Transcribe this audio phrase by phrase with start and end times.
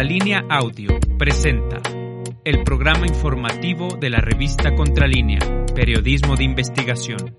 [0.00, 1.82] Contralínea Audio presenta
[2.42, 5.40] el programa informativo de la revista Contralínea,
[5.74, 7.36] Periodismo de Investigación.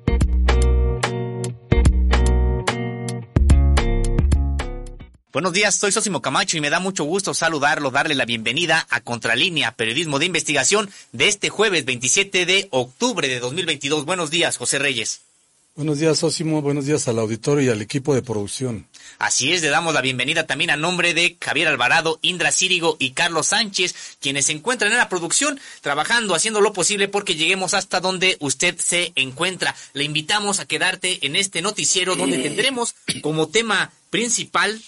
[5.33, 9.01] Buenos días, soy Sosimo Camacho y me da mucho gusto saludarlo, darle la bienvenida a
[9.01, 14.05] Contralínea, Periodismo de Investigación de este jueves 27 de octubre de 2022.
[14.05, 15.30] Buenos días, José Reyes.
[15.73, 16.61] Buenos días, Osimo.
[16.61, 18.87] Buenos días al auditorio y al equipo de producción.
[19.19, 23.11] Así es, le damos la bienvenida también a nombre de Javier Alvarado, Indra Círigo y
[23.11, 28.01] Carlos Sánchez, quienes se encuentran en la producción, trabajando, haciendo lo posible porque lleguemos hasta
[28.01, 29.73] donde usted se encuentra.
[29.93, 34.81] Le invitamos a quedarte en este noticiero donde tendremos como tema principal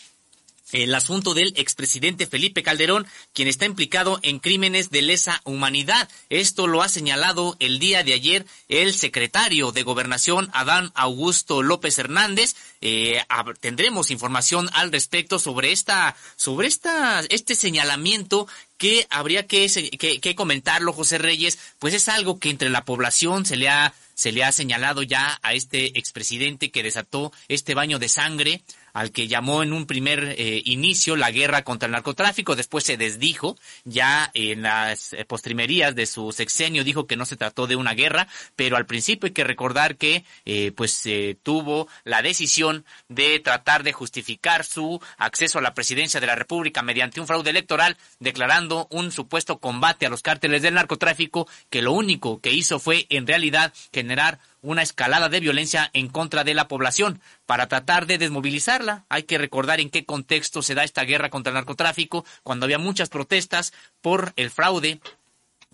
[0.73, 6.09] el asunto del expresidente Felipe Calderón, quien está implicado en crímenes de lesa humanidad.
[6.29, 11.97] Esto lo ha señalado el día de ayer el secretario de Gobernación, Adán Augusto López
[11.99, 12.55] Hernández.
[12.81, 13.21] Eh,
[13.59, 20.35] tendremos información al respecto sobre esta, sobre esta, este señalamiento que habría que, que, que
[20.35, 24.43] comentarlo, José Reyes, pues es algo que entre la población se le ha se le
[24.43, 28.61] ha señalado ya a este expresidente que desató este baño de sangre
[28.94, 32.97] al que llamó en un primer eh, inicio la guerra contra el narcotráfico, después se
[32.97, 37.75] desdijo, ya en las eh, postrimerías de su sexenio dijo que no se trató de
[37.75, 41.03] una guerra, pero al principio hay que recordar que eh, pues
[41.41, 46.81] tuvo la decisión de tratar de justificar su acceso a la presidencia de la República
[46.81, 51.91] mediante un fraude electoral, declarando un supuesto combate a los cárteles del narcotráfico, que lo
[51.94, 56.67] único que hizo fue en realidad generar una escalada de violencia en contra de la
[56.67, 59.05] población para tratar de desmovilizarla.
[59.09, 62.80] Hay que recordar en qué contexto se da esta guerra contra el narcotráfico, cuando había
[62.80, 65.00] muchas protestas por el fraude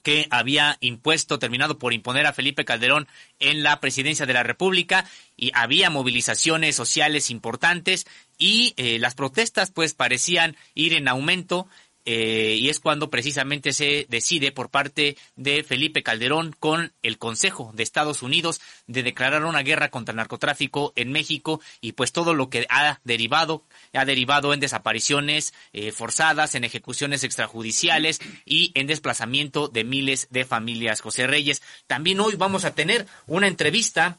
[0.03, 3.07] que había impuesto, terminado por imponer a Felipe Calderón
[3.39, 9.71] en la presidencia de la República y había movilizaciones sociales importantes y eh, las protestas
[9.71, 11.67] pues parecían ir en aumento
[12.11, 17.69] eh, y es cuando precisamente se decide por parte de Felipe Calderón con el Consejo
[17.75, 22.33] de Estados Unidos de declarar una guerra contra el narcotráfico en México y pues todo
[22.33, 28.87] lo que ha derivado ha derivado en desapariciones eh, forzadas, en ejecuciones extrajudiciales y en
[28.87, 31.01] desplazamiento de miles de familias.
[31.01, 34.17] José Reyes, también hoy vamos a tener una entrevista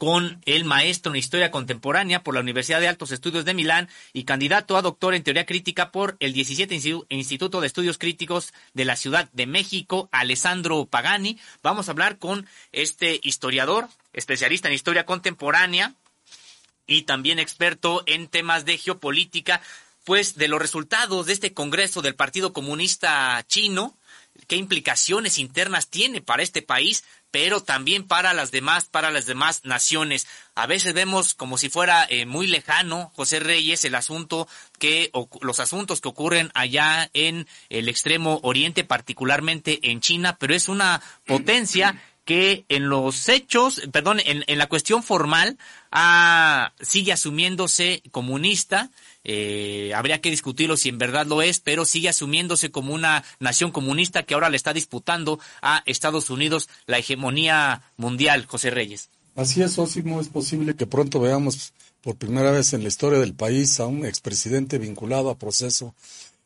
[0.00, 4.24] con el maestro en Historia Contemporánea por la Universidad de Altos Estudios de Milán y
[4.24, 8.96] candidato a doctor en Teoría Crítica por el 17 Instituto de Estudios Críticos de la
[8.96, 11.38] Ciudad de México, Alessandro Pagani.
[11.62, 15.92] Vamos a hablar con este historiador, especialista en Historia Contemporánea
[16.86, 19.60] y también experto en temas de geopolítica,
[20.04, 23.98] pues de los resultados de este Congreso del Partido Comunista Chino,
[24.46, 29.64] qué implicaciones internas tiene para este país, pero también para las demás, para las demás
[29.64, 30.26] naciones.
[30.54, 35.28] A veces vemos como si fuera eh, muy lejano, José Reyes, el asunto que, o,
[35.42, 41.00] los asuntos que ocurren allá en el extremo oriente, particularmente en China, pero es una
[41.26, 45.58] potencia que en los hechos, perdón, en, en la cuestión formal,
[45.90, 48.90] ah, sigue asumiéndose comunista,
[49.24, 53.70] eh, habría que discutirlo si en verdad lo es, pero sigue asumiéndose como una nación
[53.70, 59.10] comunista que ahora le está disputando a Estados Unidos la hegemonía mundial, José Reyes.
[59.36, 61.72] Así es, Osimo, es posible que pronto veamos
[62.02, 65.94] por primera vez en la historia del país a un expresidente vinculado a proceso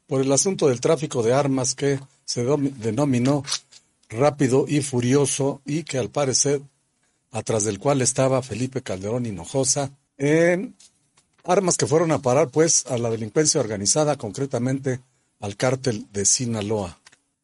[0.06, 3.44] por el asunto del tráfico de armas que se denominó
[4.08, 6.60] rápido y furioso y que al parecer,
[7.30, 10.76] atrás del cual estaba Felipe Calderón Hinojosa, en
[11.44, 15.00] Armas que fueron a parar, pues, a la delincuencia organizada, concretamente
[15.40, 16.98] al cártel de Sinaloa.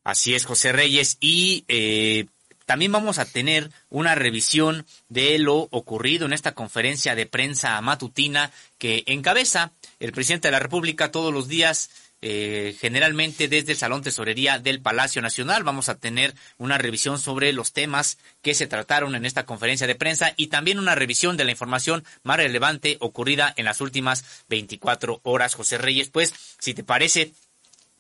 [0.05, 1.19] Así es, José Reyes.
[1.21, 2.27] Y eh,
[2.65, 8.53] también vamos a tener una revisión de lo ocurrido en esta conferencia de prensa matutina
[8.79, 11.91] que encabeza el presidente de la República todos los días
[12.23, 15.65] eh, generalmente desde el Salón Tesorería del Palacio Nacional.
[15.65, 19.95] Vamos a tener una revisión sobre los temas que se trataron en esta conferencia de
[19.95, 25.21] prensa y también una revisión de la información más relevante ocurrida en las últimas 24
[25.23, 25.55] horas.
[25.55, 27.33] José Reyes, pues, si te parece,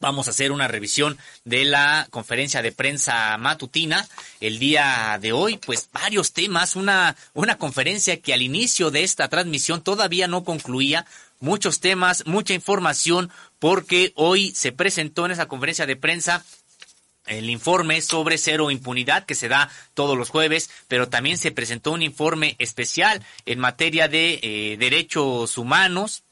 [0.03, 4.09] Vamos a hacer una revisión de la conferencia de prensa matutina
[4.41, 9.29] el día de hoy, pues varios temas, una, una conferencia que al inicio de esta
[9.29, 11.05] transmisión todavía no concluía,
[11.39, 13.31] muchos temas, mucha información,
[13.61, 16.45] porque hoy se presentó en esa conferencia de prensa
[17.27, 21.93] el informe sobre cero impunidad que se da todos los jueves, pero también se presentó
[21.93, 26.25] un informe especial en materia de eh, derechos humanos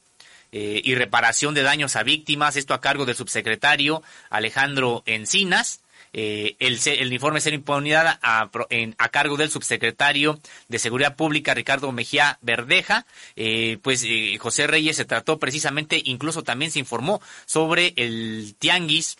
[0.51, 5.81] eh, y reparación de daños a víctimas, esto a cargo del subsecretario Alejandro Encinas.
[6.13, 8.49] Eh, el, el, informe ser impunidad a,
[8.97, 13.05] a, cargo del subsecretario de Seguridad Pública, Ricardo Mejía Verdeja.
[13.35, 19.17] Eh, pues eh, José Reyes se trató precisamente, incluso también se informó sobre el tianguis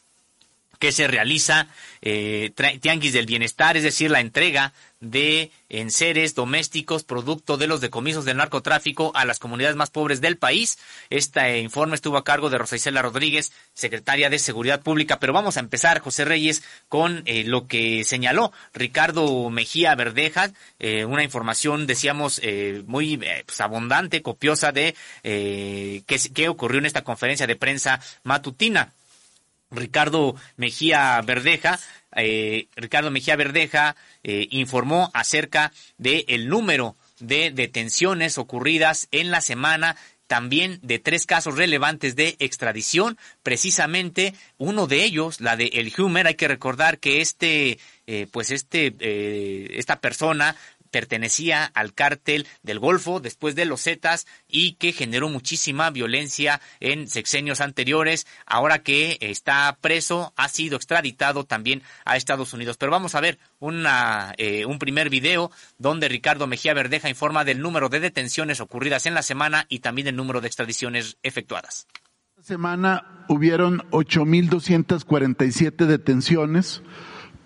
[0.79, 1.67] que se realiza,
[2.01, 8.25] eh, tianguis del bienestar, es decir, la entrega de enseres domésticos producto de los decomisos
[8.25, 10.77] del narcotráfico a las comunidades más pobres del país.
[11.09, 15.19] Este informe estuvo a cargo de Rosa Isela Rodríguez, secretaria de Seguridad Pública.
[15.19, 21.05] Pero vamos a empezar, José Reyes, con eh, lo que señaló Ricardo Mejía Verdeja, eh,
[21.05, 27.55] una información, decíamos, eh, muy pues, abundante, copiosa de qué ocurrió en esta conferencia de
[27.55, 28.93] prensa matutina.
[29.71, 31.79] Ricardo Mejía Verdeja,
[32.15, 39.41] eh, Ricardo Mejía Verdeja eh, informó acerca del el número de detenciones ocurridas en la
[39.41, 39.95] semana
[40.27, 46.27] también de tres casos relevantes de extradición, precisamente uno de ellos, la de El Humer,
[46.27, 48.93] hay que recordar que este, eh, pues este,
[49.79, 50.55] esta persona
[50.91, 57.07] pertenecía al cártel del Golfo después de los Zetas y que generó muchísima violencia en
[57.07, 58.27] sexenios anteriores.
[58.45, 62.77] Ahora que está preso, ha sido extraditado también a Estados Unidos.
[62.77, 67.61] Pero vamos a ver una, eh, un primer video donde Ricardo Mejía Verdeja informa del
[67.61, 71.87] número de detenciones ocurridas en la semana y también el número de extradiciones efectuadas.
[72.29, 76.81] Esta semana hubieron 8.247 detenciones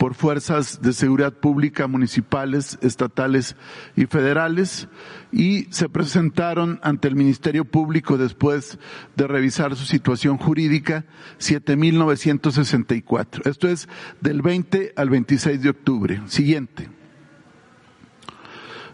[0.03, 3.55] por fuerzas de seguridad pública municipales, estatales
[3.95, 4.89] y federales
[5.31, 8.77] y se presentaron ante el Ministerio Público después
[9.15, 11.05] de revisar su situación jurídica
[11.39, 13.47] 7.964.
[13.47, 13.87] Esto es
[14.19, 16.21] del 20 al 26 de octubre.
[16.25, 16.89] Siguiente.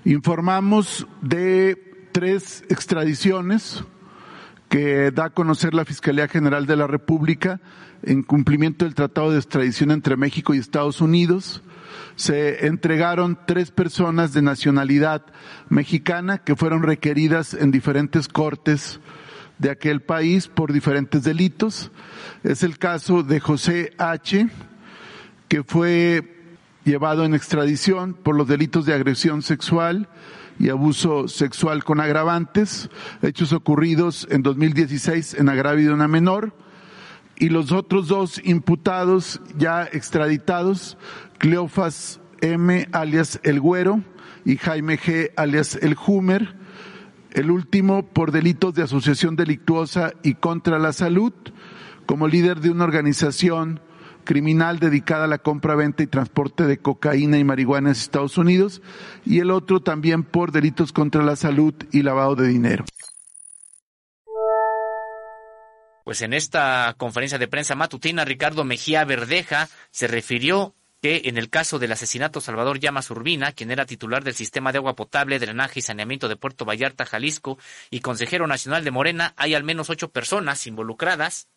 [0.06, 3.84] Informamos de tres extradiciones
[4.70, 7.60] que da a conocer la Fiscalía General de la República
[8.04, 11.64] en cumplimiento del Tratado de Extradición entre México y Estados Unidos.
[12.16, 15.26] Se entregaron tres personas de nacionalidad
[15.70, 19.00] mexicana que fueron requeridas en diferentes cortes
[19.58, 21.92] de aquel país por diferentes delitos.
[22.44, 24.48] Es el caso de José H.,
[25.48, 26.46] que fue
[26.86, 30.08] llevado en extradición por los delitos de agresión sexual
[30.60, 32.90] y abuso sexual con agravantes,
[33.22, 36.54] hechos ocurridos en 2016 en agravio de una menor
[37.38, 40.98] y los otros dos imputados ya extraditados,
[41.38, 42.88] Cleofas M.
[42.92, 44.04] alias El Güero
[44.44, 45.32] y Jaime G.
[45.38, 46.56] alias El Humer,
[47.32, 51.34] el último por delitos de asociación delictuosa y contra la salud,
[52.06, 53.80] como líder de una organización
[54.30, 58.80] criminal dedicada a la compra, venta y transporte de cocaína y marihuana en Estados Unidos,
[59.26, 62.86] y el otro también por delitos contra la salud y lavado de dinero.
[66.06, 71.50] Pues en esta conferencia de prensa matutina, Ricardo Mejía Verdeja se refirió que en el
[71.50, 75.80] caso del asesinato Salvador Llamas Urbina, quien era titular del sistema de agua potable, drenaje
[75.80, 77.58] y saneamiento de Puerto Vallarta, Jalisco,
[77.90, 81.48] y consejero nacional de Morena, hay al menos ocho personas involucradas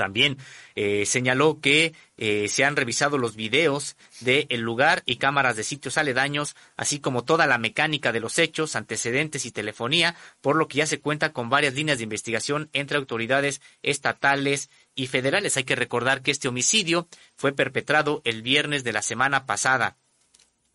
[0.00, 0.38] también
[0.76, 5.98] eh, señaló que eh, se han revisado los videos del lugar y cámaras de sitios
[5.98, 10.78] aledaños, así como toda la mecánica de los hechos, antecedentes y telefonía, por lo que
[10.78, 15.58] ya se cuenta con varias líneas de investigación entre autoridades estatales y federales.
[15.58, 17.06] Hay que recordar que este homicidio
[17.36, 19.98] fue perpetrado el viernes de la semana pasada.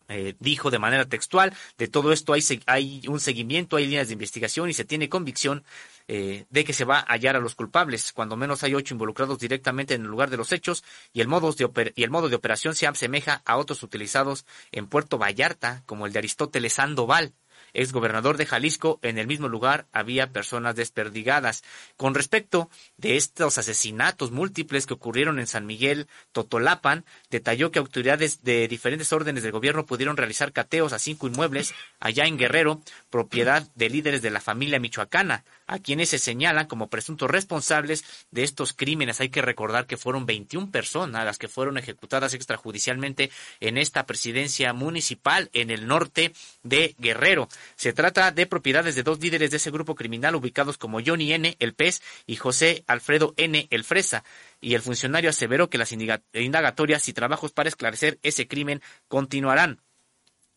[0.08, 4.12] Eh, dijo de manera textual, de todo esto hay, hay un seguimiento, hay líneas de
[4.12, 5.64] investigación y se tiene convicción
[6.06, 8.12] eh, de que se va a hallar a los culpables.
[8.12, 11.52] Cuando menos hay ocho involucrados directamente en el lugar de los hechos y el, modo
[11.52, 16.06] de, y el modo de operación se asemeja a otros utilizados en Puerto Vallarta, como
[16.06, 17.34] el de Aristóteles Sandoval
[17.76, 21.62] ex gobernador de Jalisco, en el mismo lugar había personas desperdigadas.
[21.96, 28.42] Con respecto de estos asesinatos múltiples que ocurrieron en San Miguel Totolapan, detalló que autoridades
[28.42, 32.80] de diferentes órdenes del gobierno pudieron realizar cateos a cinco inmuebles allá en Guerrero,
[33.10, 38.44] propiedad de líderes de la familia michoacana, a quienes se señalan como presuntos responsables de
[38.44, 39.20] estos crímenes.
[39.20, 43.30] Hay que recordar que fueron 21 personas las que fueron ejecutadas extrajudicialmente
[43.60, 46.32] en esta presidencia municipal en el norte
[46.62, 47.48] de Guerrero.
[47.76, 51.56] Se trata de propiedades de dos líderes de ese grupo criminal ubicados como Johnny N.,
[51.58, 54.24] el pez, y José Alfredo N., el fresa.
[54.60, 59.80] Y el funcionario aseveró que las indagatorias y trabajos para esclarecer ese crimen continuarán.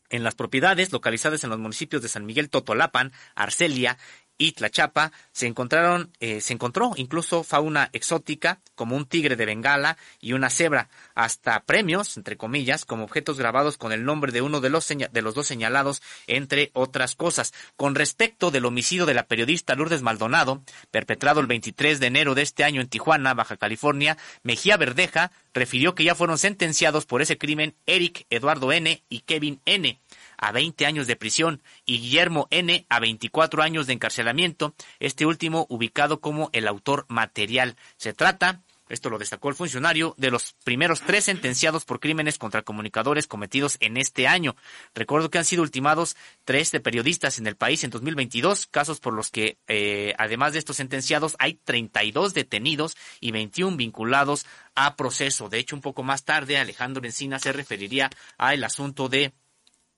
[0.09, 3.97] En las propiedades localizadas en los municipios de San Miguel Totolapan, Arcelia
[4.39, 9.97] y Tlachapa se encontraron, eh, se encontró incluso fauna exótica como un tigre de Bengala
[10.21, 14.61] y una cebra, hasta premios, entre comillas, como objetos grabados con el nombre de uno
[14.61, 17.53] de los, de los dos señalados, entre otras cosas.
[17.75, 22.43] Con respecto del homicidio de la periodista Lourdes Maldonado, perpetrado el 23 de enero de
[22.43, 27.37] este año en Tijuana, Baja California, Mejía Verdeja refirió que ya fueron sentenciados por ese
[27.37, 29.03] crimen Eric Eduardo N.
[29.09, 29.99] y Kevin N
[30.39, 32.85] a 20 años de prisión y Guillermo N.
[32.89, 37.75] a 24 años de encarcelamiento, este último ubicado como el autor material.
[37.97, 42.63] Se trata esto lo destacó el funcionario, de los primeros tres sentenciados por crímenes contra
[42.63, 44.55] comunicadores cometidos en este año.
[44.95, 49.13] Recuerdo que han sido ultimados tres de periodistas en el país en 2022, casos por
[49.13, 55.49] los que, eh, además de estos sentenciados, hay 32 detenidos y 21 vinculados a proceso.
[55.49, 59.33] De hecho, un poco más tarde, Alejandro Encina se referiría al asunto de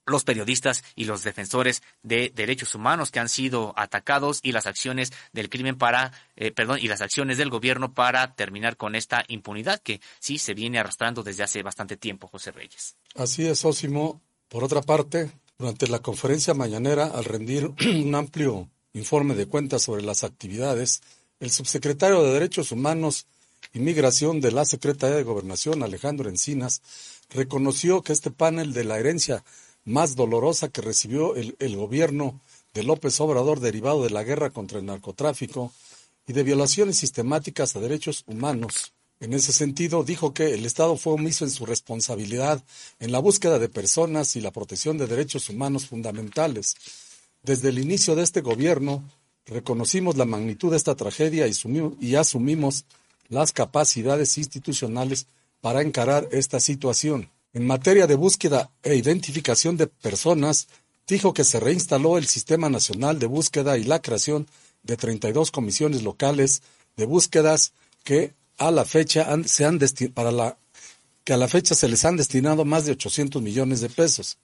[0.06, 5.12] los periodistas y los defensores de derechos humanos que han sido atacados y las acciones
[5.32, 9.80] del crimen para, eh, perdón, y las acciones del gobierno para terminar con esta impunidad
[9.80, 12.96] que sí se viene arrastrando desde hace bastante tiempo, José Reyes.
[13.14, 14.20] Así es, Ósimo.
[14.48, 17.70] Por otra parte, durante la conferencia mañanera, al rendir
[18.04, 21.02] un amplio informe de cuentas sobre las actividades,
[21.40, 23.26] el subsecretario de Derechos Humanos
[23.72, 26.82] y Migración de la Secretaría de Gobernación, Alejandro Encinas,
[27.30, 29.44] reconoció que este panel de la herencia
[29.84, 32.40] más dolorosa que recibió el, gobierno
[32.74, 35.72] de López Obrador derivado de la guerra contra el narcotráfico
[36.26, 38.92] y de violaciones sistemáticas a derechos humanos.
[39.20, 42.62] En ese sentido, dijo que el Estado fue omiso en su responsabilidad
[42.98, 46.74] en la búsqueda de personas y la protección de derechos humanos fundamentales.
[47.42, 49.02] Desde el inicio de este gobierno,
[49.46, 51.52] reconocimos la magnitud de esta tragedia y,
[52.00, 52.84] y asumimos
[53.28, 55.26] las capacidades institucionales
[55.60, 57.30] para encarar esta situación.
[57.54, 60.68] En materia de búsqueda e identificación de personas,
[61.06, 64.46] dijo que se reinstaló el Sistema Nacional de Búsqueda y la creación
[64.82, 66.62] de 32 comisiones locales
[66.96, 67.72] de búsquedas
[68.04, 69.78] que a la fecha se han
[70.14, 70.56] para la
[71.24, 74.38] que a la fecha se les han destinado más de 800 millones de pesos.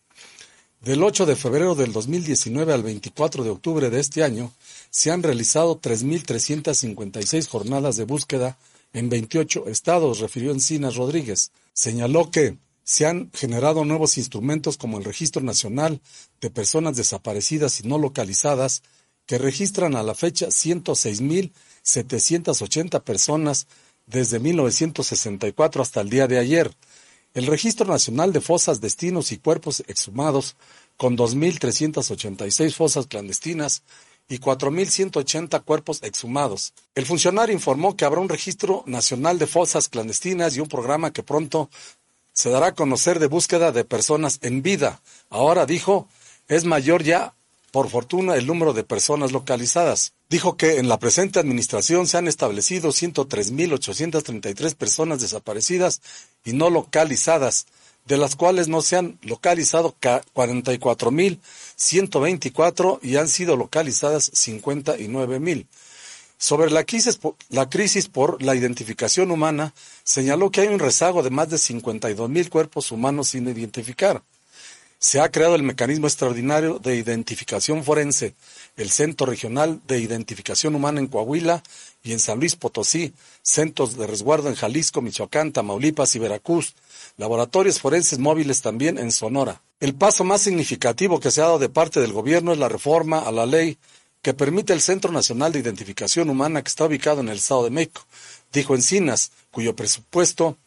[0.80, 4.52] Del 8 de febrero del 2019 al 24 de octubre de este año,
[4.90, 8.58] se han realizado 3.356 jornadas de búsqueda
[8.92, 11.50] en 28 estados, refirió Encinas Rodríguez.
[11.72, 12.56] Señaló que
[12.88, 16.00] se han generado nuevos instrumentos como el Registro Nacional
[16.40, 18.82] de Personas Desaparecidas y No Localizadas,
[19.26, 23.66] que registran a la fecha 106.780 personas
[24.06, 26.74] desde 1964 hasta el día de ayer.
[27.34, 30.56] El Registro Nacional de Fosas, Destinos y Cuerpos Exhumados,
[30.96, 33.82] con 2.386 fosas clandestinas
[34.28, 36.74] y 4.180 cuerpos exhumados.
[36.94, 41.22] El funcionario informó que habrá un registro nacional de fosas clandestinas y un programa que
[41.22, 41.70] pronto
[42.38, 45.02] se dará a conocer de búsqueda de personas en vida.
[45.28, 46.06] Ahora dijo,
[46.46, 47.34] es mayor ya,
[47.72, 50.12] por fortuna, el número de personas localizadas.
[50.28, 56.00] Dijo que en la presente administración se han establecido 103.833 personas desaparecidas
[56.44, 57.66] y no localizadas,
[58.06, 65.66] de las cuales no se han localizado 44.124 y han sido localizadas 59.000.
[66.40, 71.58] Sobre la crisis, por la identificación humana, señaló que hay un rezago de más de
[71.58, 74.22] 52 mil cuerpos humanos sin identificar.
[75.00, 78.34] Se ha creado el mecanismo extraordinario de identificación forense,
[78.76, 81.62] el Centro Regional de Identificación Humana en Coahuila
[82.04, 86.74] y en San Luis Potosí, centros de resguardo en Jalisco, Michoacán, Tamaulipas y Veracruz,
[87.16, 89.60] laboratorios forenses móviles también en Sonora.
[89.80, 93.20] El paso más significativo que se ha dado de parte del gobierno es la reforma
[93.20, 93.78] a la ley
[94.28, 97.70] que permite el Centro Nacional de Identificación Humana que está ubicado en el Estado de
[97.70, 98.02] México,
[98.52, 100.58] dijo Encinas, cuyo presupuesto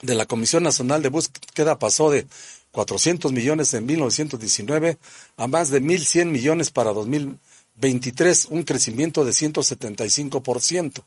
[0.00, 2.28] de la Comisión Nacional de Búsqueda pasó de
[2.70, 4.96] 400 millones en 1919
[5.36, 11.02] a más de 1.100 millones para 2023, un crecimiento de 175%.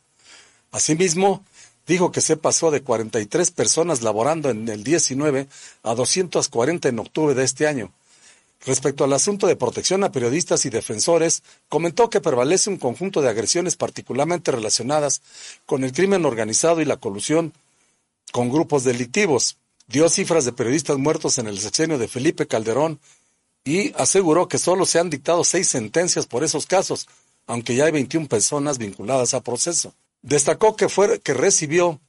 [0.74, 1.46] Asimismo,
[1.88, 5.48] dijo que se pasó de 43 personas laborando en el 19
[5.84, 7.94] a 240 en octubre de este año,
[8.66, 13.30] Respecto al asunto de protección a periodistas y defensores, comentó que prevalece un conjunto de
[13.30, 15.22] agresiones particularmente relacionadas
[15.66, 17.54] con el crimen organizado y la colusión
[18.32, 19.58] con grupos delictivos.
[19.88, 23.00] Dio cifras de periodistas muertos en el sexenio de Felipe Calderón
[23.64, 27.08] y aseguró que solo se han dictado seis sentencias por esos casos,
[27.48, 29.94] aunque ya hay 21 personas vinculadas a proceso.
[30.22, 32.00] Destacó que, fue, que recibió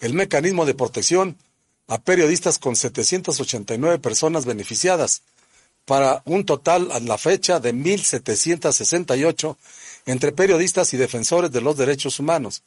[0.00, 1.36] el mecanismo de protección
[1.88, 5.22] a periodistas con 789 personas beneficiadas,
[5.88, 9.56] para un total a la fecha de 1.768
[10.04, 12.62] entre periodistas y defensores de los derechos humanos.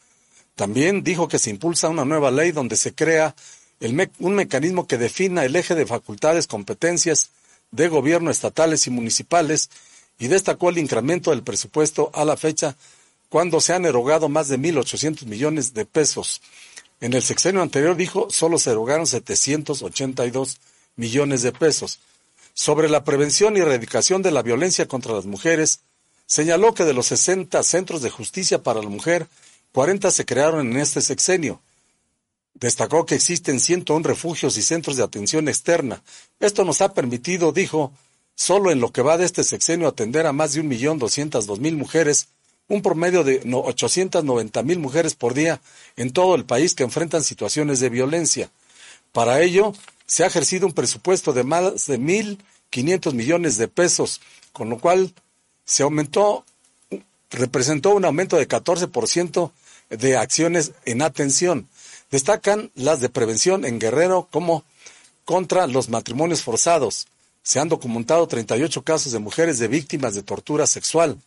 [0.55, 3.35] También dijo que se impulsa una nueva ley donde se crea
[4.19, 7.29] un mecanismo que defina el eje de facultades, competencias
[7.69, 9.69] de gobierno estatales y municipales
[10.19, 12.75] y destacó el incremento del presupuesto a la fecha
[13.29, 16.41] cuando se han erogado más de 1.800 millones de pesos.
[17.01, 20.60] En el sexenio anterior, dijo, solo se erogaron 782
[20.96, 22.00] millones de pesos.
[22.53, 25.79] Sobre la prevención y erradicación de la violencia contra las mujeres,
[26.27, 29.27] señaló que de los 60 centros de justicia para la mujer,
[29.74, 31.60] 40 se crearon en este sexenio.
[32.53, 36.03] Destacó que existen 101 refugios y centros de atención externa.
[36.39, 37.91] Esto nos ha permitido, dijo,
[38.36, 42.27] solo en lo que va de este sexenio atender a más de 1.202.000 mujeres,
[42.71, 45.59] un promedio de 890.000 mujeres por día
[45.97, 48.49] en todo el país que enfrentan situaciones de violencia.
[49.11, 49.73] Para ello,
[50.05, 54.21] se ha ejercido un presupuesto de más de 1.500 millones de pesos,
[54.53, 55.13] con lo cual
[55.65, 56.45] se aumentó,
[57.29, 59.51] representó un aumento de 14%
[59.89, 61.67] de acciones en atención.
[62.09, 64.63] Destacan las de prevención en Guerrero como
[65.25, 67.07] contra los matrimonios forzados.
[67.43, 71.17] Se han documentado 38 casos de mujeres de víctimas de tortura sexual.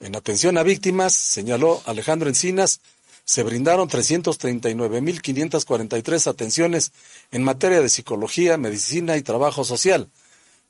[0.00, 2.80] En atención a víctimas, señaló Alejandro Encinas,
[3.24, 6.92] se brindaron 339.543 atenciones
[7.30, 10.10] en materia de psicología, medicina y trabajo social,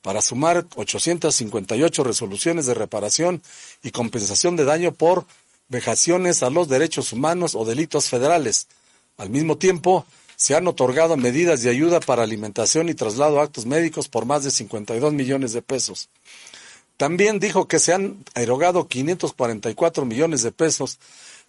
[0.01, 3.41] para sumar 858 resoluciones de reparación
[3.83, 5.25] y compensación de daño por
[5.67, 8.67] vejaciones a los derechos humanos o delitos federales,
[9.17, 10.05] al mismo tiempo,
[10.35, 14.43] se han otorgado medidas de ayuda para alimentación y traslado a actos médicos por más
[14.43, 16.09] de 52 millones de pesos.
[16.97, 20.97] También dijo que se han erogado 544 millones de pesos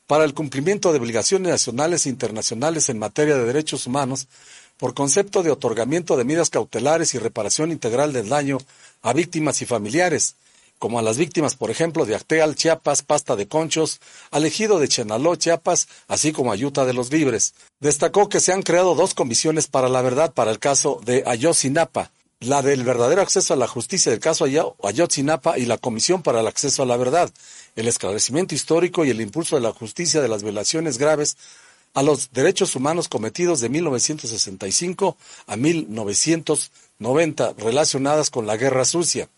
[0.07, 4.29] para el cumplimiento de obligaciones nacionales e internacionales en materia de derechos humanos
[4.76, 8.59] por concepto de otorgamiento de medidas cautelares y reparación integral del daño
[9.03, 10.35] a víctimas y familiares,
[10.79, 14.00] como a las víctimas, por ejemplo, de Acteal, Chiapas, Pasta de Conchos,
[14.31, 17.55] Alejido de Chenaló, Chiapas, así como Ayuta de los Libres.
[17.81, 22.11] Destacó que se han creado dos comisiones para la verdad para el caso de Ayotzinapa,
[22.40, 24.45] la del verdadero acceso a la justicia del caso
[24.83, 27.31] Ayotzinapa y la Comisión para el Acceso a la Verdad,
[27.76, 31.37] el esclarecimiento histórico y el impulso de la justicia de las violaciones graves
[31.95, 35.16] a los derechos humanos cometidos de 1965
[35.47, 39.31] a 1990 relacionadas con la guerra sucia.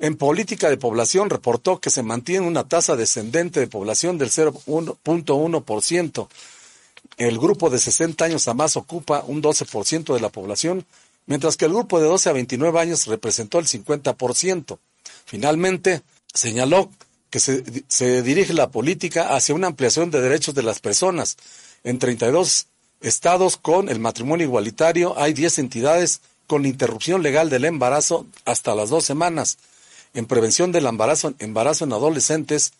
[0.00, 6.28] En política de población reportó que se mantiene una tasa descendente de población del 0.1%.
[7.18, 10.86] El grupo de 60 años a más ocupa un 12% de la población,
[11.26, 14.78] mientras que el grupo de 12 a 29 años representó el 50%.
[15.26, 16.00] Finalmente,
[16.32, 16.90] señaló
[17.28, 21.36] que se, se, dirige la política hacia una ampliación de derechos de las personas.
[21.84, 22.68] En 32
[23.02, 28.88] estados con el matrimonio igualitario hay 10 entidades con interrupción legal del embarazo hasta las
[28.88, 29.58] dos semanas.
[30.12, 32.72] En prevención del embarazo, en adolescentes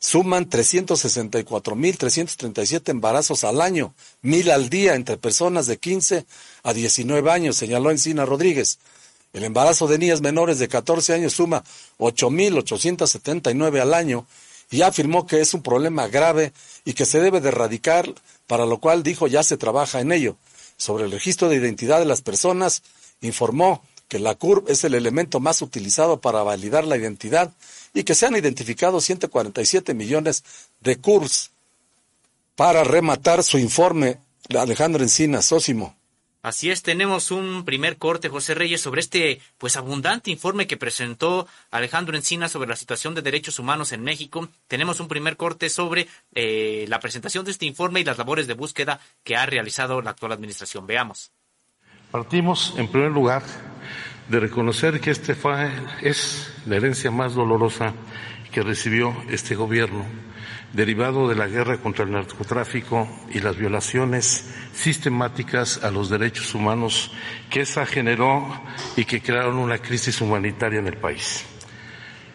[0.00, 6.26] suman 364.337 embarazos al año, mil al día entre personas de 15
[6.62, 8.80] a 19 años, señaló Encina Rodríguez.
[9.32, 11.62] El embarazo de niñas menores de 14 años suma
[11.98, 14.26] 8.879 al año
[14.70, 16.52] y afirmó que es un problema grave
[16.84, 18.12] y que se debe de erradicar,
[18.46, 20.36] para lo cual dijo ya se trabaja en ello.
[20.76, 22.82] Sobre el registro de identidad de las personas,
[23.20, 27.52] informó que la CURP es el elemento más utilizado para validar la identidad
[27.92, 30.44] y que se han identificado 147 millones
[30.80, 31.50] de CURPS.
[32.56, 34.20] Para rematar su informe,
[34.56, 35.96] Alejandro Encina Sósimo.
[36.44, 41.48] Así es, tenemos un primer corte, José Reyes, sobre este pues abundante informe que presentó
[41.70, 44.50] Alejandro Encina sobre la situación de derechos humanos en México.
[44.68, 48.52] Tenemos un primer corte sobre eh, la presentación de este informe y las labores de
[48.52, 50.86] búsqueda que ha realizado la actual administración.
[50.86, 51.32] Veamos.
[52.14, 53.42] Partimos, en primer lugar,
[54.28, 55.68] de reconocer que este fue,
[56.00, 57.92] es la herencia más dolorosa
[58.52, 60.04] que recibió este gobierno
[60.72, 67.10] derivado de la guerra contra el narcotráfico y las violaciones sistemáticas a los derechos humanos
[67.50, 68.46] que esa generó
[68.96, 71.44] y que crearon una crisis humanitaria en el país.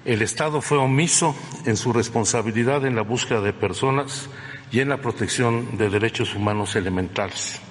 [0.04, 1.34] El Estado fue omiso
[1.66, 4.30] en su responsabilidad en la búsqueda de personas
[4.74, 7.62] y en la protección de derechos humanos elementales.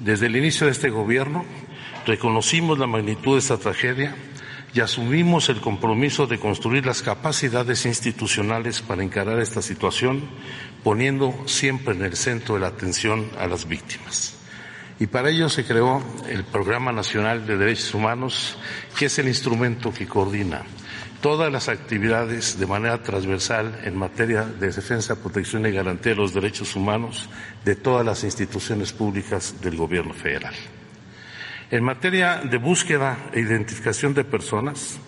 [0.00, 1.44] Desde el inicio de este gobierno
[2.06, 4.14] reconocimos la magnitud de esta tragedia
[4.74, 10.22] y asumimos el compromiso de construir las capacidades institucionales para encarar esta situación,
[10.84, 14.36] poniendo siempre en el centro de la atención a las víctimas.
[14.98, 18.58] Y para ello se creó el Programa Nacional de Derechos Humanos,
[18.98, 20.62] que es el instrumento que coordina
[21.26, 26.32] todas las actividades de manera transversal en materia de defensa, protección y garantía de los
[26.32, 27.28] derechos humanos
[27.64, 30.54] de todas las instituciones públicas del Gobierno federal.
[31.72, 35.00] En materia de búsqueda e identificación de personas,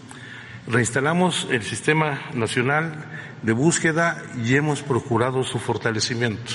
[0.66, 2.96] reinstalamos el Sistema Nacional
[3.42, 6.54] de Búsqueda y hemos procurado su fortalecimiento.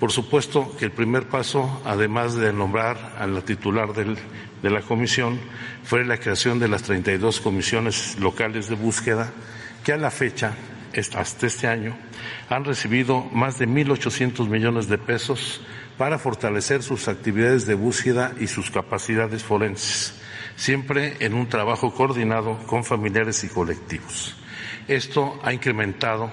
[0.00, 5.38] Por supuesto que el primer paso, además de nombrar a la titular de la comisión,
[5.84, 9.30] fue la creación de las 32 comisiones locales de búsqueda
[9.84, 10.54] que a la fecha,
[11.14, 11.98] hasta este año,
[12.48, 15.60] han recibido más de 1.800 millones de pesos
[15.98, 20.14] para fortalecer sus actividades de búsqueda y sus capacidades forenses,
[20.56, 24.34] siempre en un trabajo coordinado con familiares y colectivos.
[24.88, 26.32] Esto ha incrementado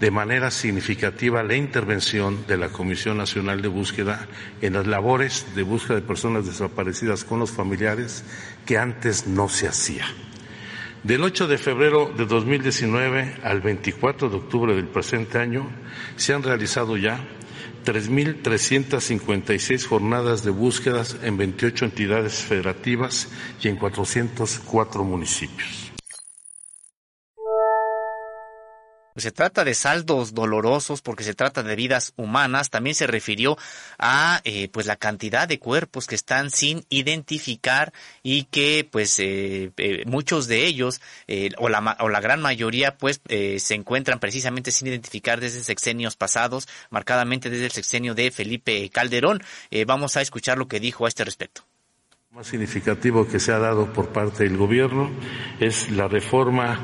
[0.00, 4.28] de manera significativa la intervención de la Comisión Nacional de Búsqueda
[4.60, 8.24] en las labores de búsqueda de personas desaparecidas con los familiares
[8.64, 10.06] que antes no se hacía.
[11.02, 15.68] Del 8 de febrero de 2019 al 24 de octubre del presente año
[16.16, 17.20] se han realizado ya
[17.84, 23.28] 3.356 jornadas de búsquedas en 28 entidades federativas
[23.62, 25.87] y en 404 municipios.
[29.18, 32.70] Se trata de saldos dolorosos porque se trata de vidas humanas.
[32.70, 33.58] También se refirió
[33.98, 39.72] a eh, pues la cantidad de cuerpos que están sin identificar y que pues eh,
[39.76, 41.00] eh, muchos de ellos
[41.58, 46.68] o, la, o la gran mayoría pues se encuentran precisamente sin identificar desde sexenios pasados,
[46.90, 49.42] marcadamente desde el sexenio de Felipe Calderón.
[49.86, 51.67] vamos a escuchar lo que dijo a este respecto
[52.38, 55.10] más significativo que se ha dado por parte del gobierno
[55.58, 56.78] es la reforma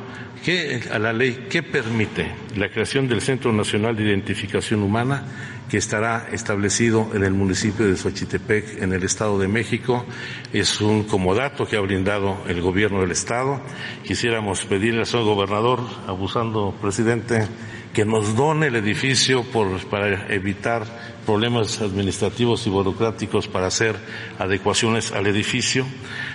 [0.45, 5.23] que, a la ley que permite la creación del Centro Nacional de Identificación Humana
[5.71, 10.05] que estará establecido en el municipio de Xochitepec, en el Estado de México.
[10.53, 13.61] Es un comodato que ha brindado el gobierno del Estado.
[14.03, 17.47] Quisiéramos pedirle al señor gobernador, abusando, presidente,
[17.93, 19.45] que nos done el edificio
[19.89, 23.97] para evitar problemas administrativos y burocráticos para hacer
[24.39, 25.87] adecuaciones al edificio,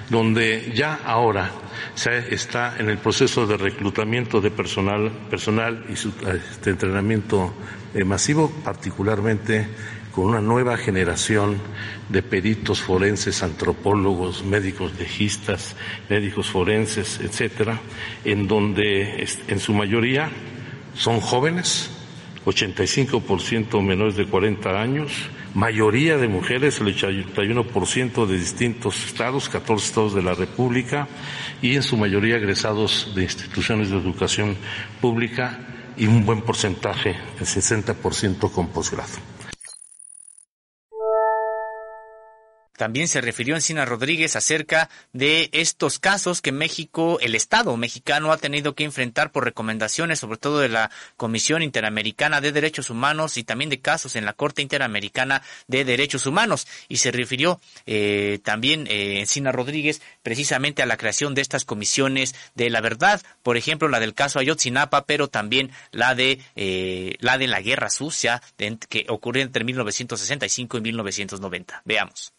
[0.09, 1.51] donde ya ahora
[1.95, 7.53] se está en el proceso de reclutamiento de personal, personal y su este, entrenamiento
[7.93, 9.67] eh, masivo, particularmente
[10.11, 11.57] con una nueva generación
[12.09, 15.75] de peritos forenses, antropólogos, médicos legistas,
[16.09, 17.79] médicos forenses, etcétera,
[18.25, 20.29] en donde en su mayoría
[20.95, 21.91] son jóvenes,
[22.45, 25.11] 85% menores de 40 años,
[25.53, 31.07] mayoría de mujeres, el 81% de distintos estados, 14 estados de la República,
[31.61, 34.55] y en su mayoría egresados de instituciones de educación
[35.01, 35.59] pública
[35.97, 39.38] y un buen porcentaje, el 60% con posgrado.
[42.79, 48.37] También se refirió Encina Rodríguez acerca de estos casos que México, el Estado mexicano ha
[48.37, 53.43] tenido que enfrentar por recomendaciones, sobre todo de la Comisión Interamericana de Derechos Humanos y
[53.43, 56.67] también de casos en la Corte Interamericana de Derechos Humanos.
[56.87, 62.33] Y se refirió eh, también eh, Encina Rodríguez precisamente a la creación de estas comisiones
[62.55, 67.37] de la verdad, por ejemplo la del caso Ayotzinapa, pero también la de eh, la
[67.37, 68.41] de la Guerra Sucia
[68.87, 71.81] que ocurrió entre 1965 y 1990.
[71.83, 72.38] Veamos.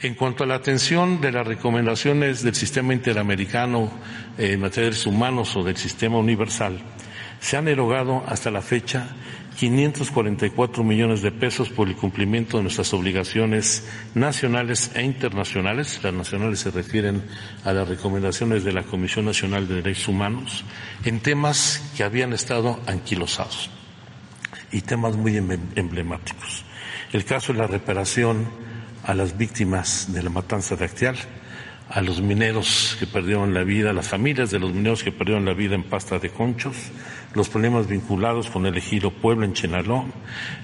[0.00, 3.90] En cuanto a la atención de las recomendaciones del sistema interamericano
[4.36, 6.78] en materias humanos o del sistema universal,
[7.40, 9.08] se han erogado hasta la fecha
[9.56, 15.98] 544 millones de pesos por el cumplimiento de nuestras obligaciones nacionales e internacionales.
[16.02, 17.22] Las nacionales se refieren
[17.64, 20.64] a las recomendaciones de la Comisión Nacional de Derechos Humanos
[21.04, 23.70] en temas que habían estado anquilosados
[24.72, 26.64] y temas muy emblemáticos.
[27.14, 28.46] El caso de la reparación
[29.06, 31.16] a las víctimas de la matanza de Actial,
[31.88, 35.44] a los mineros que perdieron la vida, a las familias de los mineros que perdieron
[35.44, 36.74] la vida en pasta de conchos,
[37.32, 40.06] los problemas vinculados con el ejido Puebla en Chenaló,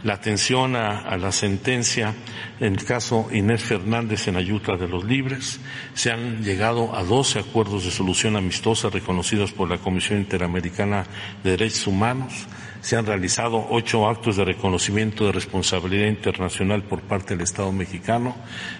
[0.02, 2.14] la atención a, la sentencia
[2.58, 5.60] en el caso Inés Fernández en Ayuta de los Libres.
[5.94, 11.04] Se han llegado a 12 acuerdos de solución amistosa reconocidos por la Comisión Interamericana
[11.44, 12.48] de Derechos Humanos
[12.82, 18.36] se han realizado ocho actos de reconocimiento de responsabilidad internacional por parte del Estado mexicano.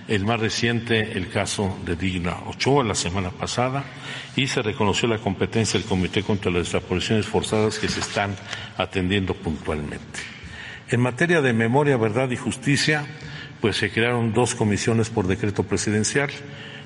[0.08, 3.84] El más reciente, el caso de Digna Ochoa, la semana pasada,
[4.34, 8.34] y se reconoció la competencia del Comité contra las Desapariciones Forzadas que se están
[8.76, 10.18] atendiendo puntualmente.
[10.90, 13.06] En materia de memoria, verdad y justicia,
[13.60, 16.30] pues se crearon dos comisiones por decreto presidencial.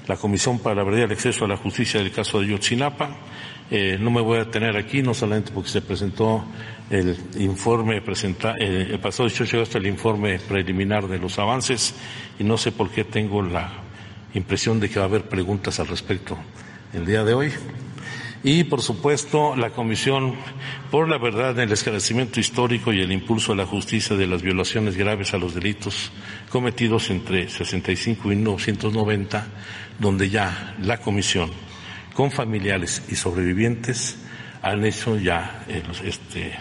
[0.06, 3.08] La Comisión para la Verdad y el Acceso a la Justicia del caso de Yotzinapa.
[3.70, 6.44] Eh, no me voy a tener aquí, no solamente porque se presentó
[6.88, 11.94] el informe presenta, el pasado 18 de agosto el informe preliminar de los avances
[12.38, 13.72] y no sé por qué tengo la
[14.34, 16.38] impresión de que va a haber preguntas al respecto
[16.92, 17.52] el día de hoy.
[18.44, 20.34] Y, por supuesto, la Comisión
[20.92, 24.96] por la Verdad, el esclarecimiento histórico y el impulso a la justicia de las violaciones
[24.96, 26.12] graves a los delitos
[26.48, 29.48] cometidos entre 65 y 1990,
[29.98, 31.50] donde ya la Comisión,
[32.16, 34.16] con familiares y sobrevivientes,
[34.62, 36.54] han hecho ya eh, este,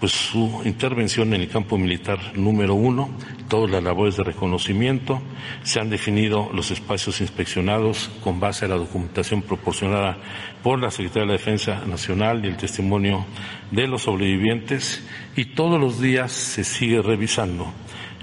[0.00, 3.10] pues su intervención en el campo militar número uno,
[3.48, 5.22] todas las labores de reconocimiento,
[5.62, 10.18] se han definido los espacios inspeccionados con base a la documentación proporcionada
[10.64, 13.24] por la Secretaría de la Defensa Nacional y el testimonio
[13.70, 17.72] de los sobrevivientes y todos los días se sigue revisando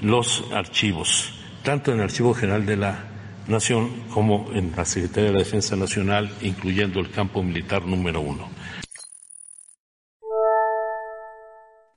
[0.01, 3.12] los archivos, tanto en el Archivo General de la
[3.47, 8.49] Nación como en la Secretaría de la Defensa Nacional, incluyendo el campo militar número uno.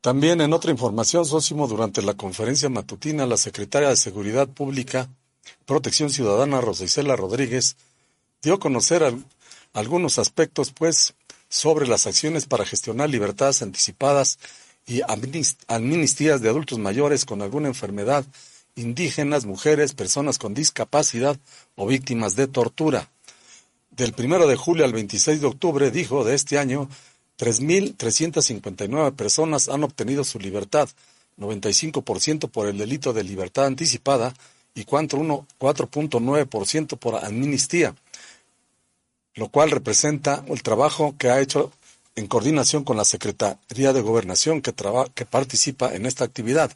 [0.00, 5.08] También en otra información, Sósimo, durante la conferencia matutina, la secretaria de Seguridad Pública,
[5.64, 7.76] Protección Ciudadana, Rosa Isela Rodríguez,
[8.42, 9.02] dio a conocer
[9.72, 11.14] algunos aspectos, pues,
[11.48, 14.38] sobre las acciones para gestionar libertades anticipadas
[14.86, 15.00] y
[15.68, 18.24] amnistías de adultos mayores con alguna enfermedad,
[18.76, 21.36] indígenas, mujeres, personas con discapacidad
[21.74, 23.10] o víctimas de tortura.
[23.90, 26.88] Del primero de julio al 26 de octubre, dijo, de este año,
[27.38, 30.88] 3.359 personas han obtenido su libertad,
[31.38, 34.32] 95% por el delito de libertad anticipada
[34.74, 37.94] y 4.9% por amnistía,
[39.34, 41.72] lo cual representa el trabajo que ha hecho
[42.14, 44.72] en coordinación con la Secretaría de Gobernación que,
[45.14, 46.72] que participa en esta actividad.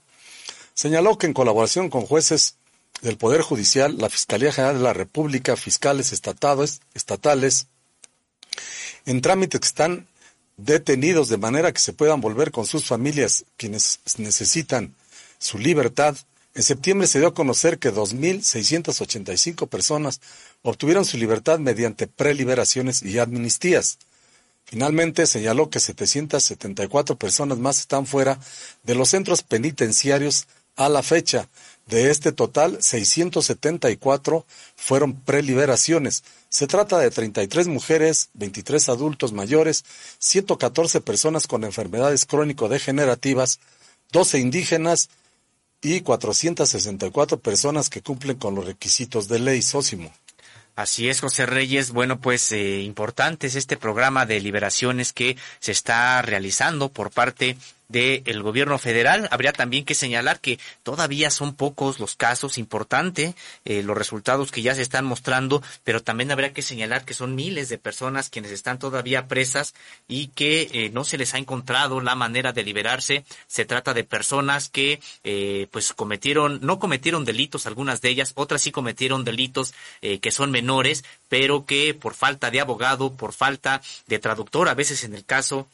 [0.80, 2.54] Señaló que en colaboración con jueces
[3.02, 7.66] del Poder Judicial, la Fiscalía General de la República, fiscales estatales, estatales
[9.04, 10.08] en trámites que están
[10.56, 14.94] detenidos de manera que se puedan volver con sus familias quienes necesitan
[15.38, 16.16] su libertad,
[16.54, 20.22] en septiembre se dio a conocer que 2.685 personas
[20.62, 23.98] obtuvieron su libertad mediante preliberaciones y amnistías.
[24.64, 28.40] Finalmente señaló que 774 personas más están fuera
[28.82, 30.46] de los centros penitenciarios
[30.80, 31.48] a la fecha.
[31.86, 39.84] De este total, 674 fueron preliberaciones, se trata de 33 mujeres, 23 adultos mayores,
[40.18, 43.60] 114 personas con enfermedades crónico-degenerativas,
[44.12, 45.10] 12 indígenas
[45.82, 50.12] y 464 personas que cumplen con los requisitos de ley Sósimo.
[50.76, 51.90] Así es, José Reyes.
[51.90, 57.56] Bueno, pues eh, importante es este programa de liberaciones que se está realizando por parte
[57.90, 59.28] del gobierno federal.
[59.30, 64.62] Habría también que señalar que todavía son pocos los casos, importante eh, los resultados que
[64.62, 68.52] ya se están mostrando, pero también habría que señalar que son miles de personas quienes
[68.52, 69.74] están todavía presas
[70.08, 73.24] y que eh, no se les ha encontrado la manera de liberarse.
[73.48, 78.62] Se trata de personas que eh, pues cometieron, no cometieron delitos, algunas de ellas, otras
[78.62, 84.18] sí cometieron delitos que son menores, pero que por falta de abogado, por falta de
[84.18, 85.68] traductor, a veces en el caso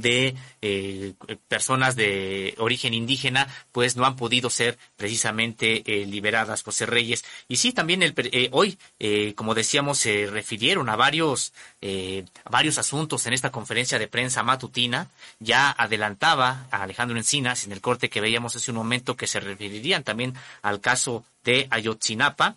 [0.00, 1.14] de eh,
[1.48, 7.24] personas de origen indígena, pues no han podido ser precisamente eh, liberadas, José Reyes.
[7.48, 8.78] Y sí, también el, eh, hoy,
[9.34, 15.08] como decíamos, se refirieron a varios, a varios asuntos en esta conferencia de prensa matutina.
[15.38, 19.40] Ya adelantaba a Alejandro Encinas en el corte que veíamos hace un momento que se
[19.40, 22.56] referirían también al caso de Ayotzinapa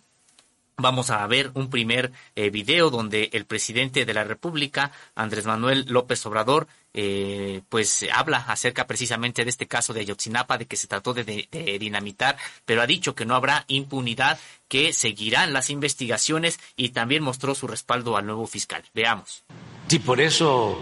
[0.80, 6.24] Vamos a ver un primer video donde el presidente de la República, Andrés Manuel López
[6.26, 11.14] Obrador, eh, pues habla acerca precisamente de este caso de Ayotzinapa, de que se trató
[11.14, 14.38] de, dinamitar, pero ha dicho que no habrá impunidad,
[14.68, 18.82] que seguirán las investigaciones y también mostró su respaldo al nuevo fiscal.
[18.92, 19.44] Veamos.
[19.86, 20.80] Sí, por eso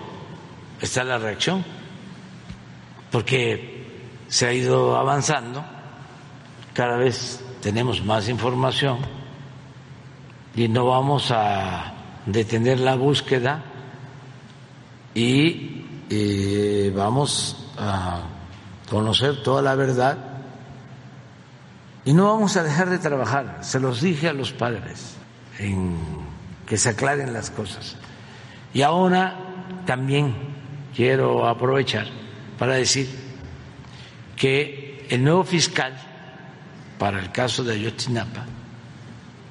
[0.80, 1.64] está la reacción,
[3.10, 3.86] porque
[4.28, 5.64] se ha ido avanzando
[6.72, 8.98] cada vez tenemos más información
[10.58, 11.94] y no vamos a
[12.26, 13.62] detener la búsqueda
[15.14, 18.22] y eh, vamos a
[18.90, 20.18] conocer toda la verdad
[22.04, 25.14] y no vamos a dejar de trabajar, se los dije a los padres,
[25.60, 25.96] en
[26.66, 27.96] que se aclaren las cosas.
[28.74, 29.36] Y ahora
[29.86, 30.34] también
[30.92, 32.08] quiero aprovechar
[32.58, 33.08] para decir
[34.34, 35.96] que el nuevo fiscal
[36.98, 38.57] para el caso de Ayotzinapa,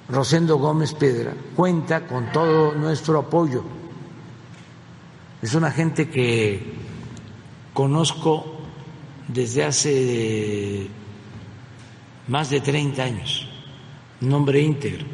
[0.09, 3.63] Rosendo Gómez Piedra, cuenta con todo nuestro apoyo.
[5.41, 6.73] Es una gente que
[7.73, 8.57] conozco
[9.27, 10.87] desde hace
[12.29, 13.47] más de 30 años,
[14.21, 15.05] un hombre íntegro,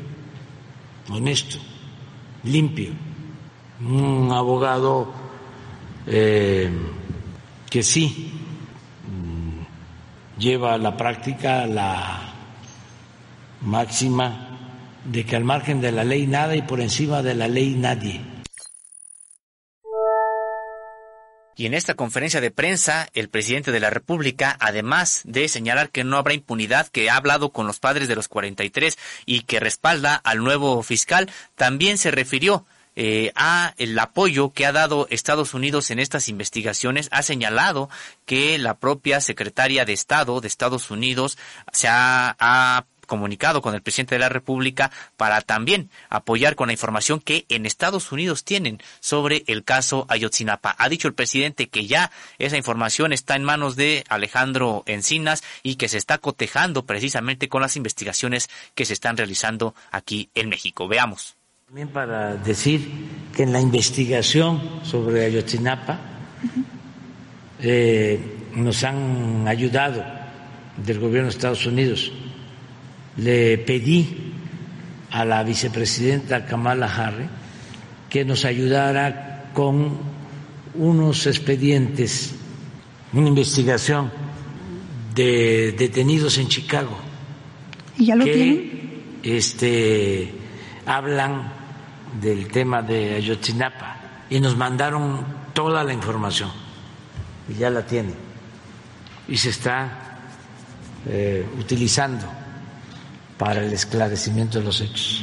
[1.10, 1.58] honesto,
[2.44, 2.92] limpio,
[3.82, 5.12] un abogado
[6.06, 6.72] eh,
[7.70, 8.32] que sí
[9.10, 12.32] mm, lleva a la práctica la
[13.62, 14.53] máxima
[15.06, 18.22] de que al margen de la ley nada y por encima de la ley nadie.
[21.56, 26.04] Y en esta conferencia de prensa, el presidente de la República, además de señalar que
[26.04, 30.16] no habrá impunidad, que ha hablado con los padres de los 43 y que respalda
[30.16, 35.92] al nuevo fiscal, también se refirió eh, a el apoyo que ha dado Estados Unidos
[35.92, 37.90] en estas investigaciones, ha señalado
[38.26, 41.38] que la propia secretaria de Estado de Estados Unidos
[41.72, 46.74] se ha, ha comunicado con el presidente de la República para también apoyar con la
[46.74, 50.76] información que en Estados Unidos tienen sobre el caso Ayotzinapa.
[50.78, 55.76] Ha dicho el presidente que ya esa información está en manos de Alejandro Encinas y
[55.76, 60.88] que se está cotejando precisamente con las investigaciones que se están realizando aquí en México.
[60.88, 61.36] Veamos.
[61.66, 62.88] También para decir
[63.36, 66.00] que en la investigación sobre Ayotzinapa
[67.60, 68.20] eh,
[68.56, 70.04] nos han ayudado
[70.78, 72.12] del gobierno de Estados Unidos
[73.18, 74.34] le pedí
[75.12, 77.30] a la vicepresidenta Kamala Harris
[78.10, 79.98] que nos ayudara con
[80.76, 82.36] unos expedientes,
[83.14, 84.12] una investigación
[85.14, 86.98] de detenidos en Chicago.
[87.98, 90.34] ¿Y ya lo que, Este,
[90.86, 91.52] hablan
[92.22, 96.52] del tema de Ayotzinapa y nos mandaron toda la información.
[97.50, 98.16] Y ya la tienen.
[99.28, 100.20] Y se está
[101.08, 102.26] eh, utilizando
[103.44, 105.22] para el esclarecimiento de los hechos.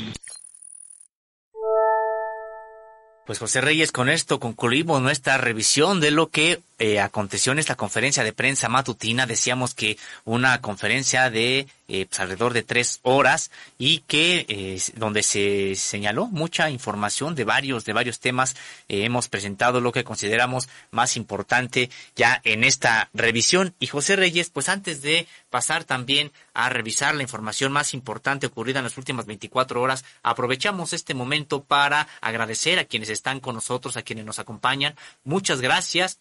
[3.25, 7.77] Pues José Reyes, con esto concluimos nuestra revisión de lo que eh, aconteció en esta
[7.77, 9.27] conferencia de prensa matutina.
[9.27, 15.23] Decíamos que una conferencia de eh, pues, alrededor de tres horas y que eh, donde
[15.23, 18.57] se señaló mucha información de varios de varios temas.
[18.89, 23.75] hemos presentado lo que consideramos más importante ya en esta revisión.
[23.79, 28.79] Y José Reyes, pues antes de pasar también a revisar la información más importante ocurrida
[28.79, 33.99] en las últimas 24 horas, aprovechamos este momento para agradecer a quienes están con nosotros,
[33.99, 34.95] a quienes nos acompañan.
[35.25, 36.19] Muchas gracias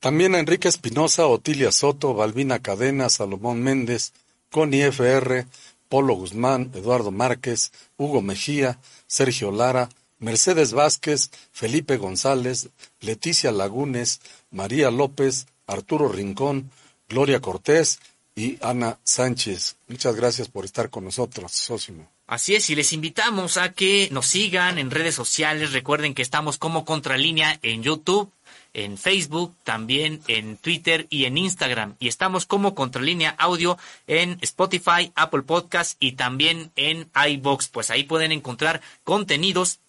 [0.01, 4.13] También a Enrique Espinosa, Otilia Soto, Balbina Cadena, Salomón Méndez,
[4.49, 5.45] Connie FR,
[5.88, 9.89] Polo Guzmán, Eduardo Márquez, Hugo Mejía, Sergio Lara,
[10.21, 16.69] Mercedes Vázquez, Felipe González, Leticia Lagunes, María López, Arturo Rincón,
[17.10, 17.99] Gloria Cortés
[18.36, 19.77] y Ana Sánchez.
[19.88, 22.07] Muchas gracias por estar con nosotros, Sósimo.
[22.27, 25.73] Así es, y les invitamos a que nos sigan en redes sociales.
[25.73, 28.31] Recuerden que estamos como Contralínea en YouTube,
[28.73, 31.95] en Facebook, también en Twitter y en Instagram.
[31.99, 37.67] Y estamos como Contralínea Audio en Spotify, Apple Podcast y también en iBox.
[37.67, 39.79] Pues ahí pueden encontrar contenidos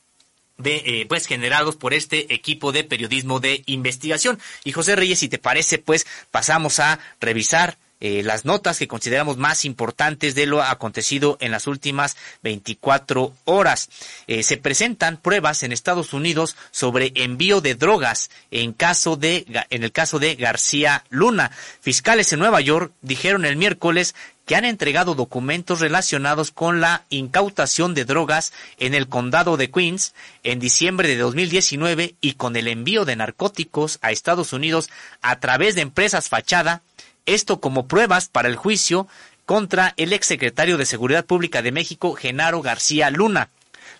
[0.65, 4.39] eh, pues generados por este equipo de periodismo de investigación.
[4.65, 9.37] Y José Reyes, si te parece, pues pasamos a revisar eh, las notas que consideramos
[9.37, 13.91] más importantes de lo acontecido en las últimas 24 horas.
[14.27, 19.85] Eh, se presentan pruebas en Estados Unidos sobre envío de drogas en caso de en
[19.85, 21.53] el caso de García Luna.
[21.81, 24.17] Fiscales en Nueva York dijeron el miércoles
[24.53, 30.13] que han entregado documentos relacionados con la incautación de drogas en el condado de Queens
[30.43, 34.91] en diciembre de 2019 y con el envío de narcóticos a Estados Unidos
[35.23, 36.83] a través de empresas fachada,
[37.25, 39.09] esto como pruebas para el juicio
[39.47, 43.49] contra el exsecretario de Seguridad Pública de México, Genaro García Luna.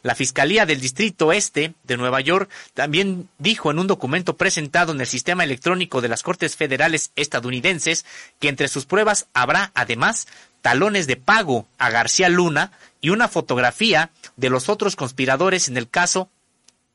[0.03, 5.01] La Fiscalía del Distrito Este de Nueva York también dijo en un documento presentado en
[5.01, 8.05] el sistema electrónico de las Cortes Federales estadounidenses
[8.41, 10.27] que entre sus pruebas habrá además
[10.61, 15.89] talones de pago a García Luna y una fotografía de los otros conspiradores en el
[15.89, 16.29] caso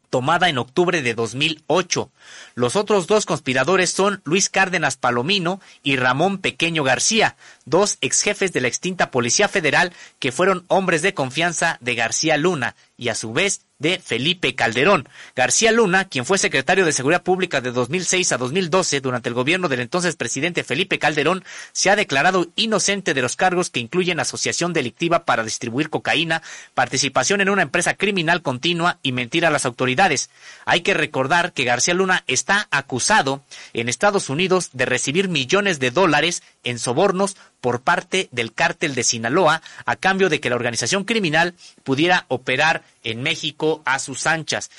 [0.09, 2.11] tomada en octubre de 2008.
[2.55, 7.35] Los otros dos conspiradores son Luis Cárdenas Palomino y Ramón Pequeño García,
[7.65, 12.37] dos ex jefes de la extinta Policía Federal que fueron hombres de confianza de García
[12.37, 15.07] Luna y a su vez de Felipe Calderón.
[15.35, 19.67] García Luna, quien fue secretario de Seguridad Pública de 2006 a 2012 durante el gobierno
[19.69, 24.73] del entonces presidente Felipe Calderón, se ha declarado inocente de los cargos que incluyen asociación
[24.73, 26.41] delictiva para distribuir cocaína,
[26.73, 30.29] participación en una empresa criminal continua y mentir a las autoridades.
[30.65, 35.91] Hay que recordar que García Luna está acusado en Estados Unidos de recibir millones de
[35.91, 41.03] dólares en sobornos por parte del cártel de Sinaloa a cambio de que la organización
[41.03, 44.69] criminal pudiera operar en México a sus anchas.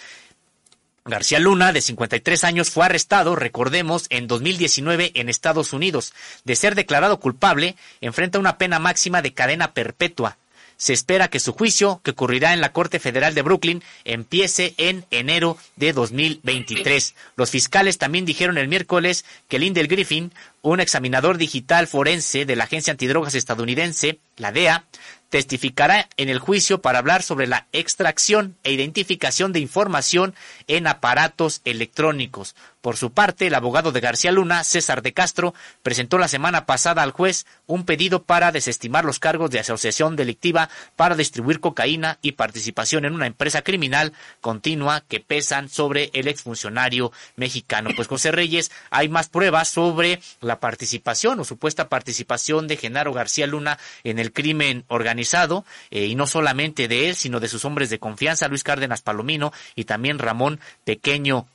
[1.04, 6.12] García Luna, de 53 años, fue arrestado, recordemos, en 2019 en Estados Unidos.
[6.44, 10.36] De ser declarado culpable, enfrenta una pena máxima de cadena perpetua.
[10.78, 15.04] Se espera que su juicio, que ocurrirá en la Corte Federal de Brooklyn, empiece en
[15.10, 17.16] enero de 2023.
[17.34, 22.64] Los fiscales también dijeron el miércoles que Lindell Griffin, un examinador digital forense de la
[22.64, 24.84] Agencia Antidrogas estadounidense, la DEA,
[25.30, 30.34] testificará en el juicio para hablar sobre la extracción e identificación de información
[30.68, 32.54] en aparatos electrónicos.
[32.80, 35.52] Por su parte, el abogado de García Luna, César de Castro,
[35.82, 40.68] presentó la semana pasada al juez un pedido para desestimar los cargos de asociación delictiva
[40.94, 47.10] para distribuir cocaína y participación en una empresa criminal continua que pesan sobre el exfuncionario
[47.34, 47.90] mexicano.
[47.96, 53.48] Pues José Reyes, hay más pruebas sobre la participación o supuesta participación de Genaro García
[53.48, 57.90] Luna en el crimen organizado eh, y no solamente de él, sino de sus hombres
[57.90, 61.48] de confianza, Luis Cárdenas Palomino y también Ramón Pequeño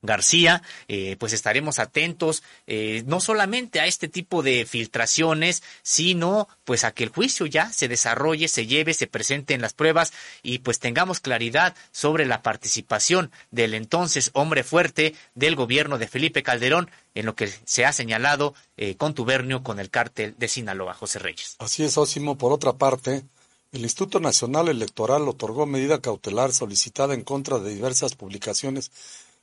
[0.00, 6.84] García, eh, pues estaremos atentos eh, no solamente a este tipo de filtraciones, sino pues
[6.84, 10.78] a que el juicio ya se desarrolle, se lleve, se presenten las pruebas y pues
[10.78, 17.26] tengamos claridad sobre la participación del entonces hombre fuerte del gobierno de Felipe Calderón en
[17.26, 21.56] lo que se ha señalado eh, contubernio con el cártel de Sinaloa, José Reyes.
[21.58, 22.38] Así es, Ósimo.
[22.38, 23.24] Por otra parte,
[23.72, 28.92] el Instituto Nacional Electoral otorgó medida cautelar solicitada en contra de diversas publicaciones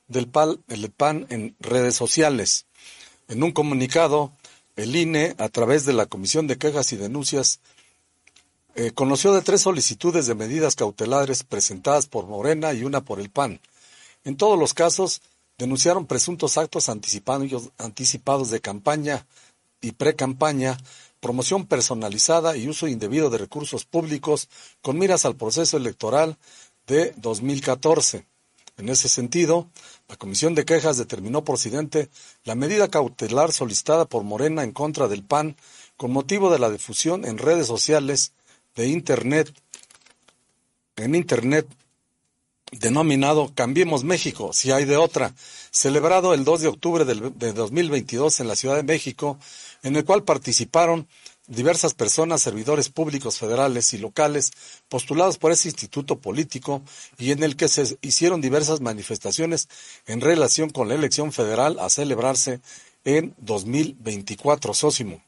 [0.08, 2.66] del PAN en redes sociales.
[3.28, 4.32] En un comunicado,
[4.76, 7.60] el INE, a través de la Comisión de Quejas y Denuncias,
[8.74, 13.30] eh, conoció de tres solicitudes de medidas cautelares presentadas por Morena y una por el
[13.30, 13.60] PAN.
[14.24, 15.22] En todos los casos,
[15.56, 19.26] denunciaron presuntos actos anticipados de campaña
[19.80, 20.76] y pre-campaña,
[21.20, 24.48] promoción personalizada y uso indebido de recursos públicos
[24.82, 26.36] con miras al proceso electoral
[26.86, 28.26] de 2014.
[28.78, 29.68] En ese sentido,
[30.08, 32.10] la Comisión de Quejas determinó procedente
[32.44, 35.56] la medida cautelar solicitada por Morena en contra del PAN
[35.96, 38.32] con motivo de la difusión en redes sociales
[38.74, 39.54] de Internet,
[40.96, 41.66] en Internet
[42.72, 45.34] denominado Cambiemos México, si hay de otra,
[45.70, 49.38] celebrado el 2 de octubre de 2022 en la Ciudad de México,
[49.82, 51.08] en el cual participaron
[51.46, 54.52] diversas personas, servidores públicos federales y locales,
[54.88, 56.82] postulados por ese instituto político
[57.18, 59.68] y en el que se hicieron diversas manifestaciones
[60.06, 62.60] en relación con la elección federal a celebrarse
[63.04, 65.22] en 2024, Sósimo.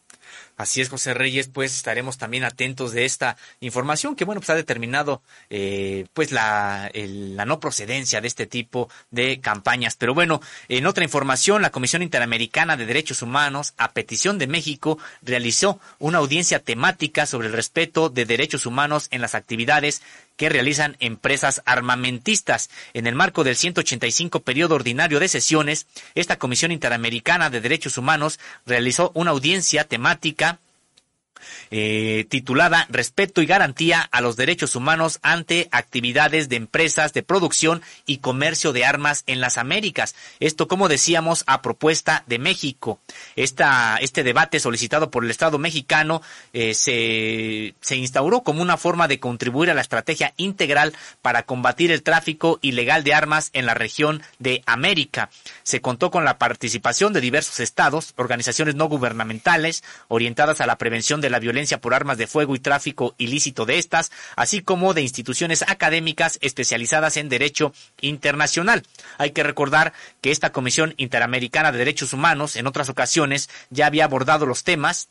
[0.59, 4.57] Así es, José Reyes, pues estaremos también atentos de esta información que, bueno, pues ha
[4.57, 9.95] determinado eh, pues la, la no procedencia de este tipo de campañas.
[9.97, 14.99] Pero bueno, en otra información, la Comisión Interamericana de Derechos Humanos, a petición de México,
[15.23, 20.03] realizó una audiencia temática sobre el respeto de derechos humanos en las actividades
[20.39, 22.71] que realizan empresas armamentistas.
[22.95, 28.39] En el marco del 185 periodo ordinario de sesiones, esta Comisión Interamericana de Derechos Humanos
[28.65, 30.48] realizó una audiencia temática
[31.71, 37.83] eh, titulada Respeto y garantía a los derechos humanos ante actividades de empresas de producción
[38.07, 40.15] y comercio de armas en las Américas.
[40.41, 43.01] Esto, como decíamos, a propuesta de México.
[43.37, 46.23] Este debate solicitado por el Estado mexicano
[46.53, 51.91] eh, se, se instauró como una forma de contribuir a la estrategia integral para combatir
[51.91, 55.31] el tráfico ilegal de armas en la región de América.
[55.63, 61.21] Se contó con la participación de diversos estados, organizaciones no gubernamentales orientadas a la prevención
[61.21, 64.95] de de la violencia por armas de fuego y tráfico ilícito de estas, así como
[64.95, 68.83] de instituciones académicas especializadas en derecho internacional.
[69.19, 74.05] Hay que recordar que esta Comisión Interamericana de Derechos Humanos en otras ocasiones ya había
[74.05, 75.09] abordado los temas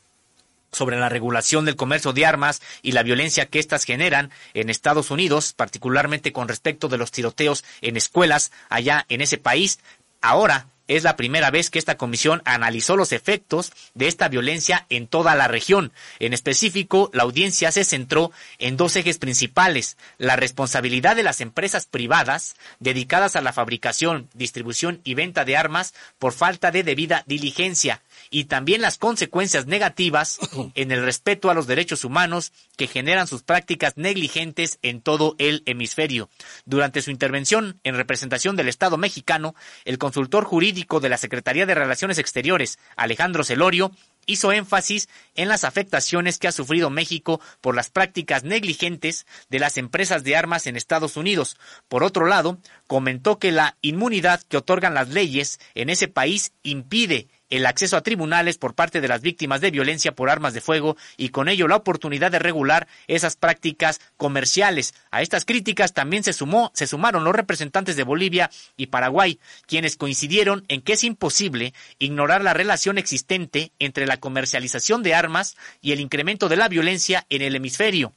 [0.72, 5.10] sobre la regulación del comercio de armas y la violencia que éstas generan en Estados
[5.10, 9.78] Unidos, particularmente con respecto de los tiroteos en escuelas allá en ese país.
[10.20, 15.06] Ahora es la primera vez que esta comisión analizó los efectos de esta violencia en
[15.06, 15.92] toda la región.
[16.18, 21.86] En específico, la audiencia se centró en dos ejes principales, la responsabilidad de las empresas
[21.86, 28.02] privadas dedicadas a la fabricación, distribución y venta de armas por falta de debida diligencia
[28.30, 30.38] y también las consecuencias negativas
[30.74, 35.62] en el respeto a los derechos humanos que generan sus prácticas negligentes en todo el
[35.66, 36.28] hemisferio.
[36.64, 39.54] Durante su intervención en representación del Estado mexicano,
[39.84, 43.92] el consultor jurídico de la Secretaría de Relaciones Exteriores, Alejandro Celorio,
[44.28, 49.76] hizo énfasis en las afectaciones que ha sufrido México por las prácticas negligentes de las
[49.78, 51.56] empresas de armas en Estados Unidos.
[51.88, 57.28] Por otro lado, comentó que la inmunidad que otorgan las leyes en ese país impide
[57.50, 60.96] el acceso a tribunales por parte de las víctimas de violencia por armas de fuego
[61.16, 64.94] y con ello la oportunidad de regular esas prácticas comerciales.
[65.10, 69.96] A estas críticas también se sumó, se sumaron los representantes de Bolivia y Paraguay, quienes
[69.96, 75.92] coincidieron en que es imposible ignorar la relación existente entre la comercialización de armas y
[75.92, 78.12] el incremento de la violencia en el hemisferio.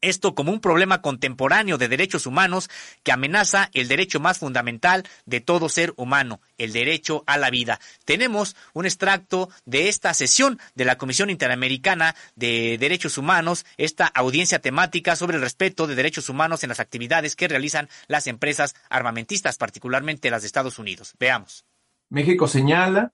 [0.00, 2.70] Esto como un problema contemporáneo de derechos humanos
[3.02, 7.80] que amenaza el derecho más fundamental de todo ser humano, el derecho a la vida.
[8.04, 14.60] Tenemos un extracto de esta sesión de la Comisión Interamericana de Derechos Humanos, esta audiencia
[14.60, 19.56] temática sobre el respeto de derechos humanos en las actividades que realizan las empresas armamentistas,
[19.56, 21.14] particularmente las de Estados Unidos.
[21.18, 21.64] Veamos.
[22.10, 23.12] México señala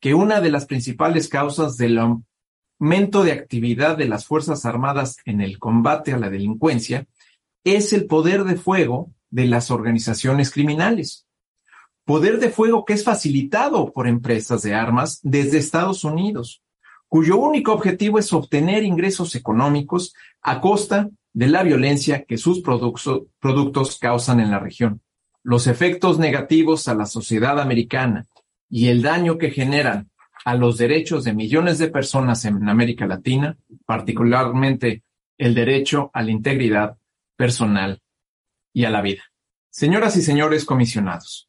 [0.00, 2.18] que una de las principales causas de la
[2.80, 7.06] aumento de actividad de las Fuerzas Armadas en el combate a la delincuencia
[7.64, 11.26] es el poder de fuego de las organizaciones criminales.
[12.04, 16.62] Poder de fuego que es facilitado por empresas de armas desde Estados Unidos,
[17.08, 23.98] cuyo único objetivo es obtener ingresos económicos a costa de la violencia que sus productos
[23.98, 25.00] causan en la región.
[25.42, 28.26] Los efectos negativos a la sociedad americana
[28.68, 30.10] y el daño que generan
[30.44, 35.02] a los derechos de millones de personas en América Latina, particularmente
[35.38, 36.98] el derecho a la integridad
[37.36, 38.00] personal
[38.72, 39.22] y a la vida.
[39.70, 41.48] Señoras y señores comisionados,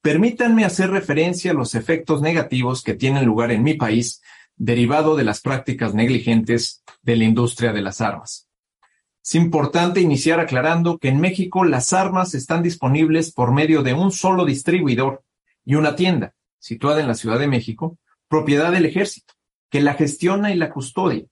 [0.00, 4.22] permítanme hacer referencia a los efectos negativos que tienen lugar en mi país
[4.56, 8.48] derivado de las prácticas negligentes de la industria de las armas.
[9.22, 14.10] Es importante iniciar aclarando que en México las armas están disponibles por medio de un
[14.10, 15.22] solo distribuidor
[15.64, 17.98] y una tienda, situada en la Ciudad de México,
[18.28, 19.34] propiedad del ejército,
[19.70, 21.24] que la gestiona y la custodia.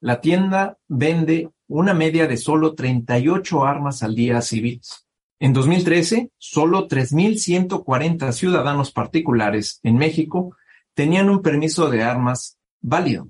[0.00, 5.06] La tienda vende una media de solo 38 armas al día a civiles.
[5.40, 10.56] En 2013, solo 3.140 ciudadanos particulares en México
[10.94, 13.28] tenían un permiso de armas válido.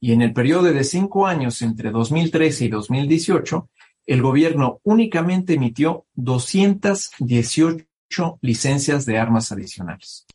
[0.00, 3.68] Y en el periodo de cinco años entre 2013 y 2018,
[4.06, 10.27] el gobierno únicamente emitió 218 licencias de armas adicionales.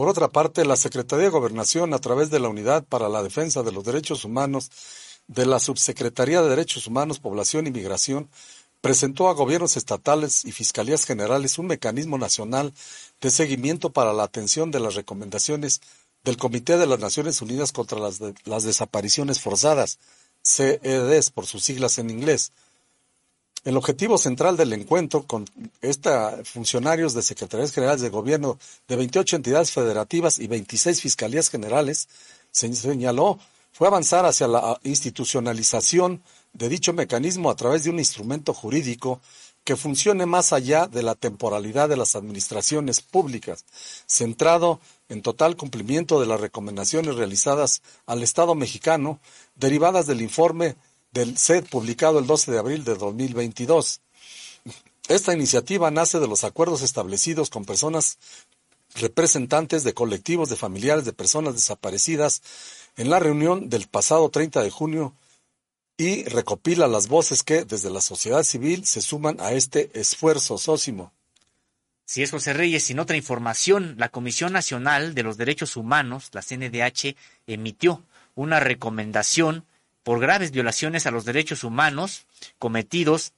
[0.00, 3.62] Por otra parte, la Secretaría de Gobernación, a través de la Unidad para la Defensa
[3.62, 4.70] de los Derechos Humanos
[5.26, 8.30] de la Subsecretaría de Derechos Humanos, Población y Migración,
[8.80, 12.72] presentó a gobiernos estatales y fiscalías generales un mecanismo nacional
[13.20, 15.82] de seguimiento para la atención de las recomendaciones
[16.24, 18.20] del Comité de las Naciones Unidas contra las,
[18.64, 19.98] Desapariciones Forzadas,
[20.42, 22.52] CEDES por sus siglas en inglés,
[23.64, 25.44] el objetivo central del encuentro con
[25.82, 28.58] esta funcionarios de Secretarías Generales de Gobierno
[28.88, 32.08] de 28 entidades federativas y 26 fiscalías generales
[32.50, 33.38] se señaló
[33.72, 39.20] fue avanzar hacia la institucionalización de dicho mecanismo a través de un instrumento jurídico
[39.64, 43.64] que funcione más allá de la temporalidad de las administraciones públicas,
[44.06, 49.20] centrado en total cumplimiento de las recomendaciones realizadas al Estado mexicano
[49.54, 50.76] derivadas del informe
[51.12, 54.00] del SED publicado el 12 de abril de 2022.
[55.08, 58.18] Esta iniciativa nace de los acuerdos establecidos con personas
[58.94, 62.42] representantes de colectivos de familiares de personas desaparecidas
[62.96, 65.14] en la reunión del pasado 30 de junio
[65.96, 71.12] y recopila las voces que desde la sociedad civil se suman a este esfuerzo sósimo.
[72.06, 76.42] Si es José Reyes, sin otra información, la Comisión Nacional de los Derechos Humanos, la
[76.42, 78.02] CNDH, emitió
[78.34, 79.64] una recomendación
[80.10, 82.26] por graves violaciones a los derechos humanos
[82.58, 83.32] cometidos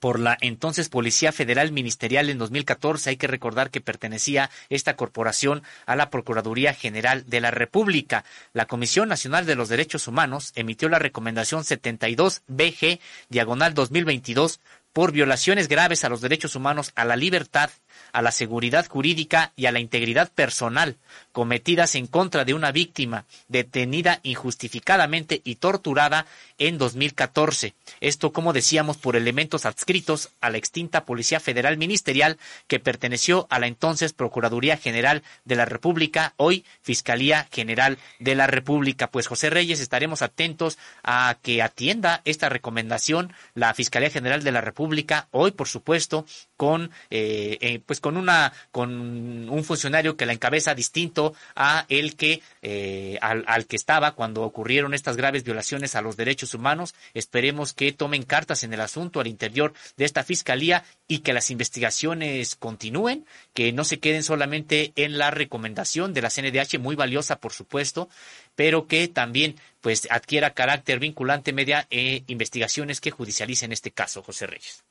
[0.00, 3.08] por la entonces Policía Federal Ministerial en 2014.
[3.08, 8.26] Hay que recordar que pertenecía esta corporación a la Procuraduría General de la República.
[8.52, 13.00] La Comisión Nacional de los Derechos Humanos emitió la recomendación 72 BG
[13.30, 14.60] diagonal 2022
[14.92, 17.70] por violaciones graves a los derechos humanos, a la libertad,
[18.14, 20.96] a la seguridad jurídica y a la integridad personal
[21.32, 26.24] cometidas en contra de una víctima detenida injustificadamente y torturada
[26.58, 27.74] en 2014.
[28.00, 33.58] Esto, como decíamos, por elementos adscritos a la extinta Policía Federal Ministerial que perteneció a
[33.58, 39.10] la entonces Procuraduría General de la República, hoy Fiscalía General de la República.
[39.10, 44.60] Pues José Reyes, estaremos atentos a que atienda esta recomendación la Fiscalía General de la
[44.60, 46.26] República, hoy, por supuesto,
[46.56, 52.16] con eh, eh, pues con una con un funcionario que la encabeza distinto a el
[52.16, 56.94] que eh, al, al, que estaba cuando ocurrieron estas graves violaciones a los derechos humanos
[57.14, 61.50] esperemos que tomen cartas en el asunto al interior de esta fiscalía y que las
[61.50, 63.24] investigaciones continúen
[63.54, 68.10] que no se queden solamente en la recomendación de la CNDH muy valiosa por supuesto
[68.56, 74.46] pero que también pues adquiera carácter vinculante media e investigaciones que judicialicen este caso José
[74.46, 74.84] Reyes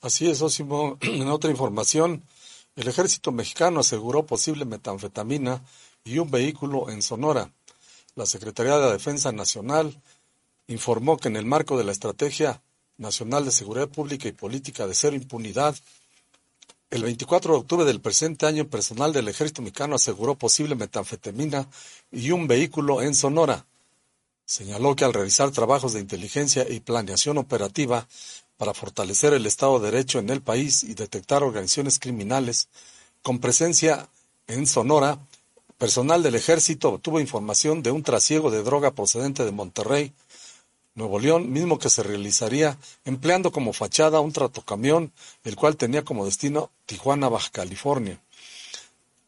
[0.00, 0.98] Así es, Osimo.
[1.02, 2.22] En otra información,
[2.76, 5.62] el ejército mexicano aseguró posible metanfetamina
[6.04, 7.50] y un vehículo en Sonora.
[8.14, 10.00] La Secretaría de la Defensa Nacional
[10.68, 12.62] informó que en el marco de la Estrategia
[12.96, 15.76] Nacional de Seguridad Pública y Política de Cero Impunidad,
[16.90, 21.68] el 24 de octubre del presente año, personal del ejército mexicano aseguró posible metanfetamina
[22.10, 23.66] y un vehículo en Sonora.
[24.46, 28.06] Señaló que al realizar trabajos de inteligencia y planeación operativa,
[28.58, 32.68] para fortalecer el Estado de Derecho en el país y detectar organizaciones criminales
[33.22, 34.08] con presencia
[34.48, 35.18] en Sonora,
[35.78, 40.12] personal del ejército obtuvo información de un trasiego de droga procedente de Monterrey,
[40.98, 45.12] Nuevo León, mismo que se realizaría empleando como fachada un tratocamión,
[45.44, 48.20] el cual tenía como destino Tijuana, Baja California.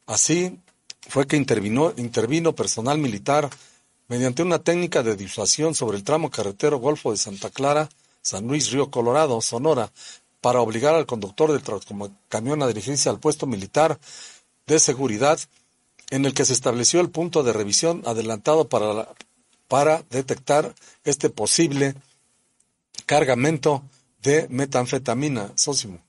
[0.06, 0.58] Así
[1.08, 3.48] fue que intervino, personal militar
[4.08, 7.88] mediante una técnica de disuasión sobre el tramo carretero Golfo de Santa Clara
[8.22, 9.92] San Luis Río Colorado, Sonora,
[10.40, 11.62] para obligar al conductor del
[12.28, 13.98] camión a dirigirse al puesto militar
[14.66, 15.38] de seguridad
[16.10, 19.08] en el que se estableció el punto de revisión adelantado para,
[19.70, 21.94] para detectar este posible
[23.06, 23.84] cargamento
[24.20, 25.52] de metanfetamina.
[25.54, 26.02] Sósimo.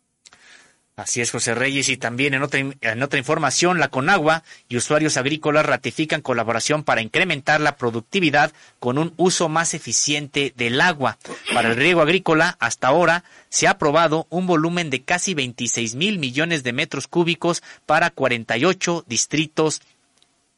[0.96, 1.88] Así es, José Reyes.
[1.88, 7.02] Y también en otra, en otra información, la Conagua y usuarios agrícolas ratifican colaboración para
[7.02, 11.20] incrementar la productividad con un uso más eficiente del agua.
[11.54, 16.18] Para el riego agrícola, hasta ahora se ha aprobado un volumen de casi 26 mil
[16.18, 19.82] millones de metros cúbicos para 48 distritos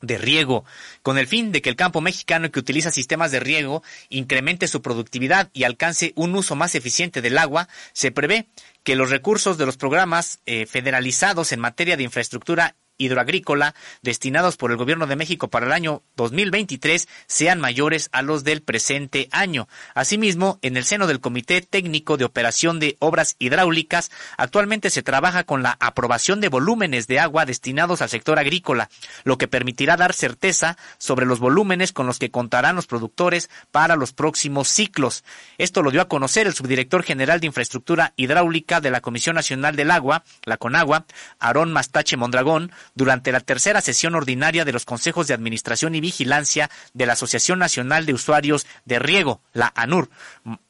[0.03, 0.65] de riego,
[1.01, 4.81] con el fin de que el campo mexicano que utiliza sistemas de riego incremente su
[4.81, 8.47] productividad y alcance un uso más eficiente del agua, se prevé
[8.83, 14.71] que los recursos de los programas eh, federalizados en materia de infraestructura hidroagrícola destinados por
[14.71, 19.67] el Gobierno de México para el año 2023 sean mayores a los del presente año.
[19.95, 25.43] Asimismo, en el seno del Comité Técnico de Operación de Obras Hidráulicas, actualmente se trabaja
[25.43, 28.89] con la aprobación de volúmenes de agua destinados al sector agrícola,
[29.23, 33.95] lo que permitirá dar certeza sobre los volúmenes con los que contarán los productores para
[33.95, 35.23] los próximos ciclos.
[35.57, 39.75] Esto lo dio a conocer el subdirector general de Infraestructura Hidráulica de la Comisión Nacional
[39.75, 41.05] del Agua, la CONAGUA,
[41.39, 46.69] Aarón Mastache Mondragón, durante la tercera sesión ordinaria de los consejos de administración y vigilancia
[46.93, 50.09] de la Asociación Nacional de Usuarios de Riego, la ANUR.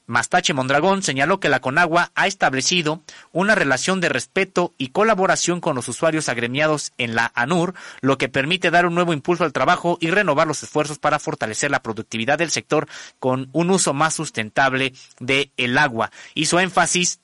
[0.06, 3.02] Mastache Mondragón señaló que la Conagua ha establecido
[3.32, 8.28] una relación de respeto y colaboración con los usuarios agremiados en la ANUR, lo que
[8.28, 12.38] permite dar un nuevo impulso al trabajo y renovar los esfuerzos para fortalecer la productividad
[12.38, 12.88] del sector
[13.20, 16.12] con un uso más sustentable del el agua.
[16.36, 17.22] Hizo énfasis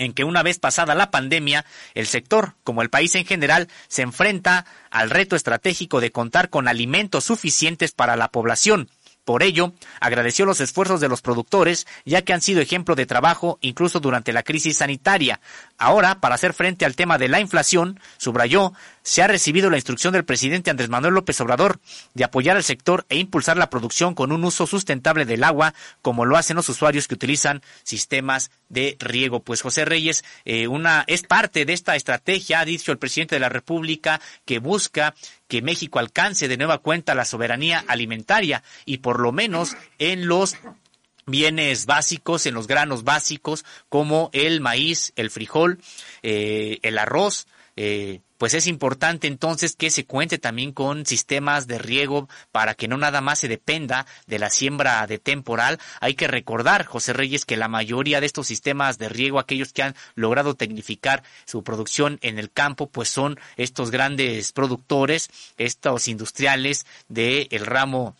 [0.00, 4.02] en que una vez pasada la pandemia, el sector, como el país en general, se
[4.02, 8.88] enfrenta al reto estratégico de contar con alimentos suficientes para la población.
[9.24, 13.58] Por ello, agradeció los esfuerzos de los productores, ya que han sido ejemplo de trabajo
[13.60, 15.40] incluso durante la crisis sanitaria.
[15.76, 18.72] Ahora, para hacer frente al tema de la inflación, subrayó,
[19.02, 21.78] se ha recibido la instrucción del presidente Andrés Manuel López Obrador
[22.14, 26.24] de apoyar al sector e impulsar la producción con un uso sustentable del agua, como
[26.24, 29.40] lo hacen los usuarios que utilizan sistemas de riego.
[29.40, 33.40] Pues José Reyes, eh, una es parte de esta estrategia, ha dicho el presidente de
[33.40, 35.14] la República, que busca
[35.46, 40.56] que México alcance de nueva cuenta la soberanía alimentaria y por lo menos en los
[41.26, 45.80] bienes básicos, en los granos básicos, como el maíz, el frijol,
[46.22, 47.46] eh, el arroz,
[47.76, 52.88] eh, pues es importante entonces que se cuente también con sistemas de riego para que
[52.88, 55.78] no nada más se dependa de la siembra de temporal.
[56.00, 59.82] Hay que recordar, José Reyes, que la mayoría de estos sistemas de riego, aquellos que
[59.82, 65.28] han logrado tecnificar su producción en el campo, pues son estos grandes productores,
[65.58, 68.16] estos industriales del el ramo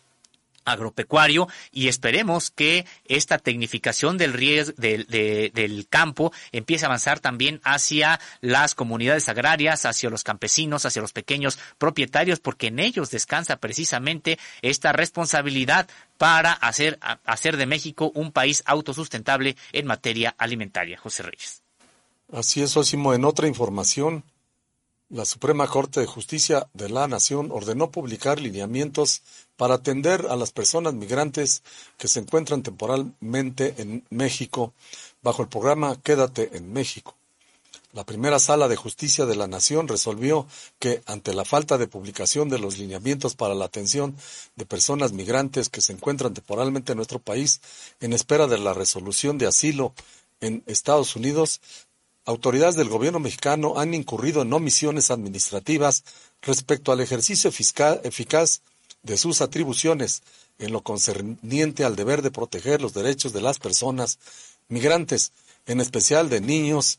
[0.72, 8.20] agropecuario y esperemos que esta tecnificación del, riesgo, del, campo empiece a avanzar también hacia
[8.40, 14.38] las comunidades agrarias, hacia los campesinos, hacia los pequeños propietarios, porque en ellos descansa precisamente
[14.62, 20.98] esta responsabilidad para hacer, hacer de México un país autosustentable en materia alimentaria.
[20.98, 21.62] José Reyes.
[22.32, 23.14] Así es, Osimo.
[23.14, 24.24] En otra información,
[25.10, 29.22] la Suprema Corte de Justicia de la Nación ordenó publicar lineamientos
[29.56, 31.64] para atender a las personas migrantes
[31.98, 34.72] que se encuentran temporalmente en México
[35.20, 37.16] bajo el programa Quédate en México.
[37.92, 40.46] La primera sala de justicia de la Nación resolvió
[40.78, 44.16] que, ante la falta de publicación de los lineamientos para la atención
[44.54, 47.60] de personas migrantes que se encuentran temporalmente en nuestro país
[47.98, 49.92] en espera de la resolución de asilo
[50.40, 51.60] en Estados Unidos,
[52.24, 56.04] autoridades del gobierno mexicano han incurrido en omisiones administrativas
[56.42, 58.62] respecto al ejercicio fiscal, eficaz
[59.02, 60.22] de sus atribuciones
[60.58, 64.18] en lo concerniente al deber de proteger los derechos de las personas
[64.68, 65.32] migrantes,
[65.66, 66.98] en especial de niños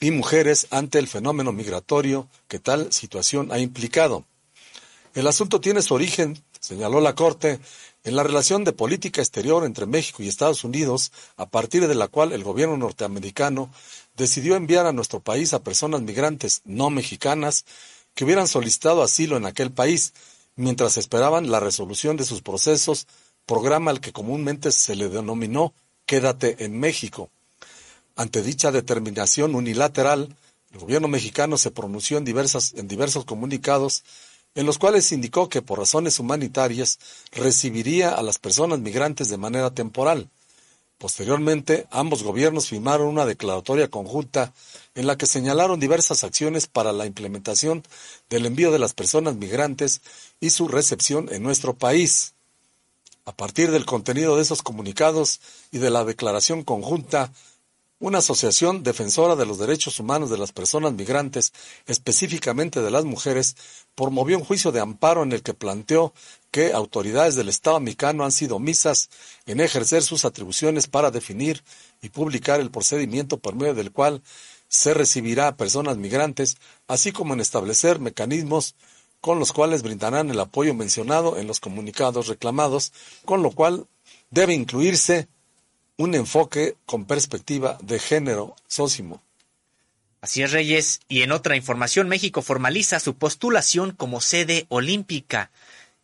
[0.00, 4.24] y mujeres ante el fenómeno migratorio que tal situación ha implicado.
[5.14, 7.60] El asunto tiene su origen, señaló la Corte,
[8.02, 12.08] en la relación de política exterior entre México y Estados Unidos, a partir de la
[12.08, 13.70] cual el gobierno norteamericano
[14.16, 17.64] decidió enviar a nuestro país a personas migrantes no mexicanas
[18.14, 20.12] que hubieran solicitado asilo en aquel país,
[20.56, 23.06] mientras esperaban la resolución de sus procesos,
[23.46, 25.74] programa al que comúnmente se le denominó
[26.06, 27.30] Quédate en México.
[28.14, 30.36] Ante dicha determinación unilateral,
[30.72, 34.04] el gobierno mexicano se pronunció en, diversas, en diversos comunicados
[34.54, 36.98] en los cuales indicó que por razones humanitarias
[37.32, 40.30] recibiría a las personas migrantes de manera temporal.
[41.04, 44.54] Posteriormente, ambos gobiernos firmaron una declaratoria conjunta
[44.94, 47.82] en la que señalaron diversas acciones para la implementación
[48.30, 50.00] del envío de las personas migrantes
[50.40, 52.32] y su recepción en nuestro país.
[53.26, 57.34] A partir del contenido de esos comunicados y de la declaración conjunta,
[57.98, 61.52] una asociación defensora de los derechos humanos de las personas migrantes,
[61.86, 63.56] específicamente de las mujeres,
[63.94, 66.12] promovió un juicio de amparo en el que planteó
[66.50, 69.10] que autoridades del Estado mexicano han sido omisas
[69.46, 71.62] en ejercer sus atribuciones para definir
[72.02, 74.22] y publicar el procedimiento por medio del cual
[74.68, 76.56] se recibirá a personas migrantes,
[76.88, 78.74] así como en establecer mecanismos
[79.20, 82.92] con los cuales brindarán el apoyo mencionado en los comunicados reclamados,
[83.24, 83.86] con lo cual
[84.30, 85.28] debe incluirse
[85.96, 89.22] un enfoque con perspectiva de género sósimo.
[90.20, 91.00] Así es, Reyes.
[91.08, 95.50] Y en otra información, México formaliza su postulación como sede olímpica.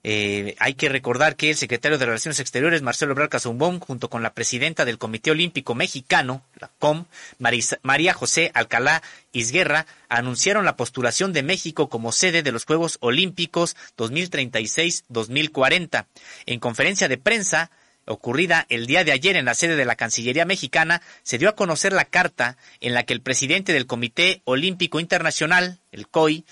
[0.03, 4.23] Eh, hay que recordar que el secretario de Relaciones Exteriores, Marcelo Ebrard Cazumbón, junto con
[4.23, 7.05] la presidenta del Comité Olímpico Mexicano, la COM,
[7.39, 13.77] María José Alcalá Isguerra, anunciaron la postulación de México como sede de los Juegos Olímpicos
[13.99, 16.07] 2036-2040.
[16.47, 17.71] En conferencia de prensa,
[18.07, 21.55] ocurrida el día de ayer en la sede de la Cancillería mexicana, se dio a
[21.55, 26.45] conocer la carta en la que el presidente del Comité Olímpico Internacional, el COI,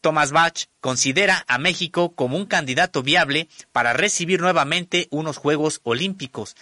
[0.00, 6.54] Thomas Bach, considera a México como un candidato viable para recibir nuevamente unos Juegos Olímpicos.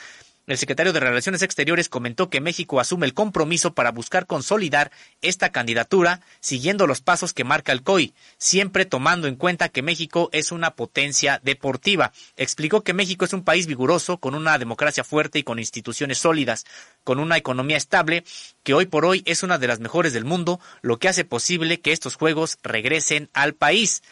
[0.47, 4.93] El secretario de Relaciones Exteriores comentó que México asume el compromiso para buscar consolidar
[5.23, 10.29] esta candidatura siguiendo los pasos que marca el COI, siempre tomando en cuenta que México
[10.33, 12.13] es una potencia deportiva.
[12.37, 16.67] Explicó que México es un país vigoroso, con una democracia fuerte y con instituciones sólidas,
[17.05, 18.23] con una economía estable,
[18.63, 21.81] que hoy por hoy es una de las mejores del mundo, lo que hace posible
[21.81, 24.03] que estos Juegos regresen al país.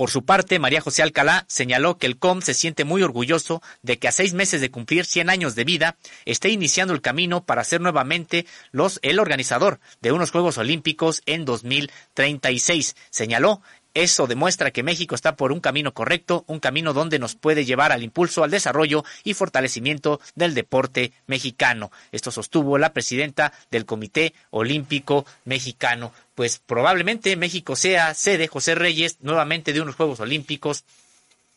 [0.00, 3.98] Por su parte, María José Alcalá señaló que el COM se siente muy orgulloso de
[3.98, 7.64] que a seis meses de cumplir 100 años de vida esté iniciando el camino para
[7.64, 12.96] ser nuevamente los, el organizador de unos Juegos Olímpicos en 2036.
[13.10, 13.60] Señaló
[13.94, 17.92] eso demuestra que México está por un camino correcto, un camino donde nos puede llevar
[17.92, 21.90] al impulso, al desarrollo y fortalecimiento del deporte mexicano.
[22.12, 26.12] Esto sostuvo la presidenta del Comité Olímpico Mexicano.
[26.34, 30.84] Pues probablemente México sea sede, José Reyes, nuevamente de unos Juegos Olímpicos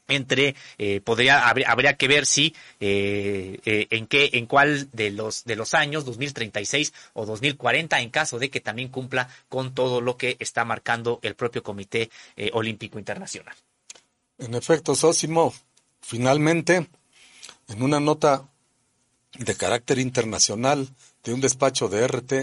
[0.08, 5.44] entre eh, podría habría, que ver si eh, eh, en qué en cuál de los
[5.46, 10.18] de los años 2036 o 2040 en caso de que también cumpla con todo lo
[10.18, 12.10] que está marcando el propio Comité
[12.54, 13.56] Olímpico Internacional.
[14.38, 15.54] En efecto, Sósimo,
[16.02, 16.88] finalmente
[17.68, 18.48] en una nota
[19.38, 20.88] de carácter internacional
[21.24, 22.34] de un despacho de RT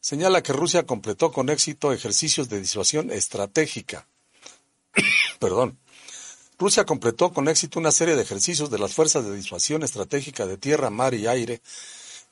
[0.00, 4.06] señala que Rusia completó con éxito ejercicios de disuasión estratégica.
[5.38, 5.78] Perdón.
[6.58, 10.58] Rusia completó con éxito una serie de ejercicios de las fuerzas de disuasión estratégica de
[10.58, 11.62] tierra, mar y aire,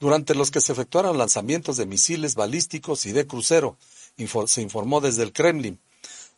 [0.01, 3.79] durante los que se efectuaron lanzamientos de misiles balísticos y de crucero,
[4.47, 5.79] se informó desde el Kremlin.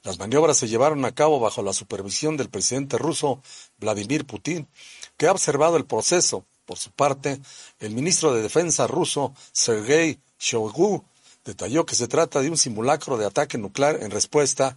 [0.03, 3.43] Las maniobras se llevaron a cabo bajo la supervisión del presidente ruso
[3.79, 4.69] Vladimir Putin,
[5.17, 6.45] que ha observado el proceso.
[6.67, 7.41] Por su parte,
[7.81, 11.05] el ministro de Defensa ruso Sergei Shoigu
[11.43, 14.77] detalló que se trata de un simulacro de ataque nuclear en respuesta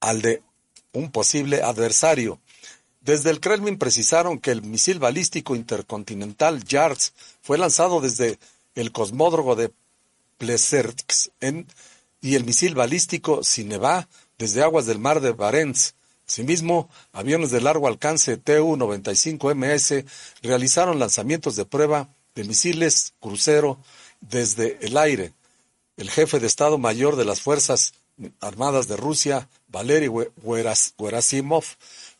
[0.00, 0.42] al de
[0.94, 2.40] un posible adversario.
[3.02, 8.38] Desde el Kremlin precisaron que el misil balístico intercontinental YARS fue lanzado desde
[8.74, 9.70] el cosmódromo de
[10.38, 11.12] Plesetsk
[12.22, 15.94] y el misil balístico Sineva desde aguas del mar de Barents.
[16.26, 20.06] Asimismo, aviones de largo alcance Tu-95MS
[20.42, 23.78] realizaron lanzamientos de prueba de misiles crucero
[24.22, 25.34] desde el aire.
[25.98, 27.92] El jefe de Estado Mayor de las Fuerzas
[28.40, 30.08] Armadas de Rusia, Valery
[30.98, 31.64] Gerasimov,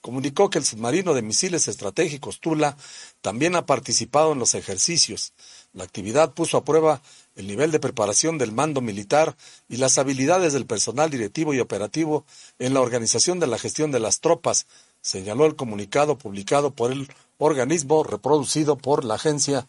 [0.00, 2.76] comunicó que el submarino de misiles estratégicos Tula
[3.20, 5.32] también ha participado en los ejercicios.
[5.72, 7.00] La actividad puso a prueba
[7.36, 9.36] el nivel de preparación del mando militar
[9.68, 12.24] y las habilidades del personal directivo y operativo
[12.58, 14.66] en la organización de la gestión de las tropas,
[15.00, 19.66] señaló el comunicado publicado por el organismo reproducido por la agencia,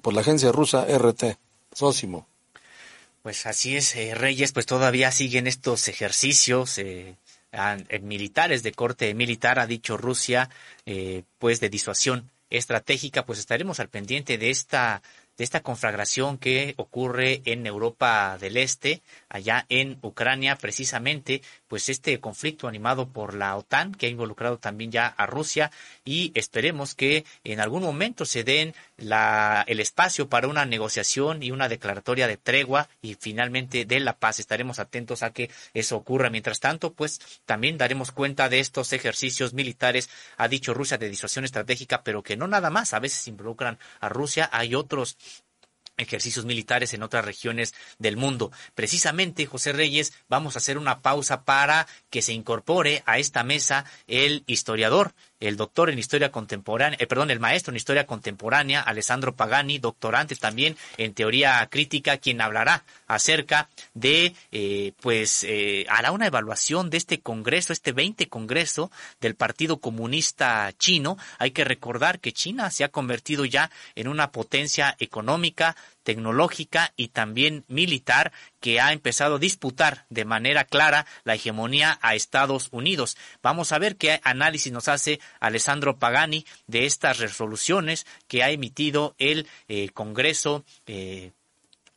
[0.00, 1.38] por la agencia rusa RT.
[1.72, 2.26] Sósimo.
[3.26, 7.16] Pues así es, eh, Reyes, pues todavía siguen estos ejercicios eh,
[8.00, 10.48] militares de corte militar, ha dicho Rusia,
[10.84, 15.02] eh, pues de disuasión estratégica, pues estaremos al pendiente de esta
[15.36, 22.18] de esta conflagración que ocurre en Europa del Este, allá en Ucrania, precisamente, pues este
[22.20, 25.70] conflicto animado por la OTAN, que ha involucrado también ya a Rusia,
[26.04, 31.50] y esperemos que en algún momento se den la, el espacio para una negociación y
[31.50, 34.38] una declaratoria de tregua y finalmente de la paz.
[34.38, 36.30] Estaremos atentos a que eso ocurra.
[36.30, 41.44] Mientras tanto, pues también daremos cuenta de estos ejercicios militares, ha dicho Rusia, de disuasión
[41.44, 45.16] estratégica, pero que no nada más, a veces involucran a Rusia, hay otros
[45.96, 48.52] ejercicios militares en otras regiones del mundo.
[48.74, 53.84] Precisamente, José Reyes, vamos a hacer una pausa para que se incorpore a esta mesa
[54.06, 59.34] el historiador el doctor en historia contemporánea, eh, perdón, el maestro en historia contemporánea, Alessandro
[59.34, 66.26] Pagani, doctorante también en teoría crítica, quien hablará acerca de, eh, pues, eh, hará una
[66.26, 71.16] evaluación de este congreso, este 20 congreso del Partido Comunista Chino.
[71.38, 75.76] Hay que recordar que China se ha convertido ya en una potencia económica,
[76.06, 82.14] tecnológica y también militar que ha empezado a disputar de manera clara la hegemonía a
[82.14, 83.16] Estados Unidos.
[83.42, 89.16] Vamos a ver qué análisis nos hace Alessandro Pagani de estas resoluciones que ha emitido
[89.18, 91.32] el eh, Congreso eh,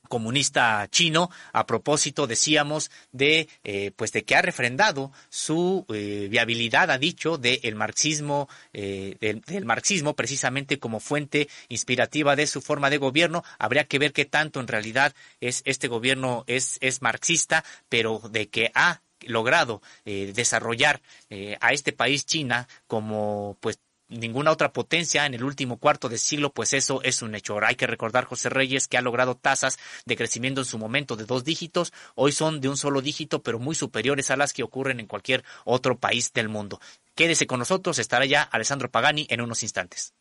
[0.10, 6.92] comunista chino a propósito decíamos de eh, pues de que ha refrendado su eh, viabilidad
[6.92, 12.98] ha dicho del marxismo eh, del, marxismo precisamente como fuente inspirativa de su forma de
[12.98, 13.44] gobierno.
[13.60, 18.50] Habría que ver qué tanto en realidad es este gobierno es es marxista pero de
[18.50, 21.02] que ha logrado desarrollar
[21.60, 23.80] a este país China como pues
[24.10, 27.58] ninguna otra potencia en el último cuarto de siglo, pues eso es un hecho.
[27.64, 31.26] Hay que recordar, José Reyes, que ha logrado tasas de crecimiento en su momento de
[31.26, 35.00] dos dígitos, hoy son de un solo dígito, pero muy superiores a las que ocurren
[35.00, 36.82] en cualquier otro país del mundo.
[37.16, 40.14] Quédese con nosotros, estará ya Alessandro Pagani en unos instantes.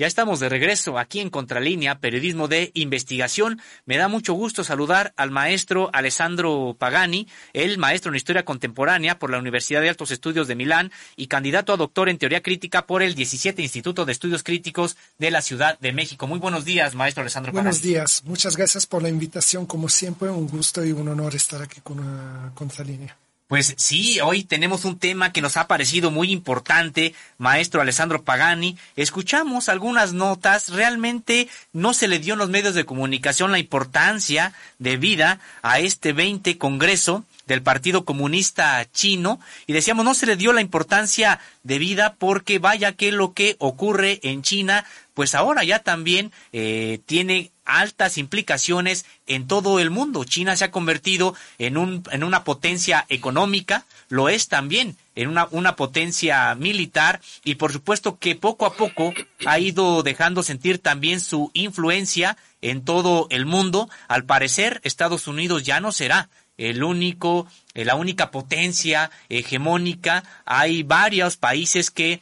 [0.00, 3.60] Ya estamos de regreso aquí en Contralínea, periodismo de investigación.
[3.84, 9.30] Me da mucho gusto saludar al maestro Alessandro Pagani, el maestro en Historia Contemporánea por
[9.30, 13.02] la Universidad de Altos Estudios de Milán y candidato a doctor en Teoría Crítica por
[13.02, 16.26] el 17 Instituto de Estudios Críticos de la Ciudad de México.
[16.26, 17.64] Muy buenos días, maestro Alessandro Pagani.
[17.64, 19.66] Buenos días, muchas gracias por la invitación.
[19.66, 23.18] Como siempre, un gusto y un honor estar aquí con uh, Contralínea.
[23.50, 28.78] Pues sí, hoy tenemos un tema que nos ha parecido muy importante, maestro Alessandro Pagani.
[28.94, 34.52] Escuchamos algunas notas, realmente no se le dio en los medios de comunicación la importancia
[34.78, 40.52] debida a este 20 Congreso del Partido Comunista Chino y decíamos no se le dio
[40.52, 46.30] la importancia debida porque vaya que lo que ocurre en China pues ahora ya también
[46.52, 50.24] eh, tiene altas implicaciones en todo el mundo.
[50.24, 55.48] China se ha convertido en, un, en una potencia económica, lo es también en una,
[55.50, 59.12] una potencia militar y por supuesto que poco a poco
[59.44, 63.90] ha ido dejando sentir también su influencia en todo el mundo.
[64.06, 66.28] Al parecer, Estados Unidos ya no será
[66.60, 70.22] el único, eh, la única potencia hegemónica.
[70.44, 72.20] Hay varios países que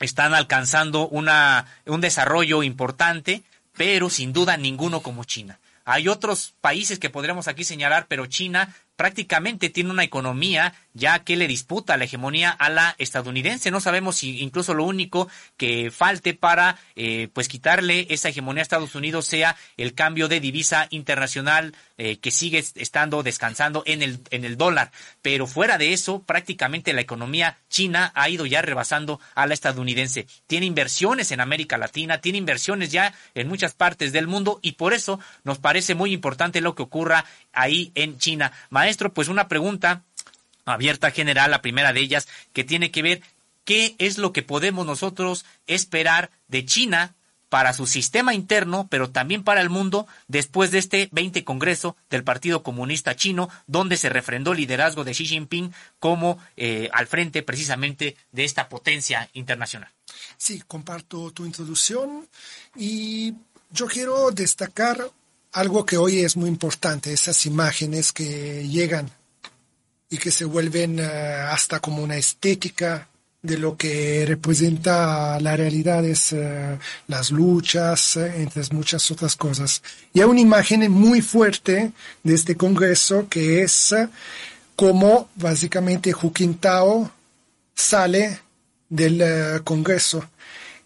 [0.00, 3.42] están alcanzando una, un desarrollo importante,
[3.76, 5.58] pero sin duda ninguno como China.
[5.84, 11.36] Hay otros países que podríamos aquí señalar, pero China prácticamente tiene una economía ya que
[11.36, 13.70] le disputa la hegemonía a la estadounidense.
[13.70, 18.64] No sabemos si incluso lo único que falte para eh, pues quitarle esa hegemonía a
[18.64, 24.18] Estados Unidos sea el cambio de divisa internacional eh, que sigue estando descansando en el,
[24.30, 24.90] en el dólar.
[25.22, 30.26] Pero fuera de eso, prácticamente la economía china ha ido ya rebasando a la estadounidense.
[30.48, 34.92] Tiene inversiones en América Latina, tiene inversiones ya en muchas partes del mundo y por
[34.92, 37.24] eso nos parece muy importante lo que ocurra
[37.58, 38.52] ahí en China.
[38.70, 40.02] Maestro, pues una pregunta
[40.64, 43.22] abierta general, la primera de ellas, que tiene que ver
[43.64, 47.14] qué es lo que podemos nosotros esperar de China
[47.48, 52.24] para su sistema interno, pero también para el mundo, después de este 20 Congreso del
[52.24, 57.42] Partido Comunista Chino, donde se refrendó el liderazgo de Xi Jinping como eh, al frente
[57.42, 59.90] precisamente de esta potencia internacional.
[60.36, 62.28] Sí, comparto tu introducción
[62.76, 63.34] y
[63.70, 65.10] yo quiero destacar
[65.58, 69.10] algo que hoy es muy importante, esas imágenes que llegan
[70.08, 73.08] y que se vuelven eh, hasta como una estética
[73.42, 76.78] de lo que representa la realidad es eh,
[77.08, 79.82] las luchas, eh, entre muchas otras cosas.
[80.12, 81.90] Y hay una imagen muy fuerte
[82.22, 83.94] de este Congreso que es
[84.76, 87.10] como básicamente Hu Jintao
[87.74, 88.38] sale
[88.88, 90.24] del Congreso.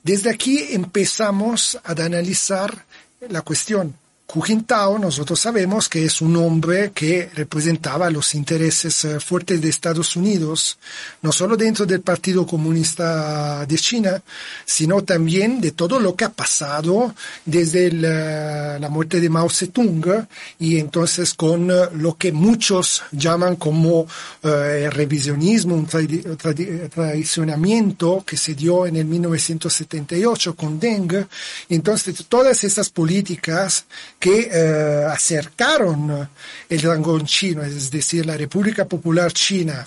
[0.02, 2.86] Desde aquí empezamos a analizar
[3.28, 4.01] la cuestión.
[4.34, 9.68] Hu Jintao, nosotros sabemos que es un hombre que representaba los intereses eh, fuertes de
[9.68, 10.78] Estados Unidos,
[11.20, 14.22] no solo dentro del Partido Comunista de China,
[14.64, 17.14] sino también de todo lo que ha pasado
[17.44, 20.26] desde eh, la muerte de Mao Zedong
[20.58, 24.06] y entonces con eh, lo que muchos llaman como
[24.42, 31.26] el revisionismo, un traicionamiento que se dio en el 1978 con Deng.
[31.68, 33.84] Entonces, todas esas políticas
[34.22, 36.28] que eh, acercaron
[36.68, 39.84] el dragón chino, es decir, la República Popular China,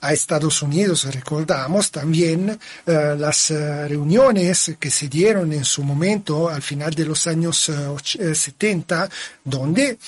[0.00, 2.50] a Estados Unidos, recordamos también
[2.84, 7.70] eh, las eh, reuniones que se dieron en su momento al final de los años
[8.02, 9.08] 70,
[9.44, 9.98] donde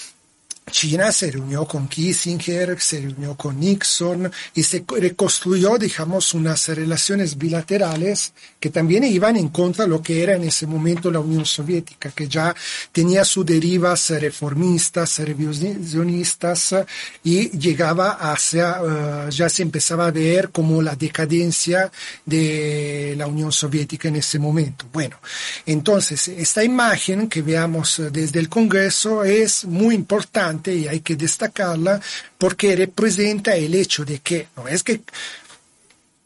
[0.70, 7.36] China se reunió con Kissinger, se reunió con Nixon y se reconstruyó, digamos, unas relaciones
[7.36, 11.44] bilaterales que también iban en contra de lo que era en ese momento la Unión
[11.46, 12.54] Soviética, que ya
[12.92, 16.74] tenía sus derivas reformistas, revisionistas
[17.24, 21.90] y llegaba hacia, uh, ya se empezaba a ver como la decadencia
[22.24, 24.86] de la Unión Soviética en ese momento.
[24.92, 25.16] Bueno,
[25.66, 32.00] entonces, esta imagen que veamos desde el Congreso es muy importante y hay que destacarla
[32.36, 35.00] porque representa el hecho de que no es que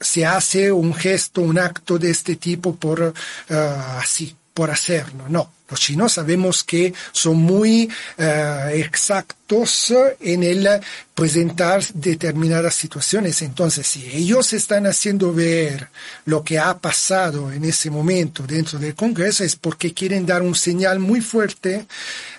[0.02, 3.54] se hace un gesto, un acto de este tipo por uh,
[3.98, 5.50] así, por hacerlo, no.
[5.70, 10.68] Los chinos sabemos que son muy uh, exactos en el
[11.14, 13.40] presentar determinadas situaciones.
[13.40, 15.88] Entonces, si ellos están haciendo ver
[16.26, 20.54] lo que ha pasado en ese momento dentro del Congreso, es porque quieren dar un
[20.54, 21.86] señal muy fuerte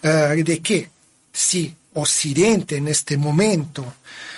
[0.04, 0.90] uh, de que
[1.32, 3.82] si Occidente en este momento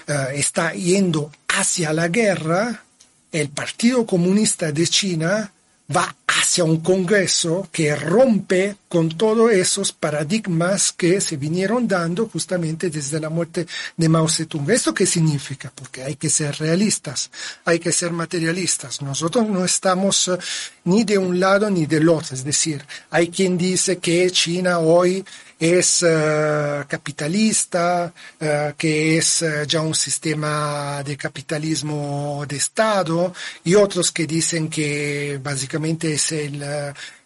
[0.08, 2.84] uh, está yendo hacia la guerra,
[3.32, 5.52] el Partido Comunista de China
[5.96, 12.90] va hacia un Congreso que rompe con todos esos paradigmas que se vinieron dando justamente
[12.90, 14.70] desde la muerte de Mao Zedong.
[14.70, 15.72] ¿Esto qué significa?
[15.74, 17.30] Porque hay que ser realistas,
[17.66, 19.02] hay que ser materialistas.
[19.02, 20.38] Nosotros no estamos uh,
[20.86, 22.36] ni de un lado ni del otro.
[22.36, 25.24] Es decir, hay quien dice que China hoy
[25.60, 33.34] es uh, capitalista, uh, que es uh, ya un sistema de capitalismo de Estado,
[33.64, 36.64] y otros que dicen que básicamente es el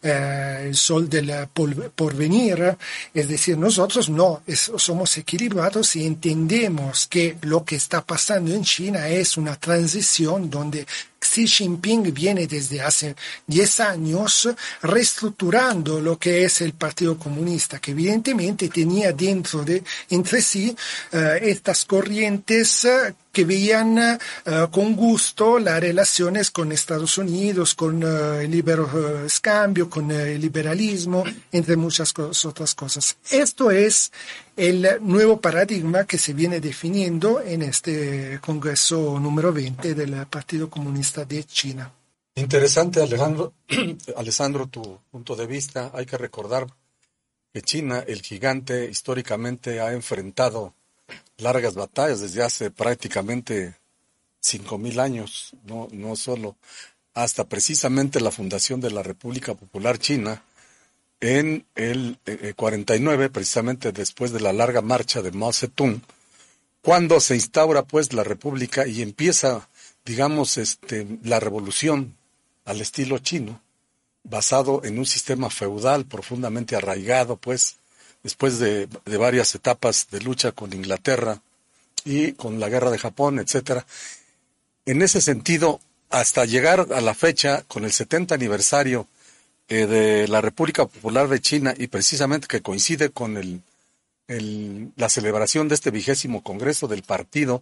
[0.02, 2.78] eh, el sol del porvenir,
[3.14, 4.42] es decir, nosotros no
[4.78, 10.86] somos equilibrados y entendemos que lo que está pasando en China es una transición donde
[11.20, 13.16] Xi Jinping viene desde hace
[13.48, 14.50] 10 años
[14.82, 20.76] reestructurando lo que es el Partido Comunista, que evidentemente tenía dentro de entre sí
[21.12, 22.88] eh, estas corrientes
[23.32, 24.18] que veían eh,
[24.72, 28.90] con gusto las relaciones con Estados Unidos, con eh, el libero
[29.42, 33.18] cambio, con el liberalismo, entre muchas otras cosas.
[33.30, 34.12] Esto es
[34.56, 41.26] el nuevo paradigma que se viene definiendo en este Congreso número 20 del Partido Comunista
[41.26, 41.92] de China.
[42.36, 43.54] Interesante, Alejandro.
[44.16, 45.92] Alessandro, tu punto de vista.
[45.94, 46.68] Hay que recordar
[47.54, 50.74] que China, el gigante, históricamente ha enfrentado
[51.40, 53.76] largas batallas desde hace prácticamente
[54.44, 56.56] 5.000 años, no, no solo
[57.14, 60.44] hasta precisamente la fundación de la República Popular China,
[61.22, 62.18] en el
[62.56, 66.02] 49, eh, eh, precisamente después de la larga marcha de Mao Zedong,
[66.82, 69.68] cuando se instaura pues la república y empieza,
[70.06, 72.16] digamos, este, la revolución
[72.64, 73.62] al estilo chino,
[74.24, 77.79] basado en un sistema feudal profundamente arraigado, pues,
[78.24, 81.42] después de, de varias etapas de lucha con Inglaterra
[82.06, 83.86] y con la guerra de Japón, etcétera.
[84.86, 89.08] En ese sentido, hasta llegar a la fecha, con el 70 aniversario
[89.68, 93.62] eh, de la República Popular de China y precisamente que coincide con el,
[94.96, 97.62] la celebración de este vigésimo Congreso del partido,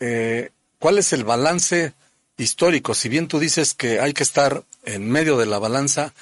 [0.00, 1.92] eh, ¿cuál es el balance
[2.38, 2.94] histórico?
[2.94, 6.14] Si bien tú dices que hay que estar en medio de la balanza,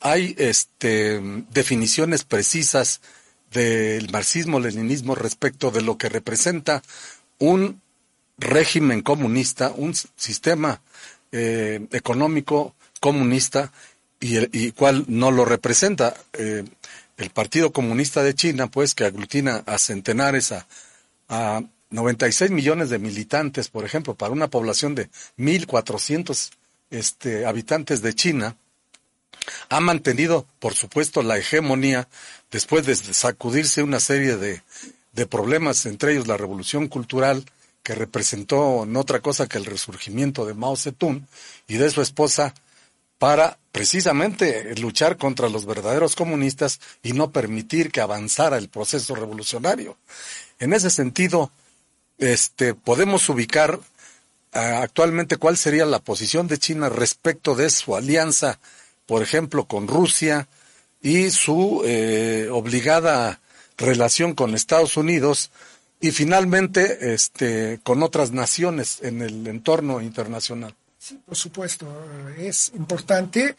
[0.00, 1.20] hay este,
[1.50, 3.00] definiciones precisas
[3.50, 6.82] del marxismo-leninismo respecto de lo que representa
[7.38, 7.80] un
[8.38, 10.80] régimen comunista, un sistema
[11.32, 13.72] eh, económico comunista
[14.20, 16.14] y, y cuál no lo representa.
[16.32, 16.64] Eh,
[17.16, 20.66] el Partido Comunista de China, pues, que aglutina a centenares, a,
[21.28, 26.50] a 96 millones de militantes, por ejemplo, para una población de 1.400
[26.90, 28.56] este, habitantes de China,
[29.68, 32.08] ha mantenido, por supuesto, la hegemonía
[32.50, 34.62] después de sacudirse una serie de,
[35.26, 37.44] problemas, entre ellos la revolución cultural,
[37.82, 41.26] que representó no otra cosa que el resurgimiento de Mao Zedong
[41.68, 42.54] y de su esposa
[43.18, 49.96] para precisamente luchar contra los verdaderos comunistas y no permitir que avanzara el proceso revolucionario.
[50.58, 51.50] En ese sentido,
[52.18, 53.80] este, podemos ubicar
[54.52, 58.58] ah, actualmente cuál sería la posición de China respecto de su alianza,
[59.06, 60.48] por ejemplo, con Rusia
[61.00, 63.40] y su eh, obligada
[63.78, 65.50] relación con Estados Unidos
[66.00, 70.74] y finalmente este, con otras naciones en el entorno internacional.
[70.98, 71.86] Sí, por supuesto.
[72.36, 73.54] Es importante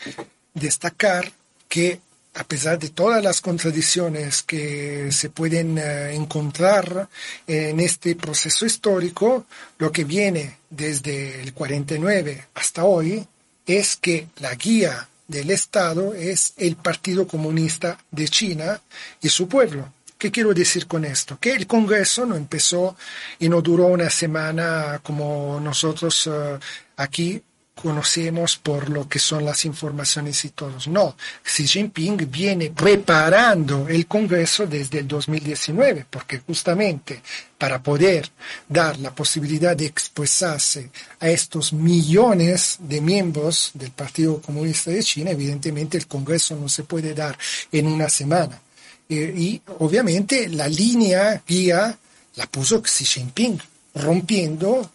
[0.53, 1.31] destacar
[1.69, 1.99] que
[2.35, 7.09] a pesar de todas las contradicciones que se pueden eh, encontrar
[7.47, 9.45] en este proceso histórico,
[9.79, 13.25] lo que viene desde el 49 hasta hoy
[13.65, 18.81] es que la guía del Estado es el Partido Comunista de China
[19.21, 19.91] y su pueblo.
[20.17, 21.37] ¿Qué quiero decir con esto?
[21.39, 22.95] Que el Congreso no empezó
[23.37, 26.57] y no duró una semana como nosotros eh,
[26.95, 27.41] aquí
[27.81, 30.87] conocemos por lo que son las informaciones y todos.
[30.87, 37.21] No, Xi Jinping viene preparando el Congreso desde el 2019, porque justamente
[37.57, 38.29] para poder
[38.67, 45.31] dar la posibilidad de expresarse a estos millones de miembros del Partido Comunista de China,
[45.31, 47.37] evidentemente el Congreso no se puede dar
[47.71, 48.59] en una semana.
[49.07, 51.97] Eh, y obviamente la línea guía
[52.35, 53.59] la puso Xi Jinping,
[53.95, 54.91] rompiendo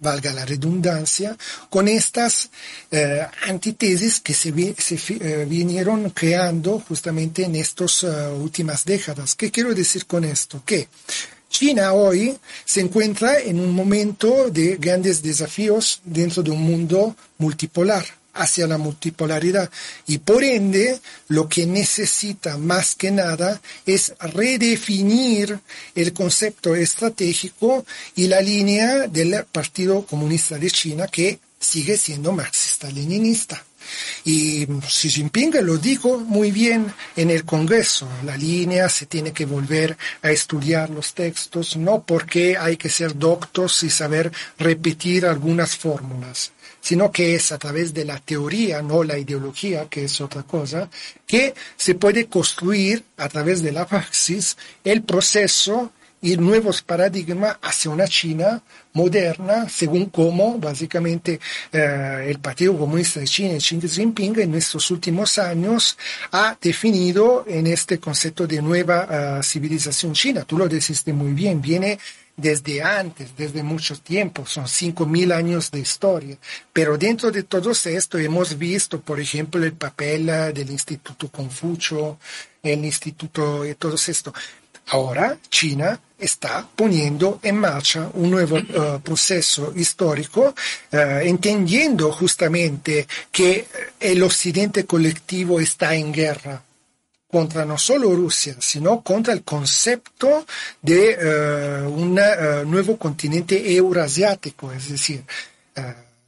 [0.00, 1.36] valga la redundancia,
[1.70, 2.50] con estas
[2.90, 9.34] eh, antitesis que se, eh, vinieron creando justamente en estas eh, últimas décadas.
[9.34, 10.62] ¿Qué quiero decir con esto?
[10.64, 10.88] Que
[11.48, 18.04] China hoy se encuentra en un momento de grandes desafíos dentro de un mundo multipolar
[18.34, 19.70] hacia la multipolaridad
[20.06, 25.60] y por ende lo que necesita más que nada es redefinir
[25.94, 33.64] el concepto estratégico y la línea del Partido Comunista de China que sigue siendo marxista-leninista.
[34.24, 38.08] Y Xi Jinping lo dijo muy bien en el Congreso.
[38.24, 43.16] La línea se tiene que volver a estudiar los textos, no porque hay que ser
[43.18, 46.52] doctos y saber repetir algunas fórmulas,
[46.84, 50.90] sino que es a través de la teoría, no la ideología, que es otra cosa,
[51.26, 57.90] que se puede construir a través de la praxis el proceso y nuevos paradigmas hacia
[57.90, 61.40] una China moderna, según cómo básicamente
[61.72, 65.96] eh, el Partido Comunista de China, Xi Jinping, en estos últimos años
[66.32, 70.44] ha definido en este concepto de nueva eh, civilización china.
[70.44, 71.98] Tú lo deciste muy bien, viene
[72.36, 76.36] desde antes, desde mucho tiempo, son cinco mil años de historia.
[76.72, 82.18] Pero dentro de todo esto hemos visto, por ejemplo, el papel eh, del Instituto Confucio,
[82.62, 84.32] el Instituto y todo esto.
[84.88, 90.54] Ahora China está poniendo en marcha un nuevo uh, proceso histórico,
[90.92, 93.66] uh, entendiendo justamente que
[93.98, 96.62] el occidente colectivo está en guerra
[97.34, 100.46] contra no solo Rusia, sino contra el concepto
[100.80, 102.14] de uh, un
[102.70, 105.24] nuevo continente euroasiático, es decir,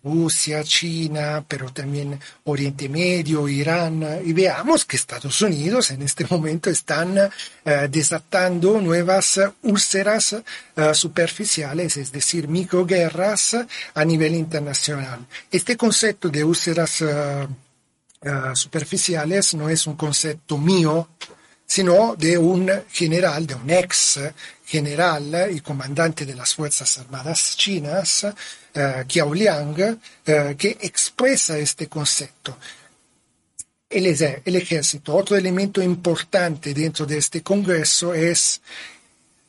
[0.02, 6.70] Rusia, China, pero también Oriente Medio, Irán, y veamos que Estados Unidos en este momento
[6.70, 7.30] están
[7.88, 10.36] desatando nuevas úlceras
[10.92, 13.56] superficiales, es decir, microguerras
[13.94, 15.26] a nivel internacional.
[15.50, 17.02] Este concepto de úlceras
[18.26, 21.08] uh, superficiales no es un concepto mío,
[21.66, 24.20] sino de un general, de un ex
[24.64, 31.88] general y comandante de las Fuerzas Armadas chinas, uh, Kiao Liang, uh, que expresa este
[31.88, 32.56] concepto.
[33.88, 38.60] El, ejército, otro elemento importante dentro de este congreso es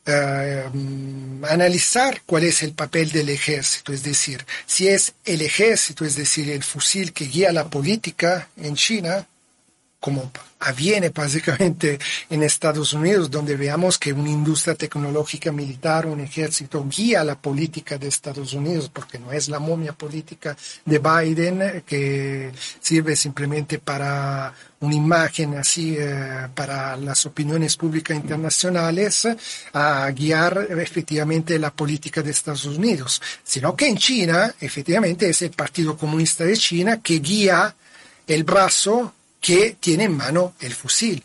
[0.08, 6.16] uh, analizar cuál es el papel del ejército, es decir, si es el ejército, es
[6.16, 9.26] decir, el fusil que guía la política en China,
[10.00, 10.30] como
[10.60, 11.98] avviene básicamente
[12.30, 17.98] en Estados Unidos, donde veamos que una industria tecnológica militar, un ejército guía la política
[17.98, 24.52] de Estados Unidos, porque no es la momia política de Biden que sirve simplemente para
[24.80, 29.26] una imagen así eh, para las opiniones públicas internacionales
[29.72, 35.50] a guiar efectivamente la política de Estados Unidos, sino que en China efectivamente es el
[35.50, 37.74] Partido Comunista de China que guía
[38.26, 41.22] el brazo que tiene en mano el fusil.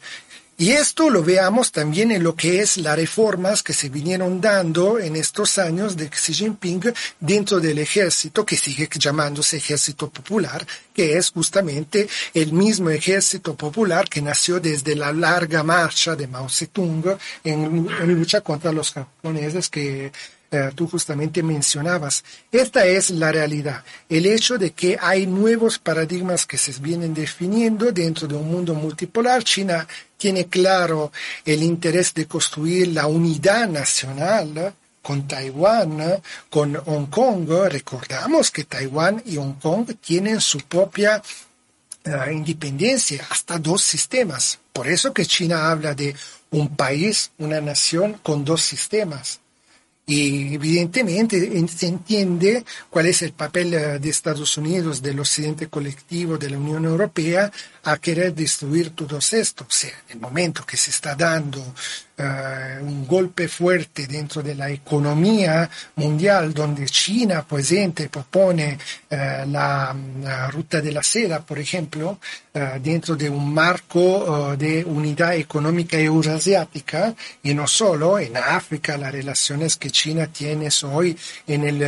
[0.56, 5.00] Y esto lo veamos también en lo que es las reformas que se vinieron dando
[5.00, 11.18] en estos años de Xi Jinping dentro del ejército, que sigue llamándose ejército popular, que
[11.18, 17.18] es justamente el mismo ejército popular que nació desde la larga marcha de Mao Zedong
[17.44, 20.12] en, en lucha contra los japoneses que
[20.54, 22.24] eh, tú justamente mencionabas.
[22.52, 23.84] Esta es la realidad.
[24.08, 28.76] El hecho de que hay nuevos paradigmas que se vienen definiendo dentro de un mundo
[28.76, 29.44] multipolar.
[29.44, 31.12] China tiene claro
[31.44, 37.50] el interés de construir la unidad nacional con Taiwán, con Hong Kong.
[37.70, 41.22] Recordamos que Taiwán y Hong Kong tienen su propia
[42.06, 44.60] uh, independencia, hasta dos sistemas.
[44.72, 46.16] Por eso que China habla de
[46.52, 49.40] un país, una nación con dos sistemas.
[50.06, 56.38] Y evidentemente se entiende cuál es el papel eh, de Estados Unidos, del occidente colectivo,
[56.38, 57.52] de la Unión Europea,
[57.84, 59.66] a querer destruir todo esto.
[59.68, 64.56] O sea, en el momento que se está dando uh, un golpe fuerte dentro de
[64.56, 68.78] la economía mundial, donde China, ejemplo, propone
[69.12, 69.16] uh,
[69.50, 69.96] la,
[70.50, 72.20] ruta de la seda, por ejemplo,
[72.54, 79.12] uh, dentro de un marco de unidad económica euroasiática, y no solo en África, las
[79.12, 81.84] relaciones que China tiene hoy en el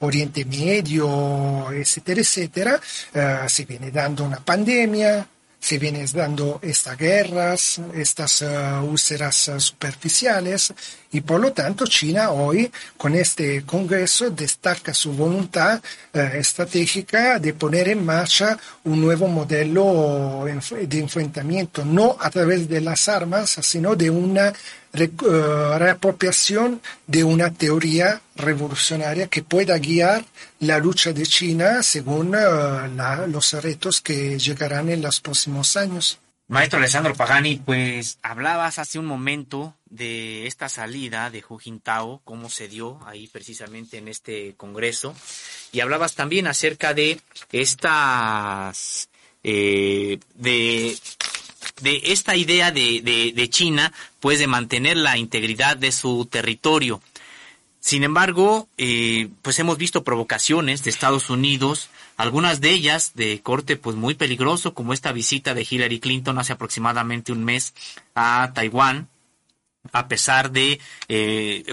[0.00, 2.80] Oriente Medio, etcétera, etcétera,
[3.14, 5.26] uh, se viene dando una pandemia,
[5.58, 10.72] se vienen dando estas guerras, estas uh, úlceras uh, superficiales
[11.10, 15.80] y por lo tanto China hoy con este Congreso destaca su voluntad
[16.14, 22.80] uh, estratégica de poner en marcha un nuevo modelo de enfrentamiento, no a través de
[22.80, 24.52] las armas, sino de una
[24.96, 30.24] reapropiación de una teoría revolucionaria que pueda guiar
[30.60, 36.18] la lucha de China según la, los retos que llegarán en los próximos años.
[36.48, 42.50] Maestro Alessandro Pagani, pues hablabas hace un momento de esta salida de Hu Jintao, cómo
[42.50, 45.14] se dio ahí precisamente en este congreso,
[45.72, 47.20] y hablabas también acerca de
[47.50, 49.08] estas,
[49.42, 50.96] eh, de
[51.80, 57.00] de esta idea de, de, China, pues de mantener la integridad de su territorio.
[57.80, 63.76] Sin embargo, eh, pues hemos visto provocaciones de Estados Unidos, algunas de ellas de corte
[63.76, 67.74] pues muy peligroso, como esta visita de Hillary Clinton hace aproximadamente un mes
[68.14, 69.08] a Taiwán,
[69.92, 71.64] a pesar de eh,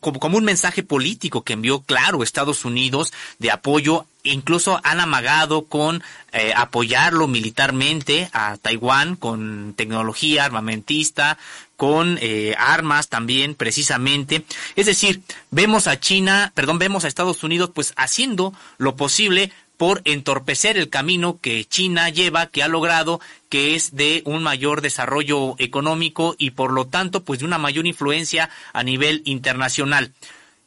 [0.00, 6.02] como un mensaje político que envió claro Estados Unidos de apoyo incluso han amagado con
[6.32, 11.38] eh, apoyarlo militarmente a Taiwán con tecnología armamentista
[11.76, 14.44] con eh, armas también precisamente.
[14.76, 19.50] Es decir, vemos a China, perdón, vemos a Estados Unidos pues haciendo lo posible
[19.82, 24.80] por entorpecer el camino que China lleva, que ha logrado, que es de un mayor
[24.80, 30.12] desarrollo económico y por lo tanto pues de una mayor influencia a nivel internacional.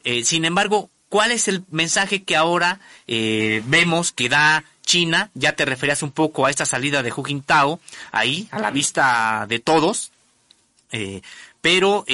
[0.04, 5.30] Eh, sin embargo, ¿cuál es el mensaje que ahora eh, vemos que da China?
[5.32, 7.80] Ya te referías un poco a esta salida de Hu Jintao,
[8.12, 10.12] ahí, a la vista de todos.
[10.92, 11.22] Eh,
[11.62, 12.04] pero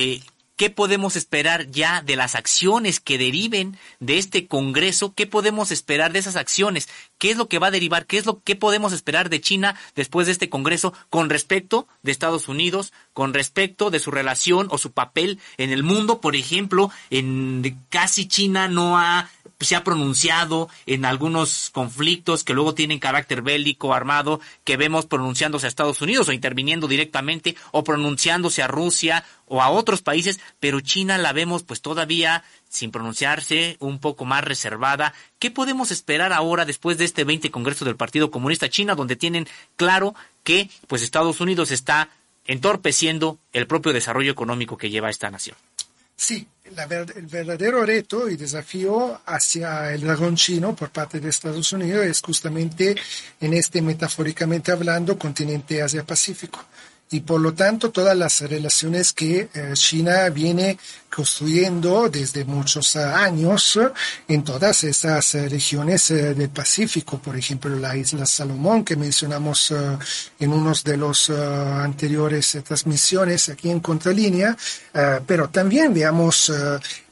[0.62, 5.12] ¿Qué podemos esperar ya de las acciones que deriven de este Congreso?
[5.12, 6.89] ¿Qué podemos esperar de esas acciones?
[7.18, 8.06] ¿Qué es lo que va a derivar?
[8.06, 12.12] ¿Qué es lo que podemos esperar de China después de este Congreso con respecto de
[12.12, 16.20] Estados Unidos, con respecto de su relación o su papel en el mundo?
[16.20, 19.28] Por ejemplo, en casi China no ha
[19.64, 25.66] se ha pronunciado en algunos conflictos que luego tienen carácter bélico, armado, que vemos pronunciándose
[25.66, 30.80] a Estados Unidos o interviniendo directamente o pronunciándose a Rusia o a otros países, pero
[30.80, 35.12] China la vemos pues todavía sin pronunciarse, un poco más reservada.
[35.39, 39.47] ¿Qué podemos esperar ahora después de este 20 Congreso del Partido Comunista China, donde tienen
[39.76, 42.09] claro que pues Estados Unidos está
[42.47, 45.56] entorpeciendo el propio desarrollo económico que lleva esta nación?
[46.24, 52.06] Sí, el verdadero reto y desafío hacia el dragón chino por parte de Estados Unidos
[52.06, 52.94] es justamente
[53.40, 56.64] en este, metafóricamente hablando, continente Asia-Pacífico.
[57.10, 60.78] Y por lo tanto todas las relaciones que eh, China viene
[61.14, 63.78] construyendo desde muchos años
[64.26, 69.74] en todas esas eh, regiones eh, del Pacífico, por ejemplo la isla Salomón que mencionamos
[70.39, 74.56] en unos de los anteriores transmisiones aquí en Contralínea,
[75.26, 76.52] pero también veamos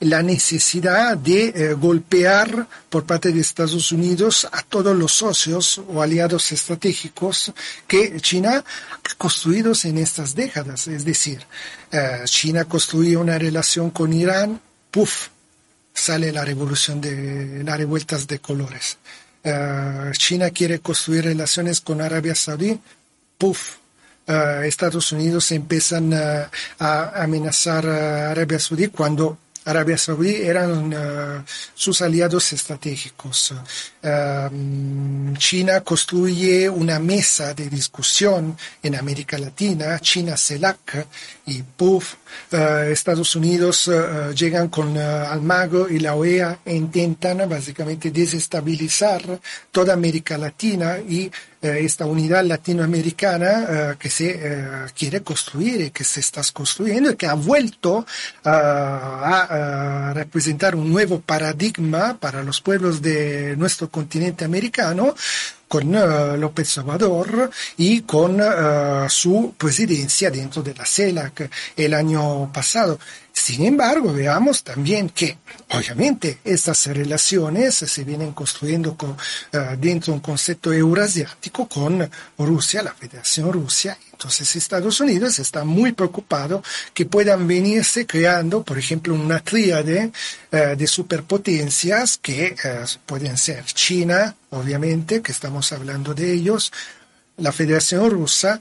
[0.01, 6.53] la necesidad de golpear por parte de Estados Unidos a todos los socios o aliados
[6.53, 7.53] estratégicos
[7.87, 10.89] que China ha construido en estas décadas.
[10.89, 11.47] Es decir,
[11.93, 14.61] eh, China construyó una relación con Irán,
[14.91, 15.29] ¡puf!
[15.93, 18.99] sale la revolución de las revueltas de colores.
[19.43, 22.79] Eh, China quiere construir relaciones con Arabia Saudí,
[23.37, 23.77] ¡puf!
[24.27, 26.51] Eh, Estados Unidos empiezan a
[27.23, 29.39] amenazar a Arabia Saudí cuando
[29.71, 31.45] Arabia Saudí eran uh,
[31.75, 33.55] sus aliados estratégicos.
[34.03, 41.07] Uh, China construye una mesa de discusión en América Latina, China CELAC,
[41.47, 42.15] y PUF,
[42.53, 42.57] uh,
[42.91, 43.91] Estados Unidos
[44.35, 49.41] llegan con Almagro y la OEA intentan básicamente desestabilizar
[49.71, 51.31] toda América Latina y
[51.63, 57.17] eh, esta unidad latinoamericana eh, que se eh, quiere construir que se está construyendo y
[57.17, 58.07] que ha vuelto
[58.45, 65.15] a representar un nuevo paradigma para los pueblos de nuestro continente americano
[65.71, 65.93] con
[66.41, 68.43] López Obrador y con
[69.09, 72.99] su presidencia dentro de la CELAC el año pasado.
[73.33, 75.39] Sin embargo, veamos también que,
[75.71, 82.09] obviamente, estas relaciones se vienen construyendo con, uh, dentro de un concepto eurasiático con
[82.39, 83.97] Rusia, la Federación Rusia.
[84.13, 86.63] Entonces, Estados Unidos está muy preocupado
[86.93, 90.13] que puedan venirse creando, por ejemplo, una tríade
[90.53, 96.73] uh, de superpotencias que uh, pueden ser China, obviamente, que estamos hablando de ellos,
[97.37, 98.61] la Federación Rusa,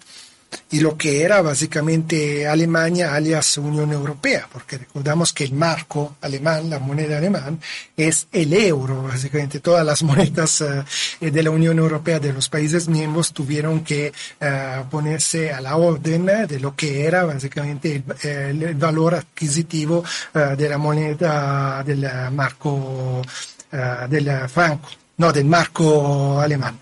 [0.72, 6.70] y lo que era básicamente Alemania alias Unión Europea, porque recordamos que el marco alemán,
[6.70, 7.60] la moneda alemán,
[7.98, 12.88] es el euro, básicamente todas las monedas eh, de la Unión Europea de los países
[12.88, 19.16] miembros tuvieron que eh, ponerse a la orden de lo que era básicamente el, valor
[19.16, 20.04] adquisitivo
[20.34, 23.22] eh, de la moneda del marco
[23.72, 26.80] del franco, no, del marco alemán.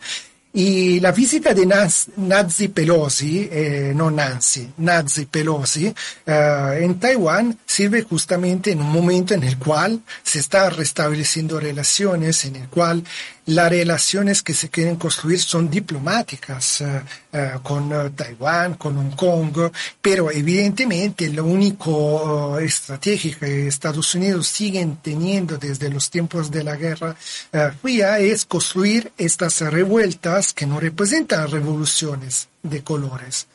[0.53, 5.93] Y la visita de Nancy Pelosi, eh, no Nancy, Nancy Pelosi,
[6.25, 12.45] eh, en Taiwán sirve justamente en un momento en el cual se están restableciendo relaciones,
[12.45, 12.55] en
[13.47, 17.01] las relaciones que se quieren construir son diplomáticas eh,
[17.31, 19.71] eh, con eh, Taiwán, con Hong Kong,
[20.01, 26.75] pero evidentemente lo único estratégico que Estados Unidos siguen teniendo desde los tiempos de la
[26.75, 27.15] Guerra
[27.81, 33.47] Fría es construir estas revueltas que no representan revoluciones de colores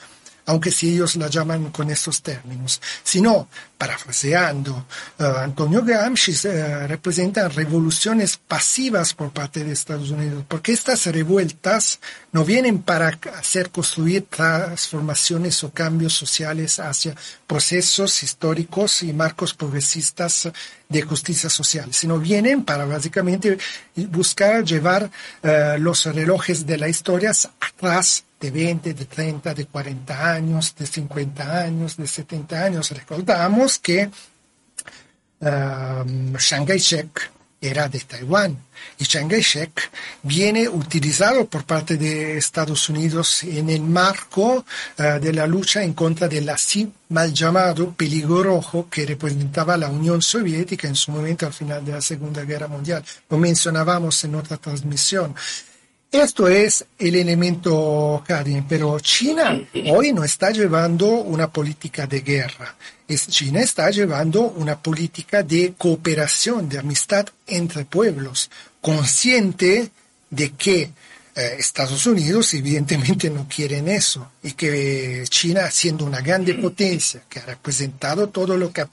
[0.46, 3.48] aunque si ellos la llaman con estos términos, sino,
[3.78, 4.86] parafraseando
[5.18, 12.00] uh, Antonio Gramsci, uh, representan revoluciones pasivas por parte de Estados Unidos, porque estas revueltas
[12.32, 17.14] no vienen para hacer construir transformaciones o cambios sociales hacia
[17.46, 20.50] procesos históricos y marcos progresistas
[20.88, 23.58] de justicia social, sino vienen para básicamente
[23.96, 25.04] buscar llevar
[25.42, 30.84] uh, los relojes de la historia atrás de 20, de 30, de 40 años, de
[30.84, 32.90] 50 años, de 70 años.
[32.90, 34.10] Recordamos que
[35.40, 38.58] um, Chiang Kai-shek era de Taiwán
[38.98, 39.70] y Chiang Kai-shek
[40.24, 44.64] viene utilizado por parte de Estados Unidos en el marco
[44.98, 49.88] uh, de la lucha en contra del así mal llamado peligro rojo que representaba la
[49.88, 53.04] Unión Soviética en su momento al final de la Segunda Guerra Mundial.
[53.30, 55.32] Lo mencionábamos en otra transmisión.
[56.12, 59.58] Esto es el elemento Karin, pero China
[59.90, 62.76] hoy no está llevando una política de guerra.
[63.28, 68.50] China está llevando una política de cooperación, de amistad entre pueblos,
[68.82, 69.90] consciente
[70.28, 70.90] de que
[71.34, 77.38] eh, Estados Unidos evidentemente no quieren eso y que China siendo una grande potencia que
[77.38, 78.88] ha representado todo lo que ha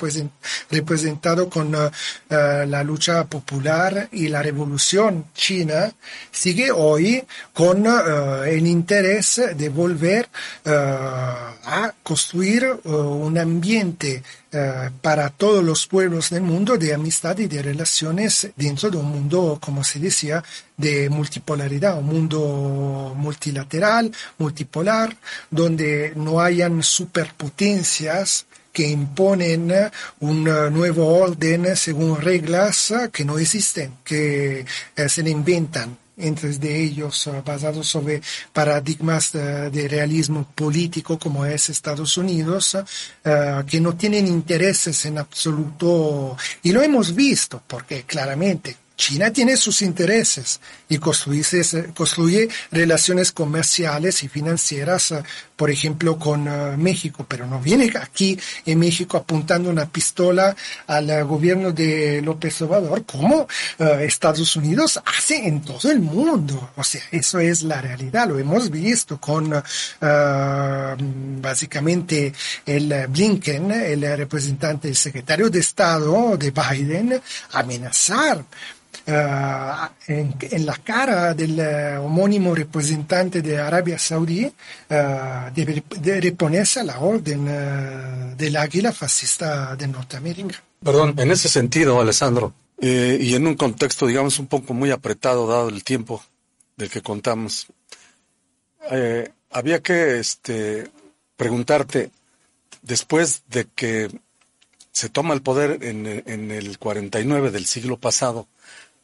[0.69, 5.91] representado con uh, uh, la lucha popular y la revolución china
[6.31, 10.29] sigue hoy con el interés de volver
[10.65, 17.61] a construir un ambiente Uh, para todos los pueblos del mundo de amistad y de
[17.61, 20.43] relaciones dentro de un mundo, como se decía,
[20.75, 25.15] de multipolaridad, un mundo multilateral, multipolar,
[25.51, 29.71] donde no hayan superpotencias que imponen
[30.19, 34.65] un nuevo orden según reglas que no existen, que
[34.95, 38.21] eh, se inventan entre ellos basados sobre
[38.53, 45.17] paradigmas uh, de realismo político como es Estados Unidos, uh, que no tienen intereses en
[45.17, 46.37] absoluto.
[46.63, 50.59] Y lo hemos visto, porque claramente China tiene sus intereses
[50.89, 55.23] y construye, relaciones comerciales y financieras, eh,
[55.55, 60.53] por ejemplo, con eh, México, pero no viene aquí en México apuntando una pistola
[60.87, 63.47] al eh, gobierno de López Obrador como
[63.79, 66.71] Estados Unidos hace en todo el mundo.
[66.75, 69.63] O sea, eso es la realidad, lo hemos visto con
[71.41, 72.33] básicamente
[72.65, 77.21] el Blinken, el representante, el secretario de Estado de Biden,
[77.53, 78.43] amenazar
[80.07, 86.79] en, en, la cara del uh, homónimo representante de Arabia Saudí uh, de, de, reponerse
[86.79, 87.45] a la orden
[88.37, 90.63] del águila fascista de Norteamérica.
[90.83, 95.47] Perdón, en ese sentido, Alessandro, eh, y en un contexto, digamos, un poco muy apretado,
[95.47, 96.23] dado el tiempo
[96.77, 97.67] del que contamos,
[98.89, 100.89] eh, había que este,
[101.35, 102.11] preguntarte,
[102.81, 104.09] después de que
[104.93, 108.47] se toma el poder en, en el 49 del siglo pasado,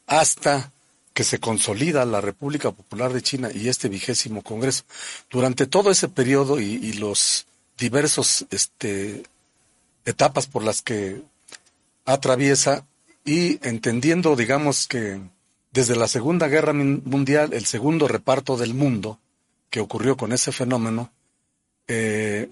[0.08, 0.72] hasta
[1.14, 4.84] que se consolida la República Popular de China y este vigésimo Congreso.
[5.30, 9.24] Durante todo ese periodo y, y los diversos este,
[10.06, 11.22] etapas por las que
[12.06, 12.86] atraviesa
[13.24, 15.20] y entendiendo, digamos que
[15.72, 19.20] desde la Segunda Guerra Mundial, el segundo reparto del mundo
[19.70, 21.12] que ocurrió con ese fenómeno,
[21.88, 22.50] eh,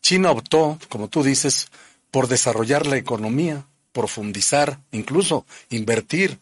[0.00, 1.68] China optó, como tú dices,
[2.10, 6.38] por desarrollar la economía, profundizar, incluso invertir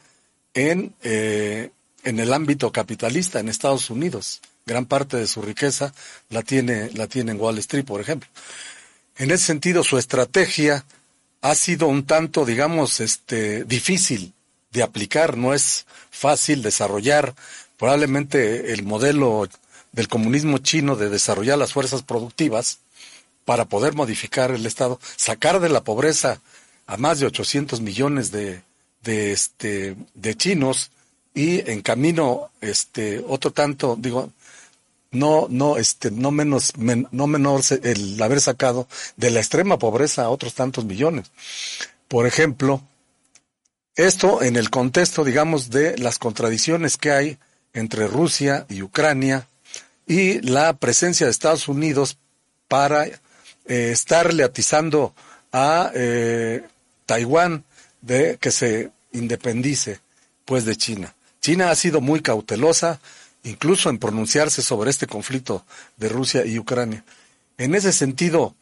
[0.54, 1.70] en, eh,
[2.04, 4.40] en el ámbito capitalista en Estados Unidos.
[4.66, 5.92] Gran parte de su riqueza
[6.30, 8.28] la tiene, la tiene en Wall Street, por ejemplo.
[9.16, 10.84] En ese sentido, su estrategia
[11.42, 14.32] ha sido un tanto, digamos, este, difícil
[14.70, 15.36] de aplicar.
[15.36, 17.34] No es fácil desarrollar
[17.76, 19.48] probablemente el modelo
[19.92, 22.78] del comunismo chino de desarrollar las fuerzas productivas
[23.44, 26.40] para poder modificar el Estado, sacar de la pobreza
[26.86, 28.62] a más de 800 millones de,
[29.04, 30.90] de este de chinos
[31.34, 34.32] y en camino este otro tanto digo
[35.10, 40.30] no no este no menos no menor el haber sacado de la extrema pobreza a
[40.30, 41.30] otros tantos millones.
[42.08, 42.82] Por ejemplo
[43.94, 47.38] esto en el contexto digamos de las contradicciones que hay
[47.74, 49.46] entre Rusia y Ucrania
[50.06, 52.18] y la presencia de Estados Unidos
[52.68, 53.20] para eh,
[53.66, 55.14] estarle atizando
[55.52, 56.64] a eh,
[57.06, 57.64] Taiwán
[58.04, 60.00] de que se independice
[60.44, 61.14] pues de China.
[61.40, 63.00] China ha sido muy cautelosa
[63.44, 65.64] incluso en pronunciarse sobre este conflicto
[65.96, 67.04] de Rusia y Ucrania.
[67.58, 68.54] En ese sentido,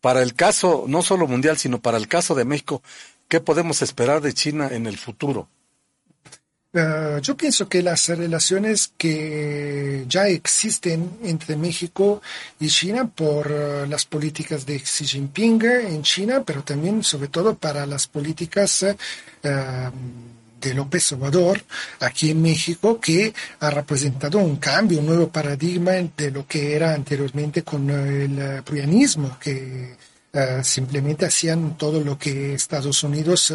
[0.00, 2.82] para el caso no solo mundial, sino para el caso de México,
[3.28, 5.48] ¿qué podemos esperar de China en el futuro?
[6.70, 12.20] Uh, yo pienso que las relaciones que ya existen entre México
[12.60, 17.54] y China por uh, las políticas de Xi Jinping en China, pero también sobre todo
[17.56, 19.90] para las políticas uh,
[20.60, 21.64] de López Obrador
[22.00, 26.92] aquí en México, que ha representado un cambio, un nuevo paradigma de lo que era
[26.92, 29.96] anteriormente con el prianismo, que
[30.62, 33.54] simplemente hacían todo lo que Estados Unidos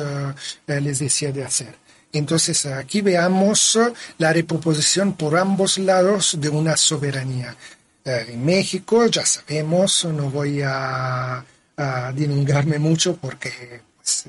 [0.66, 1.83] les decía de hacer.
[2.14, 3.78] Entonces aquí veamos
[4.20, 7.56] la reproposición por ambos lados de una soberanía.
[8.06, 11.44] Eh, en México ya sabemos, no voy a,
[11.78, 12.14] a
[12.80, 14.26] mucho porque pues,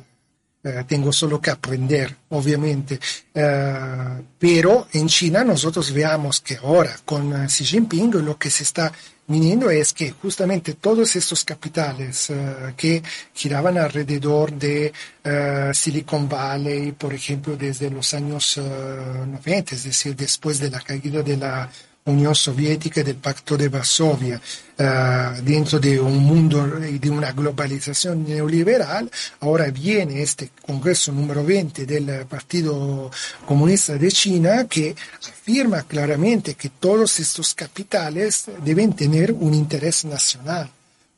[0.64, 2.98] eh, tengo solo que aprender, obviamente.
[3.34, 8.90] Eh, pero en China nosotros veamos que ahora con Xi Jinping lo que se está
[9.26, 14.92] viniendo es que justamente todos estos capitales uh, que giraban alrededor de
[15.24, 20.80] uh, Silicon Valley, por ejemplo, desde los años uh, 90, es decir, después de la
[20.80, 21.70] caída de la
[22.06, 27.32] Unión Soviética y del Pacto de Varsovia, uh, dentro de un mundo y de una
[27.32, 29.10] globalización neoliberal,
[29.40, 33.10] ahora viene este Congreso número 20 del Partido
[33.46, 34.94] Comunista de China que
[35.26, 40.68] afirma claramente que todos estos capitales deben tener un interés nacional.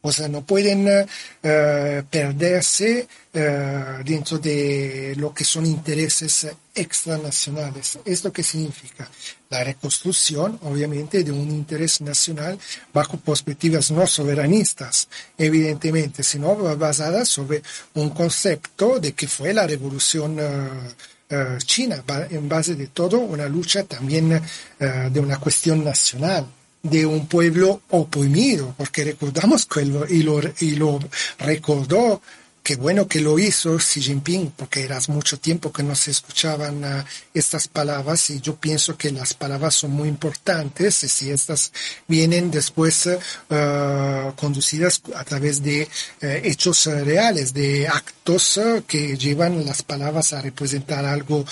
[0.02, 6.46] O sea, no pueden uh, perderse uh, dentro de lo que son intereses
[6.76, 7.98] extranacionales.
[8.04, 9.08] ¿Esto qué significa?
[9.50, 12.58] La reconstrucción, obviamente, de un interés nacional
[12.92, 15.08] bajo perspectivas no soberanistas,
[15.38, 17.62] evidentemente, sino basadas sobre
[17.94, 23.82] un concepto de que fue la revolución uh, China, en base de todo una lucha
[23.82, 24.40] también
[24.78, 26.46] de una cuestión nacional
[26.90, 31.00] de un pueblo oprimido, porque recordamos que y, y lo
[31.38, 32.22] recordó
[32.66, 36.82] qué bueno que lo hizo Xi Jinping, porque era mucho tiempo que no se escuchaban
[36.82, 41.70] uh, estas palabras y yo pienso que las palabras son muy importantes y si estas
[42.08, 49.84] vienen después uh, conducidas a través de uh, hechos reales, de actos que llevan las
[49.84, 51.44] palabras a representar algo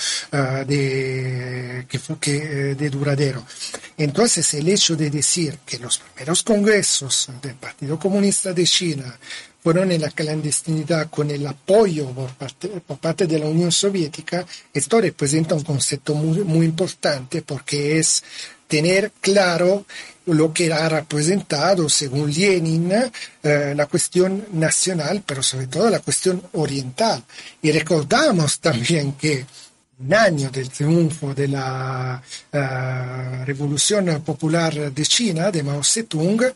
[0.67, 3.45] de, que, que, de duradero.
[3.97, 9.17] Entonces, el hecho de decir que los primeros congresos del Partido Comunista de China
[9.65, 14.45] fueron en la clandestinidad con el apoyo por parte, por parte, de la Unión Soviética,
[14.71, 18.23] esto representa un concepto muy, importante porque es
[18.67, 19.83] tener claro
[20.27, 26.43] lo que ha representado, según Lenin, eh, la cuestión nacional, pero sobre todo la cuestión
[26.53, 27.23] oriental.
[27.63, 29.47] Y recordamos también que
[29.97, 32.21] un año del triunfo de la
[32.53, 36.53] uh, Revolución Popular de China, de Mao Zedong,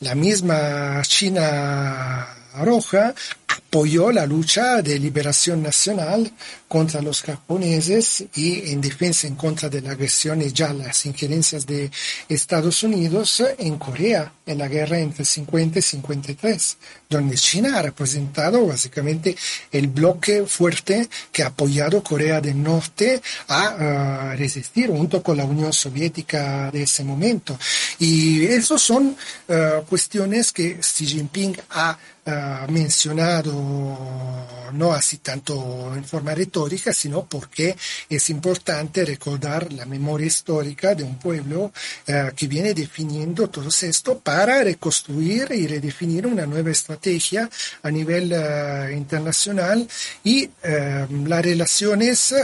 [0.00, 3.12] la misma China Roja
[3.48, 6.32] apoyó la lucha de liberación nacional
[6.66, 11.66] contra los japoneses y en defensa en contra de la agresión y ya las injerencias
[11.66, 11.90] de
[12.28, 16.76] Estados Unidos en Corea en la guerra entre 50 y 53,
[17.10, 19.36] donde China ha representado básicamente
[19.70, 25.72] el bloque fuerte que ha apoyado Corea del Norte a resistir junto con la Unión
[25.72, 27.58] Soviética de ese momento.
[27.98, 29.16] Y eso son
[29.48, 37.24] uh, cuestiones que Xi Jinping ha uh, mencionado no así tanto en forma retórica, sino
[37.26, 37.76] porque
[38.08, 41.72] es importante recordar la memoria histórica de un pueblo
[42.08, 47.48] uh, que viene definiendo todo esto para reconstruir y redefinir una nueva estrategia
[47.82, 49.86] a nivel uh, internacional
[50.24, 52.34] y las relaciones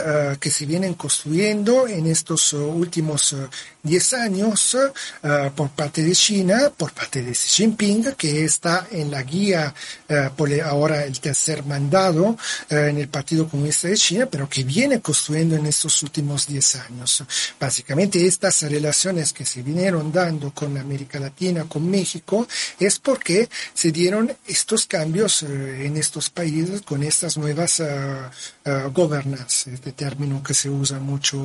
[0.41, 3.35] que se vienen construyendo en estos últimos
[3.83, 9.11] 10 años uh, por parte de China, por parte de Xi Jinping, que está en
[9.11, 9.75] la guía
[10.09, 12.39] uh, por ahora el tercer mandado uh,
[12.75, 17.25] en el Partido Comunista de China, pero que viene construyendo en estos últimos 10 años.
[17.59, 22.47] Básicamente estas relaciones que se vinieron dando con América Latina, con México,
[22.79, 27.83] es porque se dieron estos cambios en estos países con estas nuevas
[28.93, 31.39] governance, este término que se usa mucho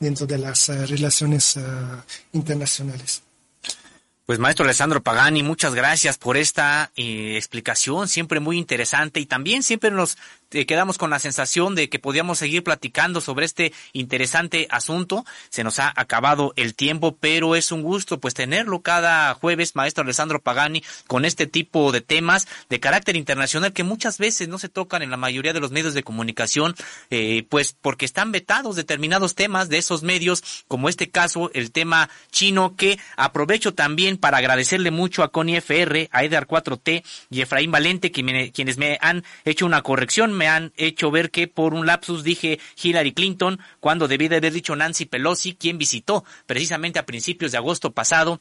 [0.00, 2.00] dentro de las relaciones Uh,
[2.32, 3.22] internacionales.
[4.24, 9.62] Pues maestro Alessandro Pagani, muchas gracias por esta eh, explicación, siempre muy interesante y también
[9.62, 10.16] siempre nos
[10.52, 15.24] eh, quedamos con la sensación de que podíamos seguir platicando sobre este interesante asunto.
[15.48, 20.04] Se nos ha acabado el tiempo, pero es un gusto pues tenerlo cada jueves, maestro
[20.04, 24.68] Alessandro Pagani, con este tipo de temas de carácter internacional que muchas veces no se
[24.68, 26.74] tocan en la mayoría de los medios de comunicación,
[27.10, 32.10] eh, pues porque están vetados determinados temas de esos medios, como este caso, el tema
[32.30, 37.70] chino, que aprovecho también para agradecerle mucho a Connie FR, a Edar 4T y Efraín
[37.70, 42.24] Valente, quienes me han hecho una corrección, me han hecho ver que por un lapsus
[42.24, 47.52] dije Hillary Clinton cuando debí de haber dicho Nancy Pelosi, quien visitó precisamente a principios
[47.52, 48.40] de agosto pasado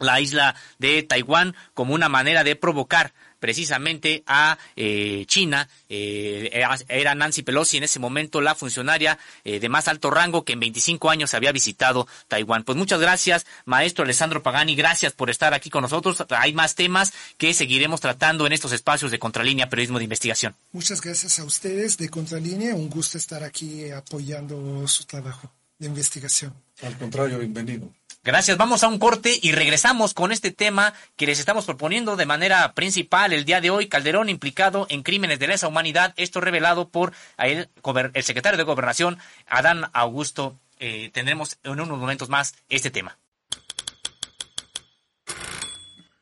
[0.00, 5.68] la isla de Taiwán como una manera de provocar precisamente a eh, China.
[5.88, 10.52] Eh, era Nancy Pelosi en ese momento la funcionaria eh, de más alto rango que
[10.52, 12.62] en 25 años había visitado Taiwán.
[12.62, 14.76] Pues muchas gracias, maestro Alessandro Pagani.
[14.76, 16.22] Gracias por estar aquí con nosotros.
[16.30, 20.54] Hay más temas que seguiremos tratando en estos espacios de Contralínea Periodismo de Investigación.
[20.72, 22.74] Muchas gracias a ustedes de Contralínea.
[22.74, 26.54] Un gusto estar aquí apoyando su trabajo de investigación.
[26.82, 27.90] Al contrario, bienvenido.
[28.22, 32.26] Gracias, vamos a un corte y regresamos con este tema que les estamos proponiendo de
[32.26, 33.88] manera principal el día de hoy.
[33.88, 37.70] Calderón implicado en crímenes de lesa humanidad, esto revelado por el,
[38.22, 39.18] secretario de Gobernación,
[39.48, 40.58] Adán Augusto.
[40.78, 43.16] Eh, tendremos en unos momentos más este tema.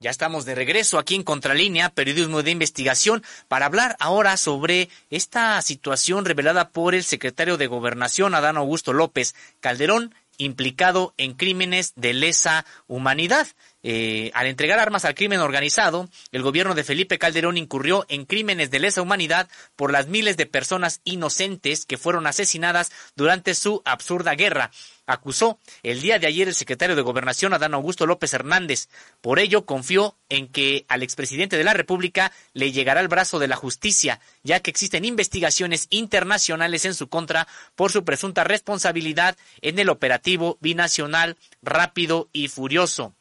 [0.00, 5.62] Ya estamos de regreso aquí en Contralínea, periodismo de investigación, para hablar ahora sobre esta
[5.62, 12.14] situación revelada por el secretario de Gobernación, Adán Augusto López Calderón, implicado en crímenes de
[12.14, 13.46] lesa humanidad.
[13.84, 18.70] Eh, al entregar armas al crimen organizado, el gobierno de Felipe Calderón incurrió en crímenes
[18.70, 24.34] de lesa humanidad por las miles de personas inocentes que fueron asesinadas durante su absurda
[24.34, 24.70] guerra.
[25.04, 28.88] Acusó el día de ayer el secretario de Gobernación Adán Augusto López Hernández.
[29.20, 33.48] Por ello, confió en que al expresidente de la República le llegará el brazo de
[33.48, 39.80] la justicia, ya que existen investigaciones internacionales en su contra por su presunta responsabilidad en
[39.80, 43.12] el operativo binacional rápido y furioso.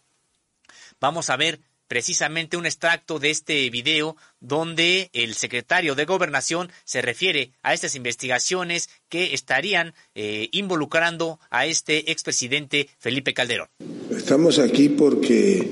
[1.02, 7.02] Vamos a ver precisamente un extracto de este video donde el secretario de Gobernación se
[7.02, 13.68] refiere a estas investigaciones que estarían eh, involucrando a este expresidente Felipe Calderón.
[14.16, 15.68] Estamos aquí porque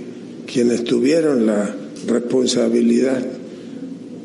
[0.52, 1.76] quienes tuvieron la
[2.08, 3.24] responsabilidad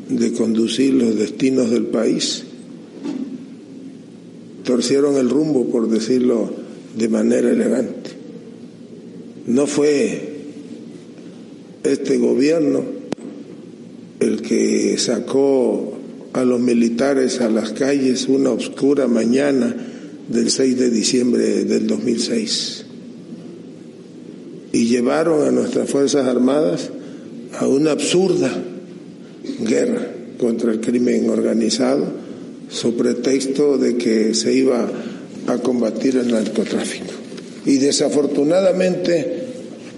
[0.09, 2.45] de conducir los destinos del país
[4.63, 6.51] torcieron el rumbo, por decirlo
[6.95, 8.09] de manera elegante.
[9.45, 10.34] No fue
[11.85, 12.83] este gobierno
[14.19, 15.93] el que sacó
[16.33, 19.75] a los militares a las calles una oscura mañana
[20.27, 22.85] del 6 de diciembre del 2006
[24.71, 26.89] y llevaron a nuestras Fuerzas Armadas
[27.57, 28.51] a una absurda
[29.61, 30.05] guerra
[30.37, 32.05] contra el crimen organizado
[32.69, 34.89] sobre pretexto de que se iba
[35.47, 37.13] a combatir el narcotráfico.
[37.65, 39.45] Y desafortunadamente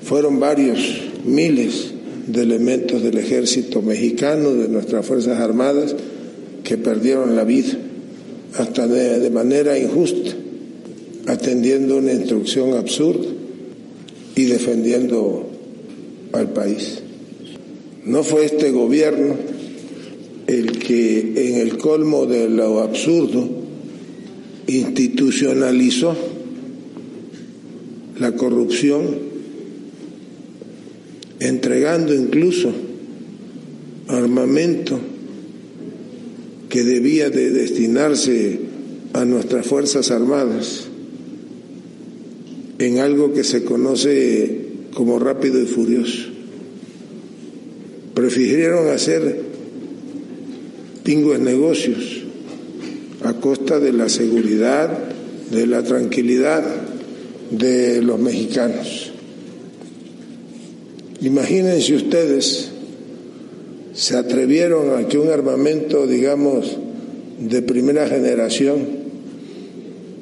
[0.04, 1.92] fueron varios miles
[2.28, 5.96] de elementos del ejército mexicano, de nuestras Fuerzas Armadas,
[6.64, 7.78] que perdieron la vida,
[8.58, 10.32] hasta de, manera injusta,
[11.28, 13.28] atendiendo una instrucción absurda
[14.36, 15.50] y defendiendo
[16.34, 17.00] al país.
[18.06, 19.36] No fue este gobierno
[20.48, 23.48] el que en el colmo de lo absurdo
[24.68, 26.16] institucionalizó
[28.20, 29.27] la corrupción
[31.40, 32.72] entregando incluso
[34.08, 35.00] armamento
[36.70, 38.60] que debía de destinarse
[39.14, 40.88] a nuestras Fuerzas Armadas
[42.80, 44.62] en algo que se conoce
[44.94, 46.30] como rápido y furioso.
[48.14, 49.42] Prefirieron hacer
[51.04, 52.24] pingües negocios
[53.24, 54.90] a costa de la seguridad,
[55.52, 56.64] de la tranquilidad
[57.52, 59.12] de los mexicanos.
[61.22, 62.70] Imagínense ustedes,
[63.94, 66.78] se atrevieron a que un armamento, digamos,
[67.40, 69.08] de primera generación,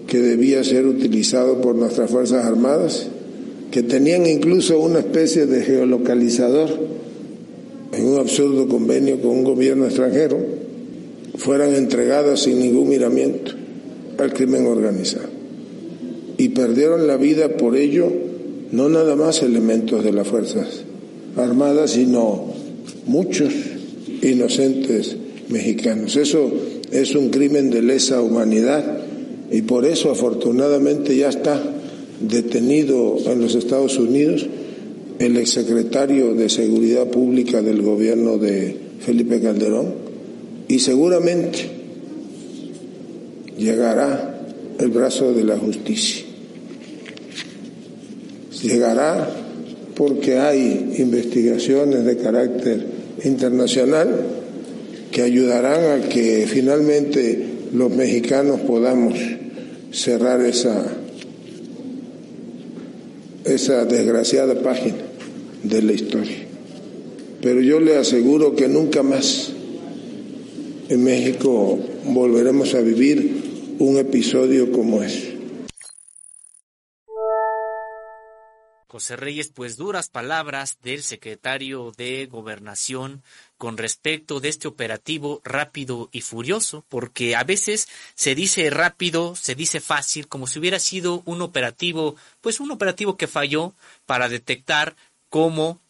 [0.07, 3.07] que debía ser utilizado por nuestras Fuerzas Armadas,
[3.71, 6.69] que tenían incluso una especie de geolocalizador
[7.91, 10.37] en un absurdo convenio con un gobierno extranjero,
[11.35, 13.51] fueran entregadas sin ningún miramiento
[14.17, 15.27] al crimen organizado.
[16.37, 18.09] Y perdieron la vida por ello
[18.71, 20.83] no nada más elementos de las Fuerzas
[21.37, 22.45] Armadas, sino
[23.05, 23.53] muchos
[24.21, 25.15] inocentes
[25.49, 26.15] mexicanos.
[26.15, 26.51] Eso
[26.91, 28.99] es un crimen de lesa humanidad
[29.51, 31.61] y por eso afortunadamente ya está
[32.19, 34.47] detenido en los Estados Unidos
[35.19, 39.93] el exsecretario de Seguridad Pública del gobierno de Felipe Calderón
[40.67, 41.59] y seguramente
[43.57, 44.41] llegará
[44.79, 46.24] el brazo de la justicia
[48.67, 49.29] llegará
[49.95, 52.85] porque hay investigaciones de carácter
[53.23, 54.09] internacional
[55.11, 59.17] que ayudarán a que finalmente los mexicanos podamos
[59.91, 60.85] cerrar esa,
[63.45, 64.97] esa desgraciada página
[65.63, 66.37] de la historia.
[67.41, 69.51] Pero yo le aseguro que nunca más
[70.89, 73.43] en México volveremos a vivir
[73.79, 75.34] un episodio como ese.
[78.95, 83.23] José Reyes, pues duras palabras del secretario de Gobernación
[83.57, 89.53] con respecto de este operativo rápido y furioso, porque a veces se dice rápido, se
[89.53, 93.73] dice fácil, como si hubiera sido un operativo, pues un operativo que falló
[94.05, 94.95] para detectar
[95.27, 95.81] cómo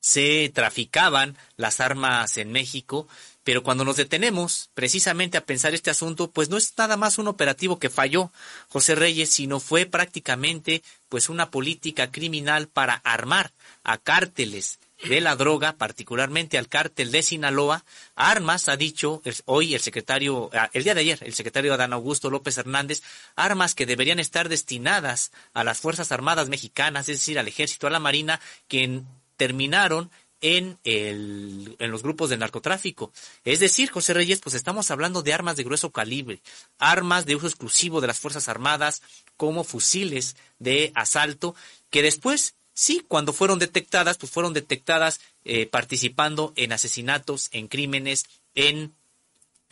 [0.00, 3.06] se traficaban las armas en México,
[3.50, 7.26] pero cuando nos detenemos precisamente a pensar este asunto, pues no es nada más un
[7.26, 8.30] operativo que falló
[8.68, 13.50] José Reyes, sino fue prácticamente pues una política criminal para armar
[13.82, 19.80] a cárteles de la droga, particularmente al cártel de Sinaloa, armas, ha dicho hoy el
[19.80, 23.02] secretario, ah, el día de ayer, el secretario Adán Augusto López Hernández,
[23.34, 27.90] armas que deberían estar destinadas a las Fuerzas Armadas mexicanas, es decir, al ejército, a
[27.90, 29.02] la marina, que
[29.36, 30.08] terminaron
[30.40, 33.12] en, el, en los grupos de narcotráfico.
[33.44, 36.40] Es decir, José Reyes, pues estamos hablando de armas de grueso calibre,
[36.78, 39.02] armas de uso exclusivo de las Fuerzas Armadas,
[39.36, 41.54] como fusiles de asalto,
[41.90, 48.26] que después, sí, cuando fueron detectadas, pues fueron detectadas eh, participando en asesinatos, en crímenes,
[48.54, 48.94] en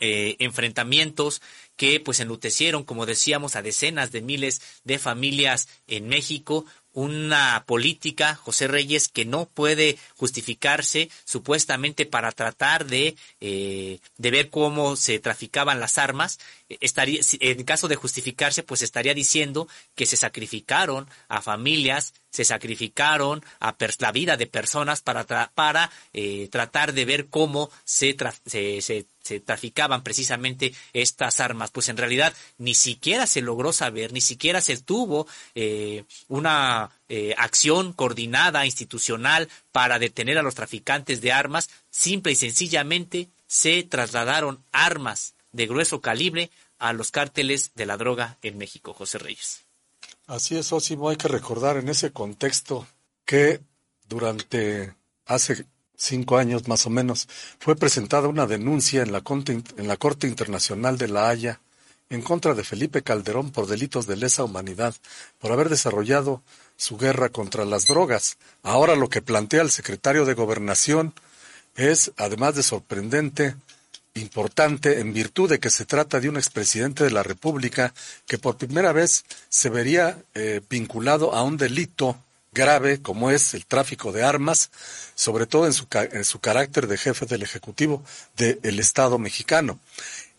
[0.01, 1.41] eh, enfrentamientos
[1.75, 8.35] que pues enlutecieron, como decíamos, a decenas de miles de familias en México, una política,
[8.35, 15.19] José Reyes, que no puede justificarse supuestamente para tratar de, eh, de ver cómo se
[15.19, 16.39] traficaban las armas.
[16.69, 23.43] Estaría, en caso de justificarse, pues estaría diciendo que se sacrificaron a familias, se sacrificaron
[23.59, 28.15] a la vida de personas para, para eh, tratar de ver cómo se,
[28.45, 31.69] se, se se traficaban precisamente estas armas.
[31.71, 37.35] Pues en realidad ni siquiera se logró saber, ni siquiera se tuvo eh, una eh,
[37.37, 41.69] acción coordinada institucional para detener a los traficantes de armas.
[41.91, 48.37] Simple y sencillamente se trasladaron armas de grueso calibre a los cárteles de la droga
[48.41, 49.65] en México, José Reyes.
[50.27, 52.87] Así es, Osimo, hay que recordar en ese contexto
[53.25, 53.61] que
[54.07, 54.93] durante
[55.25, 55.65] hace
[55.95, 57.27] cinco años más o menos,
[57.59, 61.59] fue presentada una denuncia en la, en la Corte Internacional de La Haya
[62.09, 64.95] en contra de Felipe Calderón por delitos de lesa humanidad,
[65.37, 66.41] por haber desarrollado
[66.75, 68.37] su guerra contra las drogas.
[68.63, 71.13] Ahora lo que plantea el secretario de Gobernación
[71.75, 73.55] es, además de sorprendente,
[74.15, 77.93] importante en virtud de que se trata de un expresidente de la República
[78.25, 82.17] que por primera vez se vería eh, vinculado a un delito
[82.51, 84.71] grave como es el tráfico de armas,
[85.15, 88.03] sobre todo en su, en su carácter de jefe del Ejecutivo
[88.35, 89.79] del Estado mexicano.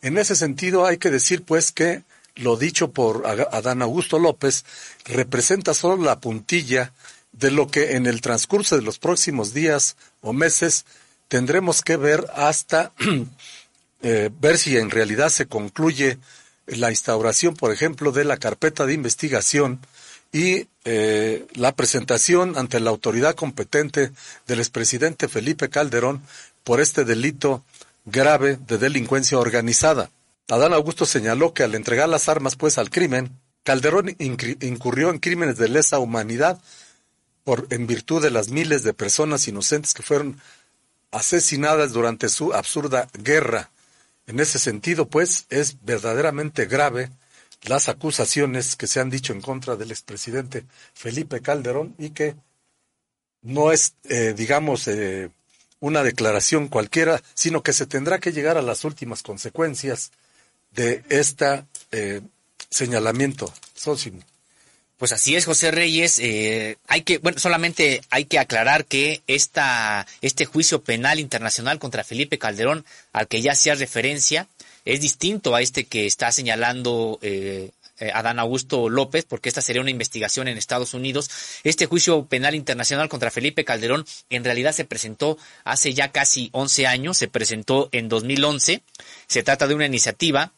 [0.02, 2.02] En ese sentido hay que decir pues que
[2.36, 4.64] lo dicho por Adán Augusto López
[5.04, 6.92] representa solo la puntilla
[7.32, 10.84] de lo que en el transcurso de los próximos días o meses
[11.28, 12.92] tendremos que ver hasta
[14.02, 16.18] eh, ver si en realidad se concluye
[16.66, 19.80] la instauración, por ejemplo, de la carpeta de investigación
[20.32, 24.12] y eh, la presentación ante la autoridad competente
[24.46, 26.22] del expresidente Felipe Calderón
[26.64, 27.64] por este delito
[28.04, 30.10] grave de delincuencia organizada.
[30.48, 33.30] Adán Augusto señaló que al entregar las armas pues al crimen,
[33.62, 36.60] Calderón incurrió en crímenes de lesa humanidad
[37.44, 40.40] por en virtud de las miles de personas inocentes que fueron
[41.10, 43.70] asesinadas durante su absurda guerra.
[44.30, 47.10] En ese sentido, pues, es verdaderamente grave
[47.62, 52.36] las acusaciones que se han dicho en contra del expresidente Felipe Calderón y que
[53.42, 55.30] no es, eh, digamos, eh,
[55.80, 60.12] una declaración cualquiera, sino que se tendrá que llegar a las últimas consecuencias
[60.70, 61.64] de este
[62.70, 63.52] señalamiento.
[63.74, 64.20] Sósimo.
[65.00, 66.20] Pues así es, José Reyes.
[66.86, 72.38] hay que, bueno, solamente hay que aclarar que esta, este juicio penal internacional contra Felipe
[72.38, 74.46] Calderón, al que ya hacía referencia,
[74.84, 79.82] es distinto a este que está señalando eh, eh, Adán Augusto López, porque esta sería
[79.82, 81.30] una investigación en Estados Unidos.
[81.64, 86.86] Este juicio penal internacional contra Felipe Calderón en realidad se presentó hace ya casi 11
[86.86, 88.82] años, se presentó en 2011.
[89.26, 90.52] Se trata de una iniciativa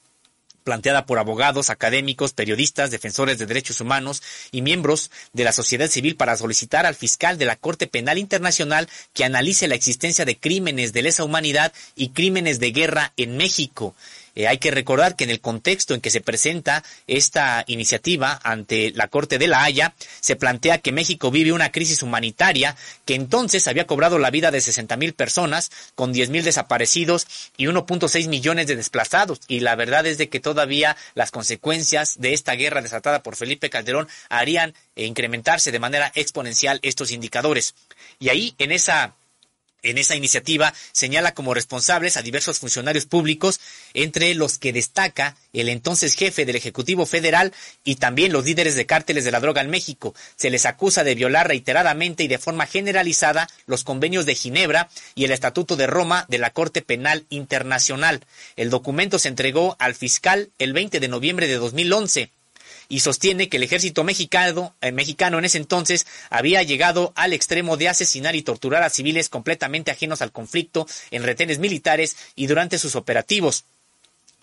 [0.62, 6.16] planteada por abogados, académicos, periodistas, defensores de derechos humanos y miembros de la sociedad civil
[6.16, 10.92] para solicitar al fiscal de la Corte Penal Internacional que analice la existencia de crímenes
[10.92, 13.94] de lesa humanidad y crímenes de guerra en México.
[14.34, 18.92] Eh, hay que recordar que en el contexto en que se presenta esta iniciativa ante
[18.92, 23.68] la Corte de la Haya, se plantea que México vive una crisis humanitaria que entonces
[23.68, 27.26] había cobrado la vida de 60 mil personas, con 10 mil desaparecidos
[27.56, 29.40] y 1.6 millones de desplazados.
[29.48, 33.70] Y la verdad es de que todavía las consecuencias de esta guerra desatada por Felipe
[33.70, 37.74] Calderón harían incrementarse de manera exponencial estos indicadores.
[38.18, 39.14] Y ahí, en esa
[39.82, 43.60] En esa iniciativa señala como responsables a diversos funcionarios públicos,
[43.94, 47.52] entre los que destaca el entonces jefe del Ejecutivo Federal
[47.84, 50.14] y también los líderes de cárteles de la droga en México.
[50.36, 55.24] Se les acusa de violar reiteradamente y de forma generalizada los convenios de Ginebra y
[55.24, 58.20] el Estatuto de Roma de la Corte Penal Internacional.
[58.56, 62.30] El documento se entregó al fiscal el 20 de noviembre de 2011
[62.92, 67.78] y sostiene que el ejército mexicano, eh, mexicano en ese entonces había llegado al extremo
[67.78, 72.78] de asesinar y torturar a civiles completamente ajenos al conflicto en retenes militares y durante
[72.78, 73.64] sus operativos.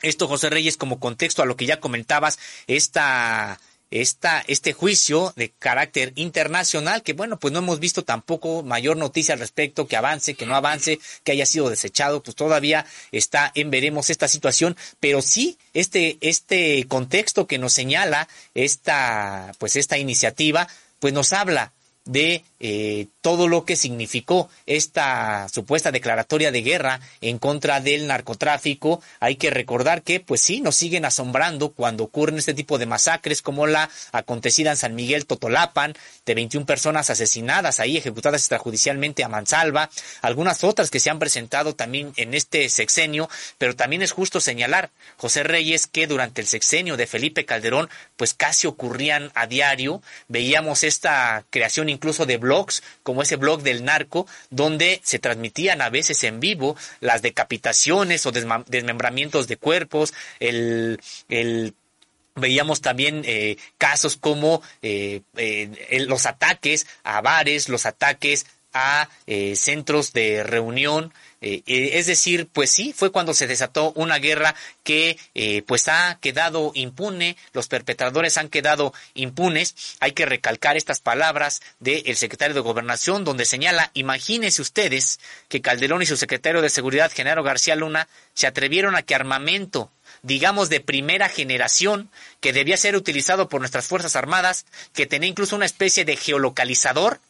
[0.01, 3.59] Esto, José Reyes, como contexto a lo que ya comentabas, esta
[3.91, 9.33] esta, este juicio de carácter internacional, que bueno, pues no hemos visto tampoco mayor noticia
[9.33, 13.71] al respecto, que avance, que no avance, que haya sido desechado, pues todavía está en
[13.71, 20.67] veremos esta situación, pero sí este, este contexto que nos señala esta, pues esta iniciativa,
[20.99, 21.73] pues nos habla
[22.05, 29.01] de eh, todo lo que significó esta supuesta declaratoria de guerra en contra del narcotráfico.
[29.19, 33.41] Hay que recordar que, pues sí, nos siguen asombrando cuando ocurren este tipo de masacres
[33.41, 35.93] como la acontecida en San Miguel Totolapan,
[36.25, 39.89] de 21 personas asesinadas ahí, ejecutadas extrajudicialmente a Mansalva,
[40.21, 44.89] algunas otras que se han presentado también en este sexenio, pero también es justo señalar,
[45.17, 50.83] José Reyes, que durante el sexenio de Felipe Calderón, pues casi ocurrían a diario, veíamos
[50.83, 56.23] esta creación incluso de blogs, como ese blog del narco, donde se transmitían a veces
[56.23, 60.99] en vivo las decapitaciones o desmembramientos de cuerpos, el,
[62.35, 69.09] veíamos también eh, casos como eh, eh, los ataques a bares, los ataques a
[69.55, 74.55] centros de reunión, eh, eh, es decir, pues sí, fue cuando se desató una guerra
[74.83, 79.75] que eh, pues ha quedado impune, los perpetradores han quedado impunes.
[79.99, 86.01] Hay que recalcar estas palabras del secretario de Gobernación, donde señala, imagínense ustedes que Calderón
[86.01, 89.91] y su secretario de Seguridad, Genaro García Luna, se atrevieron a que armamento
[90.21, 92.09] digamos, de primera generación,
[92.41, 97.21] que debía ser utilizado por nuestras Fuerzas Armadas, que tenía incluso una especie de geolocalizador,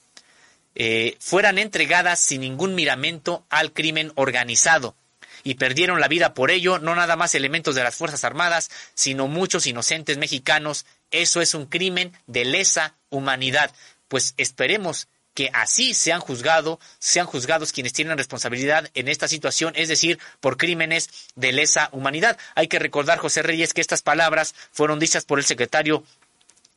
[0.76, 4.96] eh, fueran entregadas sin ningún miramento al crimen organizado
[5.44, 9.28] y perdieron la vida por ello, no nada más elementos de las Fuerzas Armadas, sino
[9.28, 10.86] muchos inocentes mexicanos.
[11.12, 13.72] Eso es un crimen de lesa humanidad.
[14.08, 19.88] Pues esperemos que así sean juzgados, sean juzgados quienes tienen responsabilidad en esta situación, es
[19.88, 22.38] decir, por crímenes de lesa humanidad.
[22.56, 26.04] Hay que recordar, José Reyes, que estas palabras fueron dichas por el secretario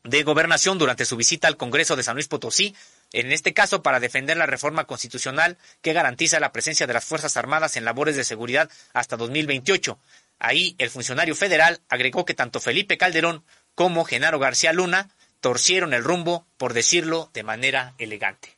[0.05, 2.75] de Gobernación durante su visita al Congreso de San Luis Potosí,
[3.13, 7.37] en este caso para defender la reforma constitucional que garantiza la presencia de las Fuerzas
[7.37, 9.99] Armadas en labores de seguridad hasta 2028.
[10.39, 13.45] Ahí el funcionario federal agregó que tanto Felipe Calderón
[13.75, 15.11] como Genaro García Luna
[15.41, 18.57] torcieron el rumbo, por decirlo de manera elegante.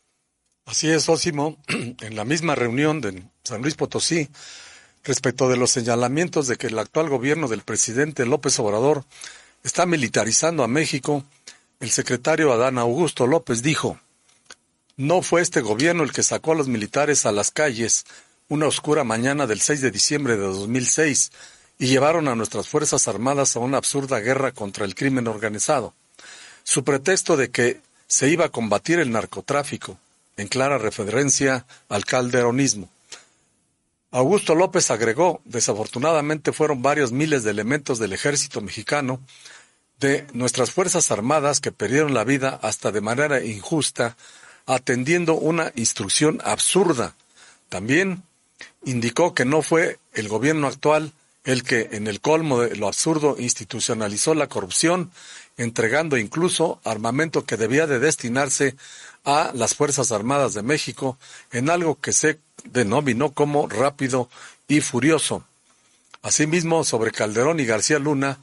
[0.66, 4.28] Así es, Ósimo, en la misma reunión de San Luis Potosí,
[5.02, 9.04] respecto de los señalamientos de que el actual gobierno del presidente López Obrador
[9.62, 11.24] está militarizando a México,
[11.80, 13.98] el secretario Adán Augusto López dijo,
[14.96, 18.04] no fue este gobierno el que sacó a los militares a las calles
[18.48, 21.32] una oscura mañana del 6 de diciembre de 2006
[21.78, 25.94] y llevaron a nuestras Fuerzas Armadas a una absurda guerra contra el crimen organizado.
[26.62, 29.98] Su pretexto de que se iba a combatir el narcotráfico,
[30.36, 32.88] en clara referencia al calderonismo.
[34.10, 39.20] Augusto López agregó, desafortunadamente fueron varios miles de elementos del ejército mexicano,
[39.98, 44.16] de nuestras Fuerzas Armadas que perdieron la vida hasta de manera injusta
[44.66, 47.14] atendiendo una instrucción absurda.
[47.68, 48.22] También
[48.84, 51.12] indicó que no fue el gobierno actual
[51.44, 55.10] el que, en el colmo de lo absurdo, institucionalizó la corrupción,
[55.58, 58.76] entregando incluso armamento que debía de destinarse
[59.24, 61.18] a las Fuerzas Armadas de México
[61.52, 64.28] en algo que se denominó como rápido
[64.68, 65.44] y furioso.
[66.22, 68.38] Asimismo, sobre Calderón y García Luna,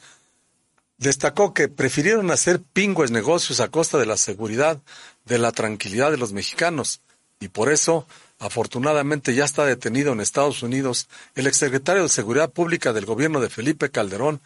[0.98, 4.80] destacó que prefirieron hacer pingües negocios a costa de la seguridad
[5.26, 7.02] de la tranquilidad de los mexicanos
[7.42, 8.06] y por eso,
[8.40, 13.50] afortunadamente, ya está detenido en Estados Unidos el exsecretario de Seguridad Pública del gobierno de
[13.50, 14.40] Felipe Calderón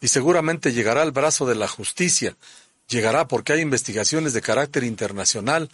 [0.00, 2.36] y seguramente llegará al brazo de la justicia.
[2.88, 5.68] Llegará porque hay investigaciones de carácter internacional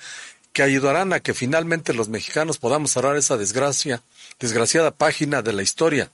[0.53, 4.03] que ayudarán a que finalmente los mexicanos podamos cerrar esa desgracia,
[4.41, 6.11] desgraciada página de la historia.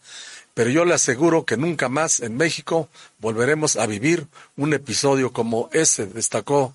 [0.53, 4.27] Pero yo le aseguro que nunca más en México volveremos a vivir
[4.57, 6.75] un episodio como ese, destacó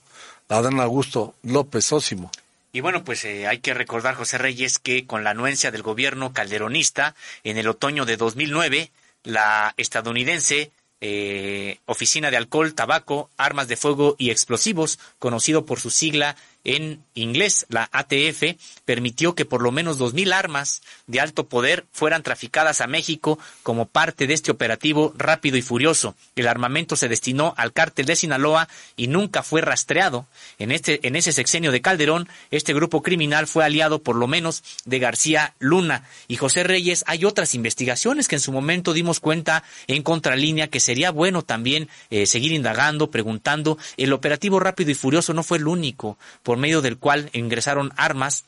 [0.50, 2.32] Adán Augusto López Ósimo.
[2.72, 6.34] Y bueno, pues eh, hay que recordar, José Reyes, que con la anuencia del gobierno
[6.34, 8.92] calderonista, en el otoño de 2009,
[9.24, 15.90] la estadounidense eh, Oficina de Alcohol, Tabaco, Armas de Fuego y Explosivos, conocido por su
[15.90, 16.36] sigla
[16.66, 22.24] en inglés, la ATF, permitió que por lo menos 2.000 armas de alto poder fueran
[22.24, 26.16] traficadas a México como parte de este operativo rápido y furioso.
[26.36, 28.68] El armamento se destinó al cártel de Sinaloa
[28.98, 30.26] y nunca fue rastreado.
[30.60, 34.64] En, este, en ese sexenio de Calderón, este grupo criminal fue aliado por lo menos
[34.86, 37.04] de García Luna y José Reyes.
[37.08, 41.90] Hay otras investigaciones que en su momento dimos cuenta en contralínea que sería bueno también
[42.10, 43.78] eh, seguir indagando, preguntando.
[43.98, 46.18] El operativo rápido y furioso no fue el único
[46.58, 48.46] medio del cual ingresaron armas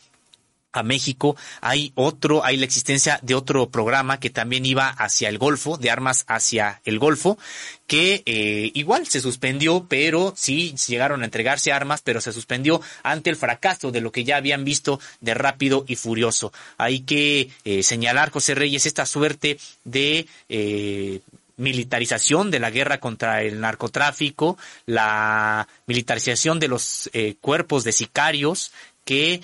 [0.78, 5.38] a México, hay otro, hay la existencia de otro programa que también iba hacia el
[5.38, 7.38] Golfo, de armas hacia el Golfo,
[7.88, 13.30] que eh, igual se suspendió, pero sí llegaron a entregarse armas, pero se suspendió ante
[13.30, 16.54] el fracaso de lo que ya habían visto de rápido y furioso.
[16.78, 21.22] Hay que eh, señalar, José Reyes, esta suerte de eh,
[21.58, 27.10] militarización de la guerra contra el narcotráfico, la militarización de los
[27.42, 28.72] cuerpos de sicarios
[29.04, 29.42] que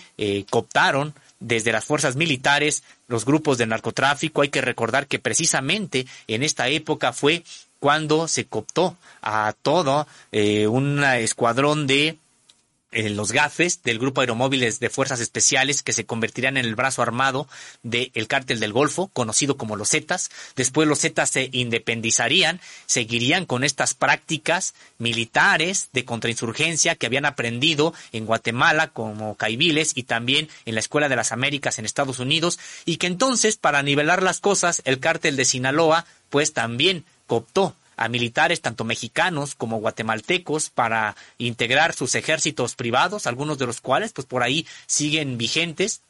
[0.50, 1.14] cooptaron
[1.44, 4.42] desde las fuerzas militares, los grupos de narcotráfico.
[4.42, 7.44] Hay que recordar que precisamente en esta época fue
[7.80, 12.18] cuando se cooptó a todo eh, un escuadrón de
[12.94, 17.48] los gafes del Grupo Aeromóviles de Fuerzas Especiales que se convertirían en el brazo armado
[17.82, 20.30] del cártel del Golfo, conocido como los Zetas.
[20.56, 27.94] Después los Zetas se independizarían, seguirían con estas prácticas militares de contrainsurgencia que habían aprendido
[28.12, 32.60] en Guatemala como caiviles y también en la Escuela de las Américas en Estados Unidos
[32.86, 38.10] y que entonces para nivelar las cosas el cártel de Sinaloa pues también cooptó a
[38.10, 44.28] militares tanto mexicanos como guatemaltecos para integrar sus ejércitos privados, algunos de los cuales pues
[44.28, 46.02] por ahí siguen vigentes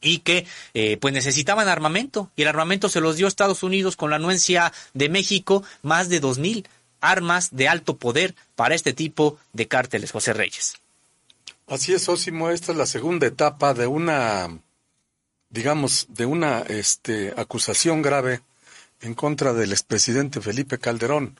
[0.00, 4.10] y que eh, pues necesitaban armamento y el armamento se los dio Estados Unidos con
[4.10, 6.66] la anuencia de México más de dos mil
[7.00, 10.74] armas de alto poder para este tipo de cárteles José Reyes.
[11.66, 14.48] Así es, Osimo, esta es la segunda etapa de una
[15.50, 18.40] digamos de una este acusación grave
[19.00, 21.38] en contra del expresidente Felipe Calderón.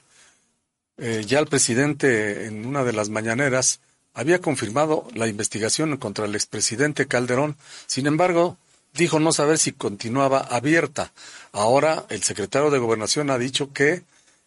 [0.97, 3.79] Eh, ya el presidente en una de las mañaneras
[4.13, 7.55] había confirmado la investigación contra el expresidente Calderón,
[7.85, 8.57] sin embargo,
[8.93, 11.13] dijo no saber si continuaba abierta.
[11.51, 14.03] Ahora el secretario de Gobernación ha dicho que,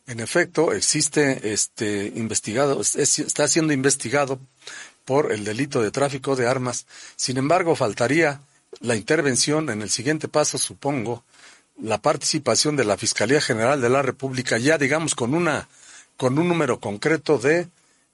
[0.06, 4.40] en efecto, existe este investigado, está siendo investigado
[5.05, 6.86] por el delito de tráfico de armas.
[7.16, 8.40] Sin embargo, faltaría
[8.80, 11.24] la intervención en el siguiente paso, supongo,
[11.81, 15.69] la participación de la Fiscalía General de la República ya digamos con una
[16.16, 17.69] con un número concreto de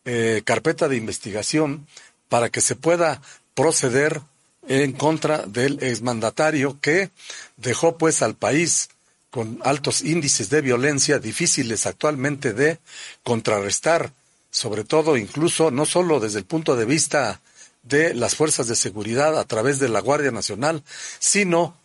[0.05, 1.87] eh, carpeta de investigación
[2.29, 3.21] para que se pueda
[3.55, 4.23] proceder
[4.69, 7.11] en contra del exmandatario que
[7.57, 8.91] dejó pues al país
[9.31, 12.79] con altos índices de violencia difíciles actualmente de
[13.23, 14.13] contrarrestar,
[14.51, 17.41] sobre todo incluso no solo desde el punto de vista
[17.83, 20.83] de las fuerzas de seguridad a través de la Guardia Nacional,
[21.19, 21.77] sino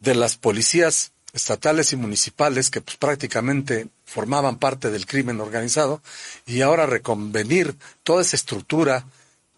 [0.00, 6.00] de las policías estatales y municipales que pues, prácticamente formaban parte del crimen organizado
[6.46, 7.74] y ahora reconvenir
[8.04, 9.04] toda esa estructura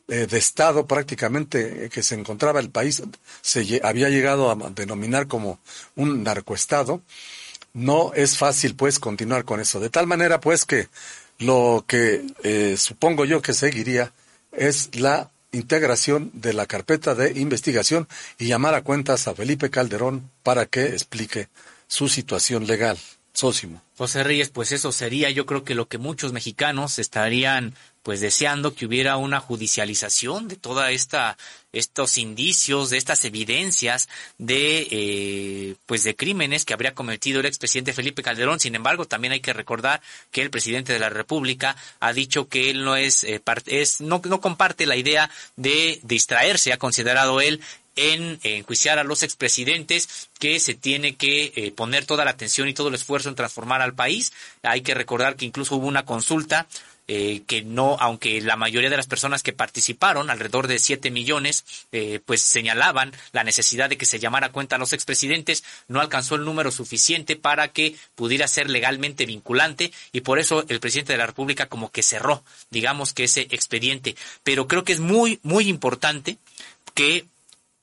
[0.08, 3.02] eh, de Estado prácticamente eh, que se encontraba el país,
[3.42, 5.58] se había llegado a denominar como
[5.94, 7.02] un narcoestado,
[7.74, 9.78] no es fácil pues continuar con eso.
[9.78, 10.88] De tal manera pues que
[11.38, 14.12] lo que eh, supongo yo que seguiría
[14.52, 18.08] es la integración de la carpeta de investigación
[18.38, 21.48] y llamar a cuentas a Felipe Calderón para que explique
[21.88, 22.98] su situación legal.
[23.32, 23.82] Sósimo.
[23.98, 27.74] José Reyes, pues eso sería yo creo que lo que muchos mexicanos estarían
[28.06, 31.36] pues deseando que hubiera una judicialización de toda esta
[31.72, 34.08] estos indicios, de estas evidencias
[34.38, 38.60] de eh, pues de crímenes que habría cometido el expresidente Felipe Calderón.
[38.60, 42.70] Sin embargo, también hay que recordar que el presidente de la República ha dicho que
[42.70, 47.60] él no es, eh, es no, no comparte la idea de distraerse, ha considerado él
[47.96, 52.74] en enjuiciar a los expresidentes, que se tiene que eh, poner toda la atención y
[52.74, 54.32] todo el esfuerzo en transformar al país.
[54.62, 56.68] Hay que recordar que incluso hubo una consulta
[57.08, 61.64] eh, que no, aunque la mayoría de las personas que participaron, alrededor de 7 millones,
[61.92, 66.34] eh, pues señalaban la necesidad de que se llamara cuenta a los expresidentes, no alcanzó
[66.34, 71.18] el número suficiente para que pudiera ser legalmente vinculante y por eso el presidente de
[71.18, 74.16] la República como que cerró, digamos que ese expediente.
[74.42, 76.38] Pero creo que es muy, muy importante
[76.94, 77.26] que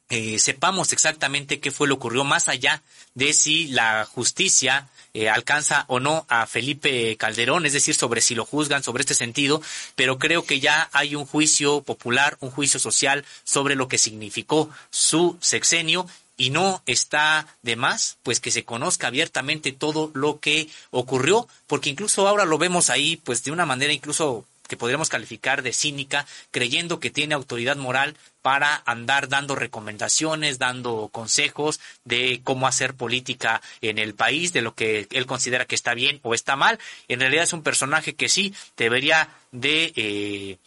[0.10, 2.82] eh, sepamos exactamente qué fue lo que ocurrió más allá
[3.16, 8.36] de si la justicia eh, alcanza o no a Felipe Calderón, es decir, sobre si
[8.36, 9.62] lo juzgan sobre este sentido,
[9.96, 14.70] pero creo que ya hay un juicio popular, un juicio social sobre lo que significó
[14.90, 20.68] su sexenio y no está de más, pues que se conozca abiertamente todo lo que
[20.90, 25.62] ocurrió, porque incluso ahora lo vemos ahí, pues de una manera incluso que podríamos calificar
[25.62, 32.68] de cínica, creyendo que tiene autoridad moral para andar dando recomendaciones, dando consejos de cómo
[32.68, 36.56] hacer política en el país, de lo que él considera que está bien o está
[36.56, 36.80] mal.
[37.08, 39.94] En realidad es un personaje que sí debería de...
[39.96, 40.58] Eh,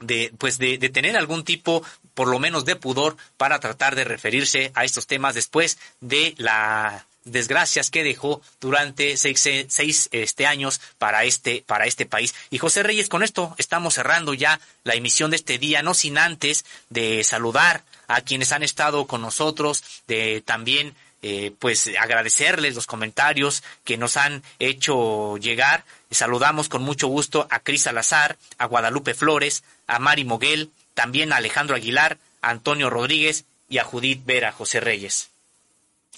[0.00, 1.82] de, pues de, de, tener algún tipo,
[2.12, 7.06] por lo menos de pudor, para tratar de referirse a estos temas después de la
[7.24, 12.34] desgracias que dejó durante seis, seis este, años para este, para este país.
[12.50, 16.18] Y José Reyes, con esto estamos cerrando ya la emisión de este día, no sin
[16.18, 22.86] antes de saludar a quienes han estado con nosotros, de también eh, pues agradecerles los
[22.86, 25.84] comentarios que nos han hecho llegar.
[26.10, 31.36] Saludamos con mucho gusto a Cris Salazar, a Guadalupe Flores, a Mari Moguel, también a
[31.36, 35.30] Alejandro Aguilar, a Antonio Rodríguez y a Judith Vera José Reyes.